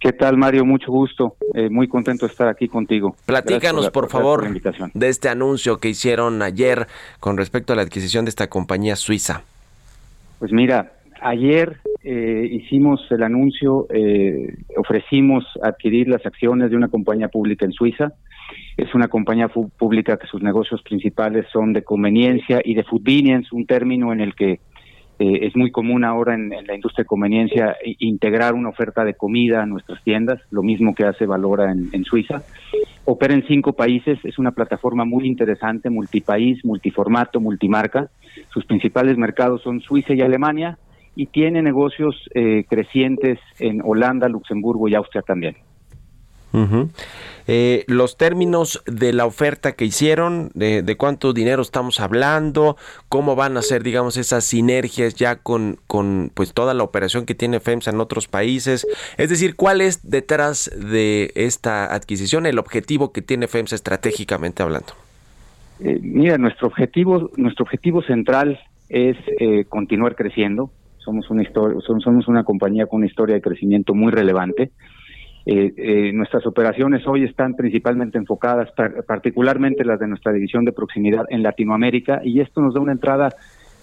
¿Qué 0.00 0.12
tal, 0.12 0.38
Mario? 0.38 0.64
Mucho 0.64 0.90
gusto. 0.90 1.36
Eh, 1.54 1.68
muy 1.68 1.86
contento 1.86 2.26
de 2.26 2.32
estar 2.32 2.48
aquí 2.48 2.68
contigo. 2.68 3.14
Platícanos, 3.26 3.90
por, 3.90 4.08
favor, 4.08 4.48
de 4.94 5.08
este 5.08 5.28
anuncio 5.28 5.76
que 5.76 5.90
hicieron 5.90 6.40
ayer 6.40 6.86
con 7.20 7.36
respecto 7.36 7.74
a 7.74 7.76
la 7.76 7.82
adquisición 7.82 8.24
de 8.24 8.30
esta 8.30 8.48
compañía 8.48 8.96
suiza. 8.96 9.42
Pues 10.38 10.52
mira, 10.52 10.92
ayer 11.20 11.80
eh, 12.02 12.48
hicimos 12.50 13.00
el 13.10 13.22
anuncio, 13.22 13.86
eh, 13.90 14.56
ofrecimos 14.76 15.44
adquirir 15.62 16.08
las 16.08 16.24
acciones 16.24 16.70
de 16.70 16.76
una 16.76 16.88
compañía 16.88 17.28
pública 17.28 17.66
en 17.66 17.72
Suiza. 17.72 18.14
Es 18.76 18.94
una 18.94 19.08
compañía 19.08 19.48
pública 19.48 20.16
que 20.16 20.26
sus 20.26 20.42
negocios 20.42 20.82
principales 20.82 21.46
son 21.52 21.74
de 21.74 21.82
conveniencia 21.82 22.62
y 22.64 22.74
de 22.74 22.84
convenience, 22.84 23.48
un 23.52 23.66
término 23.66 24.12
en 24.14 24.20
el 24.22 24.34
que 24.34 24.60
eh, 25.18 25.38
es 25.42 25.54
muy 25.54 25.70
común 25.70 26.02
ahora 26.04 26.34
en, 26.34 26.48
la 26.48 26.74
industria 26.74 27.02
de 27.02 27.06
conveniencia 27.06 27.76
integrar 27.98 28.54
una 28.54 28.70
oferta 28.70 29.04
de 29.04 29.12
comida 29.12 29.62
a 29.62 29.66
nuestras 29.66 30.02
tiendas, 30.02 30.40
lo 30.50 30.62
mismo 30.62 30.94
que 30.94 31.04
hace 31.04 31.26
Valora 31.26 31.70
en, 31.70 31.90
en 31.92 32.04
Suiza. 32.04 32.42
Opera 33.04 33.34
en 33.34 33.46
cinco 33.46 33.74
países, 33.74 34.18
es 34.24 34.38
una 34.38 34.52
plataforma 34.52 35.04
muy 35.04 35.26
interesante, 35.26 35.90
multipaís, 35.90 36.64
multiformato, 36.64 37.40
multimarca. 37.40 38.08
Sus 38.54 38.64
principales 38.64 39.18
mercados 39.18 39.60
son 39.62 39.80
Suiza 39.80 40.14
y 40.14 40.22
Alemania 40.22 40.78
y 41.20 41.26
tiene 41.26 41.60
negocios 41.60 42.16
eh, 42.34 42.64
crecientes 42.66 43.38
en 43.58 43.82
Holanda, 43.84 44.26
Luxemburgo 44.26 44.88
y 44.88 44.94
Austria 44.94 45.20
también. 45.20 45.54
Eh, 47.46 47.84
los 47.88 48.16
términos 48.16 48.82
de 48.86 49.12
la 49.12 49.26
oferta 49.26 49.72
que 49.72 49.84
hicieron, 49.84 50.50
de, 50.54 50.96
cuánto 50.96 51.34
dinero 51.34 51.60
estamos 51.60 52.00
hablando, 52.00 52.78
cómo 53.10 53.36
van 53.36 53.58
a 53.58 53.62
ser, 53.62 53.82
digamos, 53.82 54.16
esas 54.16 54.44
sinergias 54.44 55.14
ya 55.14 55.36
con, 55.36 55.76
con 55.86 56.30
pues 56.32 56.54
toda 56.54 56.72
la 56.72 56.84
operación 56.84 57.26
que 57.26 57.34
tiene 57.34 57.60
FEMSA 57.60 57.90
en 57.90 58.00
otros 58.00 58.26
países. 58.26 58.86
Es 59.18 59.28
decir, 59.28 59.56
¿cuál 59.56 59.82
es 59.82 60.08
detrás 60.08 60.70
de 60.74 61.32
esta 61.34 61.94
adquisición 61.94 62.46
el 62.46 62.58
objetivo 62.58 63.12
que 63.12 63.20
tiene 63.20 63.46
FEMSA 63.46 63.74
estratégicamente 63.74 64.62
hablando? 64.62 64.94
Eh, 65.80 65.98
mira, 66.00 66.38
nuestro 66.38 66.68
objetivo, 66.68 67.30
nuestro 67.36 67.64
objetivo 67.64 68.00
central 68.00 68.58
es 68.88 69.18
eh, 69.38 69.66
continuar 69.68 70.16
creciendo. 70.16 70.70
Somos 71.04 71.28
una 71.30 71.42
historia, 71.42 71.78
somos 71.80 72.28
una 72.28 72.44
compañía 72.44 72.86
con 72.86 72.98
una 72.98 73.06
historia 73.06 73.34
de 73.34 73.40
crecimiento 73.40 73.94
muy 73.94 74.12
relevante. 74.12 74.70
Eh, 75.46 75.72
eh, 75.76 76.12
nuestras 76.12 76.46
operaciones 76.46 77.06
hoy 77.06 77.24
están 77.24 77.54
principalmente 77.54 78.18
enfocadas, 78.18 78.68
particularmente 79.06 79.84
las 79.84 79.98
de 79.98 80.06
nuestra 80.06 80.32
división 80.32 80.64
de 80.64 80.72
proximidad 80.72 81.24
en 81.30 81.42
Latinoamérica, 81.42 82.20
y 82.22 82.40
esto 82.40 82.60
nos 82.60 82.74
da 82.74 82.80
una 82.80 82.92
entrada 82.92 83.30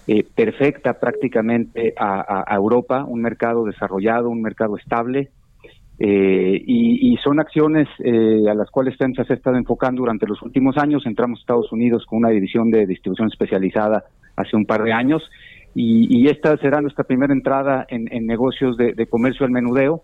eh, 0.06 0.24
perfecta 0.34 0.94
prácticamente 0.94 1.92
a, 1.98 2.54
Europa, 2.54 3.04
un 3.04 3.20
mercado 3.20 3.64
desarrollado, 3.64 4.30
un 4.30 4.40
mercado 4.40 4.76
estable, 4.76 5.30
y, 6.00 7.16
son 7.24 7.40
acciones 7.40 7.88
a 7.98 8.54
las 8.54 8.70
cuales 8.70 8.96
FEMSA 8.96 9.24
se 9.24 9.32
ha 9.32 9.36
estado 9.36 9.56
enfocando 9.56 10.00
durante 10.02 10.28
los 10.28 10.40
últimos 10.42 10.78
años. 10.78 11.04
Entramos 11.04 11.40
a 11.40 11.42
Estados 11.42 11.72
Unidos 11.72 12.06
con 12.06 12.20
una 12.20 12.30
división 12.30 12.70
de 12.70 12.86
distribución 12.86 13.28
especializada 13.28 14.04
hace 14.36 14.56
un 14.56 14.64
par 14.64 14.84
de 14.84 14.92
años, 14.92 15.28
y, 15.80 16.28
esta 16.28 16.56
será 16.56 16.80
nuestra 16.80 17.04
primera 17.04 17.32
entrada 17.32 17.86
en, 17.88 18.26
negocios 18.26 18.76
de, 18.76 19.06
comercio 19.06 19.46
al 19.46 19.52
menudeo. 19.52 20.02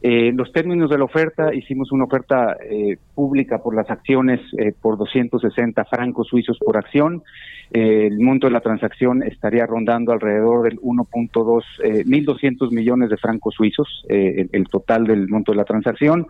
Eh, 0.00 0.30
los 0.32 0.52
términos 0.52 0.90
de 0.90 0.98
la 0.98 1.04
oferta, 1.04 1.52
hicimos 1.52 1.90
una 1.90 2.04
oferta 2.04 2.56
eh, 2.62 2.98
pública 3.16 3.58
por 3.58 3.74
las 3.74 3.90
acciones 3.90 4.40
eh, 4.56 4.72
por 4.80 4.96
260 4.96 5.84
francos 5.86 6.28
suizos 6.28 6.56
por 6.64 6.76
acción. 6.76 7.24
Eh, 7.72 8.06
el 8.06 8.20
monto 8.20 8.46
de 8.46 8.52
la 8.52 8.60
transacción 8.60 9.24
estaría 9.24 9.66
rondando 9.66 10.12
alrededor 10.12 10.62
del 10.62 10.78
1.2, 10.78 11.64
1.200 12.06 12.70
millones 12.70 13.10
de 13.10 13.16
francos 13.16 13.54
suizos, 13.56 14.04
el, 14.08 14.48
el, 14.52 14.68
total 14.68 15.04
del 15.04 15.28
monto 15.28 15.50
de 15.50 15.58
la 15.58 15.64
transacción. 15.64 16.28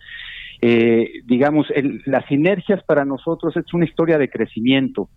digamos, 0.63 1.67
el, 1.75 2.01
las 2.07 2.25
sinergias 2.25 2.83
para 2.85 3.05
nosotros 3.05 3.55
es 3.55 3.75
una 3.75 3.85
historia 3.85 4.17
de 4.17 4.31
crecimiento 4.31 5.11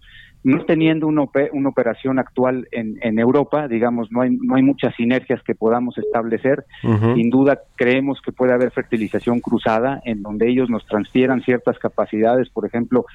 no 0.44 0.66
teniendo 0.66 1.08
una, 1.08 1.24
una 1.54 1.70
operación 1.70 2.18
actual 2.18 2.68
en, 2.72 2.98
en, 3.02 3.20
Europa, 3.20 3.68
digamos, 3.68 4.12
no 4.12 4.22
hay, 4.22 4.32
no 4.32 4.56
hay 4.56 4.64
muchas 4.64 4.96
sinergias 4.96 5.42
que 5.44 5.54
podamos 5.54 5.98
establecer. 5.98 6.66
Sin 6.82 7.30
duda, 7.30 7.60
creemos 7.76 8.20
que 8.22 8.32
puede 8.32 8.54
haber 8.54 8.72
fertilización 8.72 9.40
cruzada 9.40 10.02
en 10.04 10.24
donde 10.24 10.50
ellos 10.50 10.70
nos 10.70 10.86
transfieran 10.88 11.42
ciertas 11.44 11.78
capacidades. 11.78 12.50
Por 12.50 12.66
ejemplo, 12.66 13.06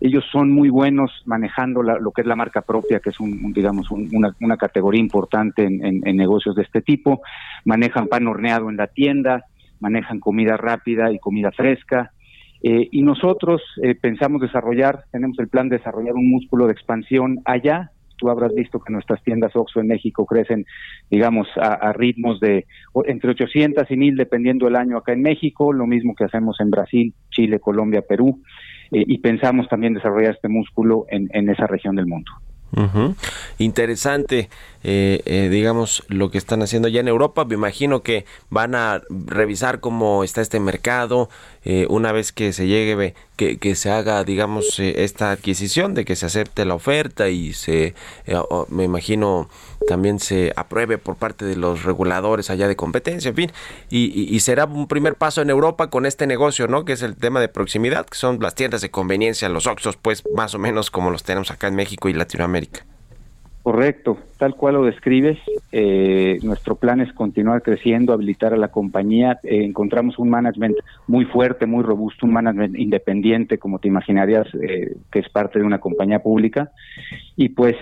ellos 0.00 0.24
son 0.30 0.52
muy 0.52 0.68
buenos 0.68 1.10
manejando 1.26 1.82
lo 1.82 2.12
que 2.12 2.20
es 2.20 2.26
la 2.28 2.36
marca 2.36 2.62
propia, 2.62 3.00
que 3.00 3.10
es, 3.10 3.18
un, 3.18 3.52
digamos, 3.52 3.90
una, 3.90 4.32
una, 4.40 4.56
categoría 4.56 5.00
importante 5.00 5.64
en, 5.64 6.06
en 6.06 6.16
negocios 6.16 6.54
de 6.54 6.62
este 6.62 6.80
tipo. 6.80 7.22
Manejan 7.64 8.06
pan 8.06 8.28
horneado 8.28 8.70
en 8.70 8.76
la 8.76 8.86
tienda, 8.86 9.46
manejan 9.80 10.20
comida 10.20 10.56
rápida 10.56 11.10
y 11.10 11.18
comida 11.18 11.50
fresca 11.50 12.12
eh, 12.62 12.88
y 12.90 13.02
nosotros 13.02 13.62
eh, 13.82 13.94
pensamos 13.94 14.40
desarrollar, 14.40 15.04
tenemos 15.12 15.38
el 15.38 15.48
plan 15.48 15.68
de 15.68 15.78
desarrollar 15.78 16.14
un 16.14 16.30
músculo 16.30 16.66
de 16.66 16.72
expansión 16.72 17.38
allá. 17.44 17.92
Tú 18.16 18.28
habrás 18.30 18.52
visto 18.52 18.80
que 18.80 18.92
nuestras 18.92 19.22
tiendas 19.22 19.54
OXXO 19.54 19.80
en 19.80 19.86
México 19.86 20.26
crecen, 20.26 20.66
digamos, 21.08 21.46
a, 21.56 21.92
ritmos 21.92 22.40
de 22.40 22.66
entre 23.06 23.30
800 23.30 23.88
y 23.88 23.96
1000 23.96 24.16
dependiendo 24.16 24.66
del 24.66 24.74
año 24.74 24.96
acá 24.96 25.12
en 25.12 25.22
México, 25.22 25.72
lo 25.72 25.86
mismo 25.86 26.16
que 26.16 26.24
hacemos 26.24 26.58
en 26.60 26.70
Brasil, 26.70 27.14
Chile, 27.30 27.60
Colombia, 27.60 28.02
Perú, 28.02 28.42
eh, 28.90 29.04
y 29.06 29.18
pensamos 29.18 29.68
también 29.68 29.94
desarrollar 29.94 30.34
este 30.34 30.48
músculo 30.48 31.06
en, 31.10 31.28
en 31.32 31.48
esa 31.48 31.68
región 31.68 31.94
del 31.94 32.06
mundo. 32.06 32.32
Interesante, 33.56 34.50
eh, 34.84 35.22
eh, 35.24 35.48
digamos, 35.50 36.04
lo 36.08 36.30
que 36.30 36.38
están 36.38 36.62
haciendo 36.62 36.88
ya 36.88 37.00
en 37.00 37.08
Europa. 37.08 37.44
Me 37.44 37.54
imagino 37.54 38.02
que 38.02 38.26
van 38.50 38.74
a 38.74 39.00
revisar 39.08 39.80
cómo 39.80 40.22
está 40.22 40.42
este 40.42 40.60
mercado 40.60 41.28
eh, 41.70 41.86
una 41.90 42.12
vez 42.12 42.32
que 42.32 42.54
se 42.54 42.66
llegue, 42.66 43.12
que, 43.36 43.58
que 43.58 43.74
se 43.74 43.90
haga, 43.90 44.24
digamos, 44.24 44.78
esta 44.78 45.32
adquisición, 45.32 45.92
de 45.92 46.06
que 46.06 46.16
se 46.16 46.24
acepte 46.24 46.64
la 46.64 46.74
oferta 46.74 47.28
y 47.28 47.52
se, 47.52 47.94
me 48.70 48.84
imagino, 48.84 49.50
también 49.86 50.18
se 50.18 50.54
apruebe 50.56 50.96
por 50.96 51.16
parte 51.16 51.44
de 51.44 51.56
los 51.56 51.82
reguladores 51.82 52.48
allá 52.48 52.68
de 52.68 52.74
competencia, 52.74 53.28
en 53.28 53.34
fin. 53.34 53.52
Y, 53.90 54.34
y, 54.34 54.40
será 54.40 54.64
un 54.64 54.88
primer 54.88 55.16
paso 55.16 55.42
en 55.42 55.50
Europa 55.50 55.90
con 55.90 56.06
este 56.06 56.26
negocio, 56.26 56.68
¿no? 56.68 56.86
Que 56.86 56.94
es 56.94 57.02
el 57.02 57.16
tema 57.16 57.38
de 57.38 57.48
proximidad, 57.48 58.06
que 58.06 58.16
son 58.16 58.38
las 58.40 58.54
tiendas 58.54 58.80
de 58.80 58.90
conveniencia, 58.90 59.50
los 59.50 59.66
Oxos, 59.66 59.98
pues 59.98 60.24
más 60.34 60.54
o 60.54 60.58
menos 60.58 60.90
como 60.90 61.10
los 61.10 61.22
tenemos 61.22 61.50
acá 61.50 61.68
en 61.68 61.74
México 61.74 62.08
y 62.08 62.14
Latinoamérica. 62.14 62.87
Correcto, 63.68 64.16
tal 64.38 64.54
cual 64.54 64.76
lo 64.76 64.84
describes. 64.84 65.36
Eh, 65.72 66.38
nuestro 66.42 66.76
plan 66.76 67.02
es 67.02 67.12
continuar 67.12 67.60
creciendo, 67.60 68.14
habilitar 68.14 68.54
a 68.54 68.56
la 68.56 68.68
compañía. 68.68 69.40
Eh, 69.42 69.62
encontramos 69.62 70.18
un 70.18 70.30
management 70.30 70.74
muy 71.06 71.26
fuerte, 71.26 71.66
muy 71.66 71.84
robusto, 71.84 72.24
un 72.24 72.32
management 72.32 72.78
independiente, 72.78 73.58
como 73.58 73.78
te 73.78 73.88
imaginarías, 73.88 74.46
eh, 74.54 74.96
que 75.12 75.18
es 75.18 75.28
parte 75.28 75.58
de 75.58 75.66
una 75.66 75.80
compañía 75.80 76.20
pública. 76.20 76.72
Y 77.36 77.50
pues, 77.50 77.76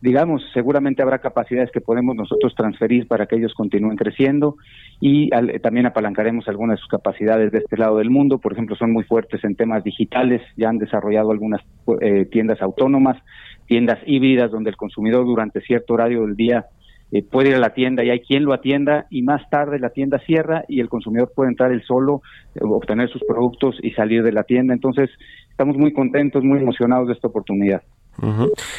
digamos, 0.00 0.42
seguramente 0.54 1.02
habrá 1.02 1.18
capacidades 1.18 1.70
que 1.70 1.82
podemos 1.82 2.16
nosotros 2.16 2.54
transferir 2.56 3.06
para 3.06 3.26
que 3.26 3.36
ellos 3.36 3.52
continúen 3.54 3.96
creciendo 3.96 4.56
y 5.00 5.30
también 5.62 5.86
apalancaremos 5.86 6.48
algunas 6.48 6.76
de 6.76 6.80
sus 6.80 6.88
capacidades 6.88 7.52
de 7.52 7.58
este 7.58 7.76
lado 7.76 7.98
del 7.98 8.10
mundo. 8.10 8.38
Por 8.38 8.54
ejemplo, 8.54 8.74
son 8.74 8.92
muy 8.92 9.04
fuertes 9.04 9.44
en 9.44 9.54
temas 9.54 9.84
digitales, 9.84 10.42
ya 10.56 10.70
han 10.70 10.78
desarrollado 10.78 11.30
algunas 11.30 11.60
tiendas 12.30 12.60
autónomas 12.62 13.18
tiendas 13.68 13.98
híbridas 14.06 14.50
donde 14.50 14.70
el 14.70 14.76
consumidor 14.76 15.24
durante 15.24 15.60
cierto 15.60 15.94
horario 15.94 16.22
del 16.22 16.34
día 16.34 16.66
eh, 17.12 17.22
puede 17.22 17.50
ir 17.50 17.54
a 17.54 17.60
la 17.60 17.72
tienda 17.72 18.04
y 18.04 18.10
hay 18.10 18.20
quien 18.20 18.44
lo 18.44 18.52
atienda 18.52 19.06
y 19.10 19.22
más 19.22 19.48
tarde 19.50 19.78
la 19.78 19.90
tienda 19.90 20.18
cierra 20.26 20.64
y 20.68 20.80
el 20.80 20.88
consumidor 20.88 21.32
puede 21.34 21.50
entrar 21.50 21.72
él 21.72 21.82
solo, 21.86 22.22
eh, 22.54 22.60
obtener 22.62 23.08
sus 23.10 23.22
productos 23.24 23.76
y 23.82 23.92
salir 23.92 24.22
de 24.22 24.32
la 24.32 24.42
tienda. 24.42 24.74
Entonces, 24.74 25.08
estamos 25.50 25.76
muy 25.76 25.92
contentos, 25.92 26.42
muy 26.42 26.58
emocionados 26.58 27.08
de 27.08 27.14
esta 27.14 27.28
oportunidad. 27.28 27.82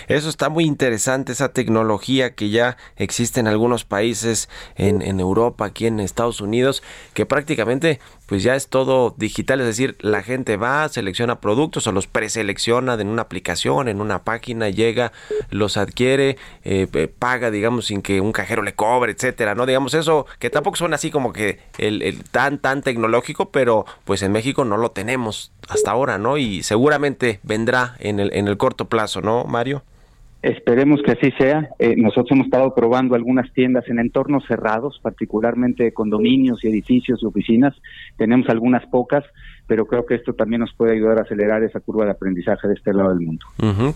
Eso 0.10 0.28
está 0.28 0.50
muy 0.50 0.66
interesante, 0.66 1.32
esa 1.32 1.54
tecnología 1.54 2.36
que 2.36 2.50
ya 2.50 2.76
existe 2.98 3.40
en 3.40 3.48
algunos 3.48 3.86
países 3.86 4.50
en, 4.76 5.02
en, 5.02 5.22
Europa, 5.22 5.64
aquí 5.64 5.86
en 5.86 6.02
Estados 6.02 6.42
Unidos, 6.42 6.84
que 7.14 7.26
prácticamente 7.26 8.00
pues 8.30 8.44
ya 8.44 8.56
es 8.56 8.68
todo 8.68 9.16
digital, 9.18 9.60
es 9.60 9.66
decir, 9.66 9.98
la 10.02 10.22
gente 10.22 10.56
va, 10.56 10.88
selecciona 10.88 11.42
productos 11.42 11.88
o 11.88 11.92
los 11.92 12.06
preselecciona 12.06 12.94
en 12.94 13.08
una 13.08 13.24
aplicación, 13.24 13.88
en 13.88 14.02
una 14.02 14.24
página, 14.24 14.70
llega, 14.70 15.12
los 15.50 15.78
adquiere, 15.78 16.38
eh, 16.64 16.88
paga, 17.18 17.50
digamos, 17.50 17.88
sin 17.88 18.04
que 18.04 18.22
un 18.22 18.32
cajero 18.32 18.62
le 18.62 18.76
cobre, 18.76 19.14
etcétera, 19.14 19.56
¿no? 19.56 19.66
Digamos 19.66 19.96
eso, 19.96 20.28
que 20.38 20.52
tampoco 20.52 20.78
suena 20.78 20.96
así 20.96 21.10
como 21.10 21.34
que 21.34 21.60
el, 21.80 22.04
el 22.04 22.24
tan, 22.24 22.60
tan 22.60 22.84
tecnológico, 22.84 23.50
pero 23.50 23.88
pues 24.06 24.22
en 24.22 24.32
México 24.32 24.64
no 24.64 24.78
lo 24.78 24.92
tenemos 24.92 25.52
hasta 25.68 25.90
ahora, 25.90 26.20
¿no? 26.20 26.38
Y 26.38 26.62
seguramente 26.62 27.40
vendrá 27.42 27.96
en 27.98 28.20
el, 28.20 28.32
en 28.34 28.48
el 28.48 28.58
corto 28.58 28.86
plazo, 28.90 29.22
¿no, 29.22 29.46
Mario? 29.46 29.82
Esperemos 30.42 31.02
que 31.04 31.12
así 31.12 31.32
sea. 31.38 31.70
Eh, 31.80 31.96
nosotros 31.98 32.32
hemos 32.32 32.46
estado 32.46 32.74
probando 32.74 33.16
algunas 33.16 33.52
tiendas 33.52 33.88
en 33.90 34.00
entornos 34.00 34.46
cerrados, 34.48 34.98
particularmente 35.02 35.92
condominios 35.94 36.64
y 36.64 36.70
edificios 36.70 37.20
y 37.22 37.26
oficinas. 37.26 37.76
Tenemos 38.18 38.48
algunas 38.48 38.86
pocas, 38.88 39.26
pero 39.68 39.86
creo 39.86 40.06
que 40.06 40.16
esto 40.16 40.34
también 40.34 40.62
nos 40.62 40.74
puede 40.74 40.94
ayudar 40.94 41.20
a 41.20 41.24
acelerar 41.24 41.64
esa 41.64 41.82
curva 41.82 42.06
de 42.06 42.12
aprendizaje 42.12 42.70
de 42.70 42.76
este 42.76 42.94
lado 42.94 43.10
del 43.10 43.20
mundo. 43.20 43.46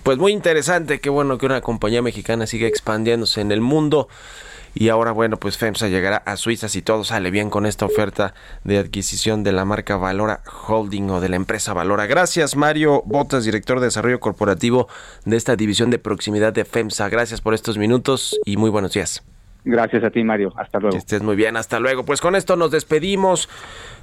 Pues 0.03 0.17
muy 0.17 0.33
interesante, 0.33 0.99
qué 0.99 1.09
bueno 1.09 1.37
que 1.37 1.45
una 1.45 1.61
compañía 1.61 2.01
mexicana 2.01 2.45
siga 2.45 2.67
expandiéndose 2.67 3.39
en 3.39 3.51
el 3.53 3.61
mundo. 3.61 4.09
Y 4.74 4.89
ahora, 4.89 5.11
bueno, 5.11 5.38
pues 5.38 5.57
FEMSA 5.57 5.88
llegará 5.88 6.17
a 6.17 6.38
Suiza 6.38 6.67
si 6.67 6.82
todo 6.82 7.03
sale 7.03 7.32
bien 7.32 7.49
con 7.49 7.65
esta 7.65 7.86
oferta 7.86 8.34
de 8.63 8.78
adquisición 8.78 9.43
de 9.43 9.51
la 9.51 9.65
marca 9.65 9.97
Valora 9.97 10.41
Holding 10.67 11.09
o 11.11 11.21
de 11.21 11.30
la 11.30 11.36
empresa 11.36 11.74
Valora. 11.74 12.05
Gracias, 12.05 12.55
Mario 12.55 13.03
Botas, 13.05 13.45
director 13.45 13.80
de 13.80 13.88
desarrollo 13.88 14.19
corporativo 14.19 14.88
de 15.26 15.38
esta 15.38 15.55
división 15.55 15.89
de 15.89 15.99
proximidad 15.99 16.53
de 16.53 16.65
FEMSA. 16.65 17.09
Gracias 17.09 17.41
por 17.41 17.53
estos 17.53 17.78
minutos 17.78 18.39
y 18.45 18.57
muy 18.57 18.69
buenos 18.69 18.93
días. 18.93 19.24
Gracias 19.66 20.03
a 20.03 20.09
ti, 20.09 20.24
Mario. 20.24 20.53
Hasta 20.57 20.80
luego. 20.80 20.97
Estés 20.97 21.22
muy 21.22 21.36
bien. 21.36 21.55
Hasta 21.55 21.80
luego. 21.80 22.03
Pues 22.03 22.20
con 22.20 22.36
esto 22.36 22.55
nos 22.55 22.72
despedimos. 22.72 23.49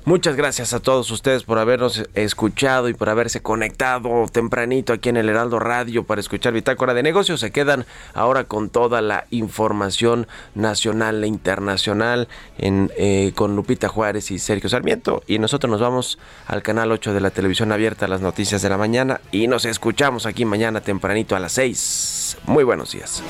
Muchas 0.07 0.35
gracias 0.35 0.73
a 0.73 0.81
todos 0.81 1.11
ustedes 1.11 1.43
por 1.43 1.59
habernos 1.59 2.09
escuchado 2.15 2.89
y 2.89 2.95
por 2.95 3.11
haberse 3.11 3.43
conectado 3.43 4.27
tempranito 4.33 4.95
aquí 4.95 5.11
en 5.11 5.19
el 5.19 5.29
Heraldo 5.29 5.59
Radio 5.59 6.05
para 6.05 6.23
escuchar 6.23 6.55
Bitácora 6.55 6.95
de 6.95 7.03
Negocios. 7.03 7.41
Se 7.41 7.51
quedan 7.51 7.85
ahora 8.15 8.45
con 8.45 8.71
toda 8.71 9.03
la 9.03 9.27
información 9.29 10.27
nacional 10.55 11.23
e 11.23 11.27
internacional 11.27 12.29
eh, 12.59 13.33
con 13.35 13.55
Lupita 13.57 13.89
Juárez 13.89 14.31
y 14.31 14.39
Sergio 14.39 14.71
Sarmiento. 14.71 15.23
Y 15.27 15.39
nosotros 15.39 15.71
nos 15.71 15.83
vamos 15.83 16.19
al 16.47 16.63
canal 16.63 16.91
8 16.93 17.13
de 17.13 17.21
la 17.21 17.31
televisión 17.31 17.71
abierta 17.71 18.09
las 18.09 18.23
noticias 18.23 18.63
de 18.63 18.71
la 18.71 18.79
mañana 18.79 19.21
y 19.33 19.49
nos 19.49 19.67
escuchamos 19.67 20.25
aquí 20.25 20.47
mañana 20.47 20.81
tempranito 20.81 21.37
a 21.37 21.41
las 21.41 21.53
6. 21.53 22.39
Muy 22.47 22.65
buenos 22.65 22.93
días. 22.93 23.23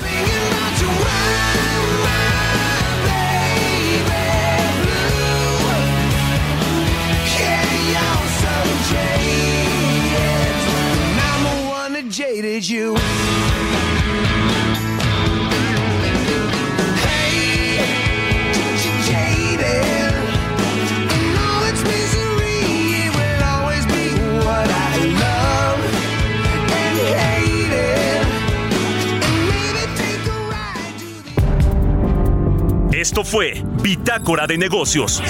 Esto 33.20 33.32
fue 33.32 33.62
Bitácora 33.82 34.46
de 34.46 34.56
Negocios 34.56 35.20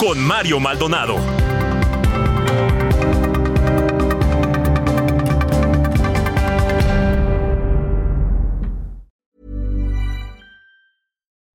con 0.00 0.18
Mario 0.24 0.58
Maldonado. 0.58 1.18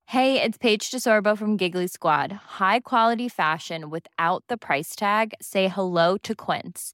Hey, 0.06 0.40
it's 0.40 0.60
Paige 0.60 0.92
DeSorbo 0.92 1.36
from 1.36 1.58
Giggly 1.58 1.88
Squad. 1.88 2.32
High 2.60 2.82
quality 2.82 3.28
fashion 3.28 3.90
without 3.90 4.44
the 4.50 4.58
price 4.58 4.96
tag. 4.96 5.34
Say 5.42 5.68
hello 5.68 6.18
to 6.18 6.36
Quince. 6.36 6.94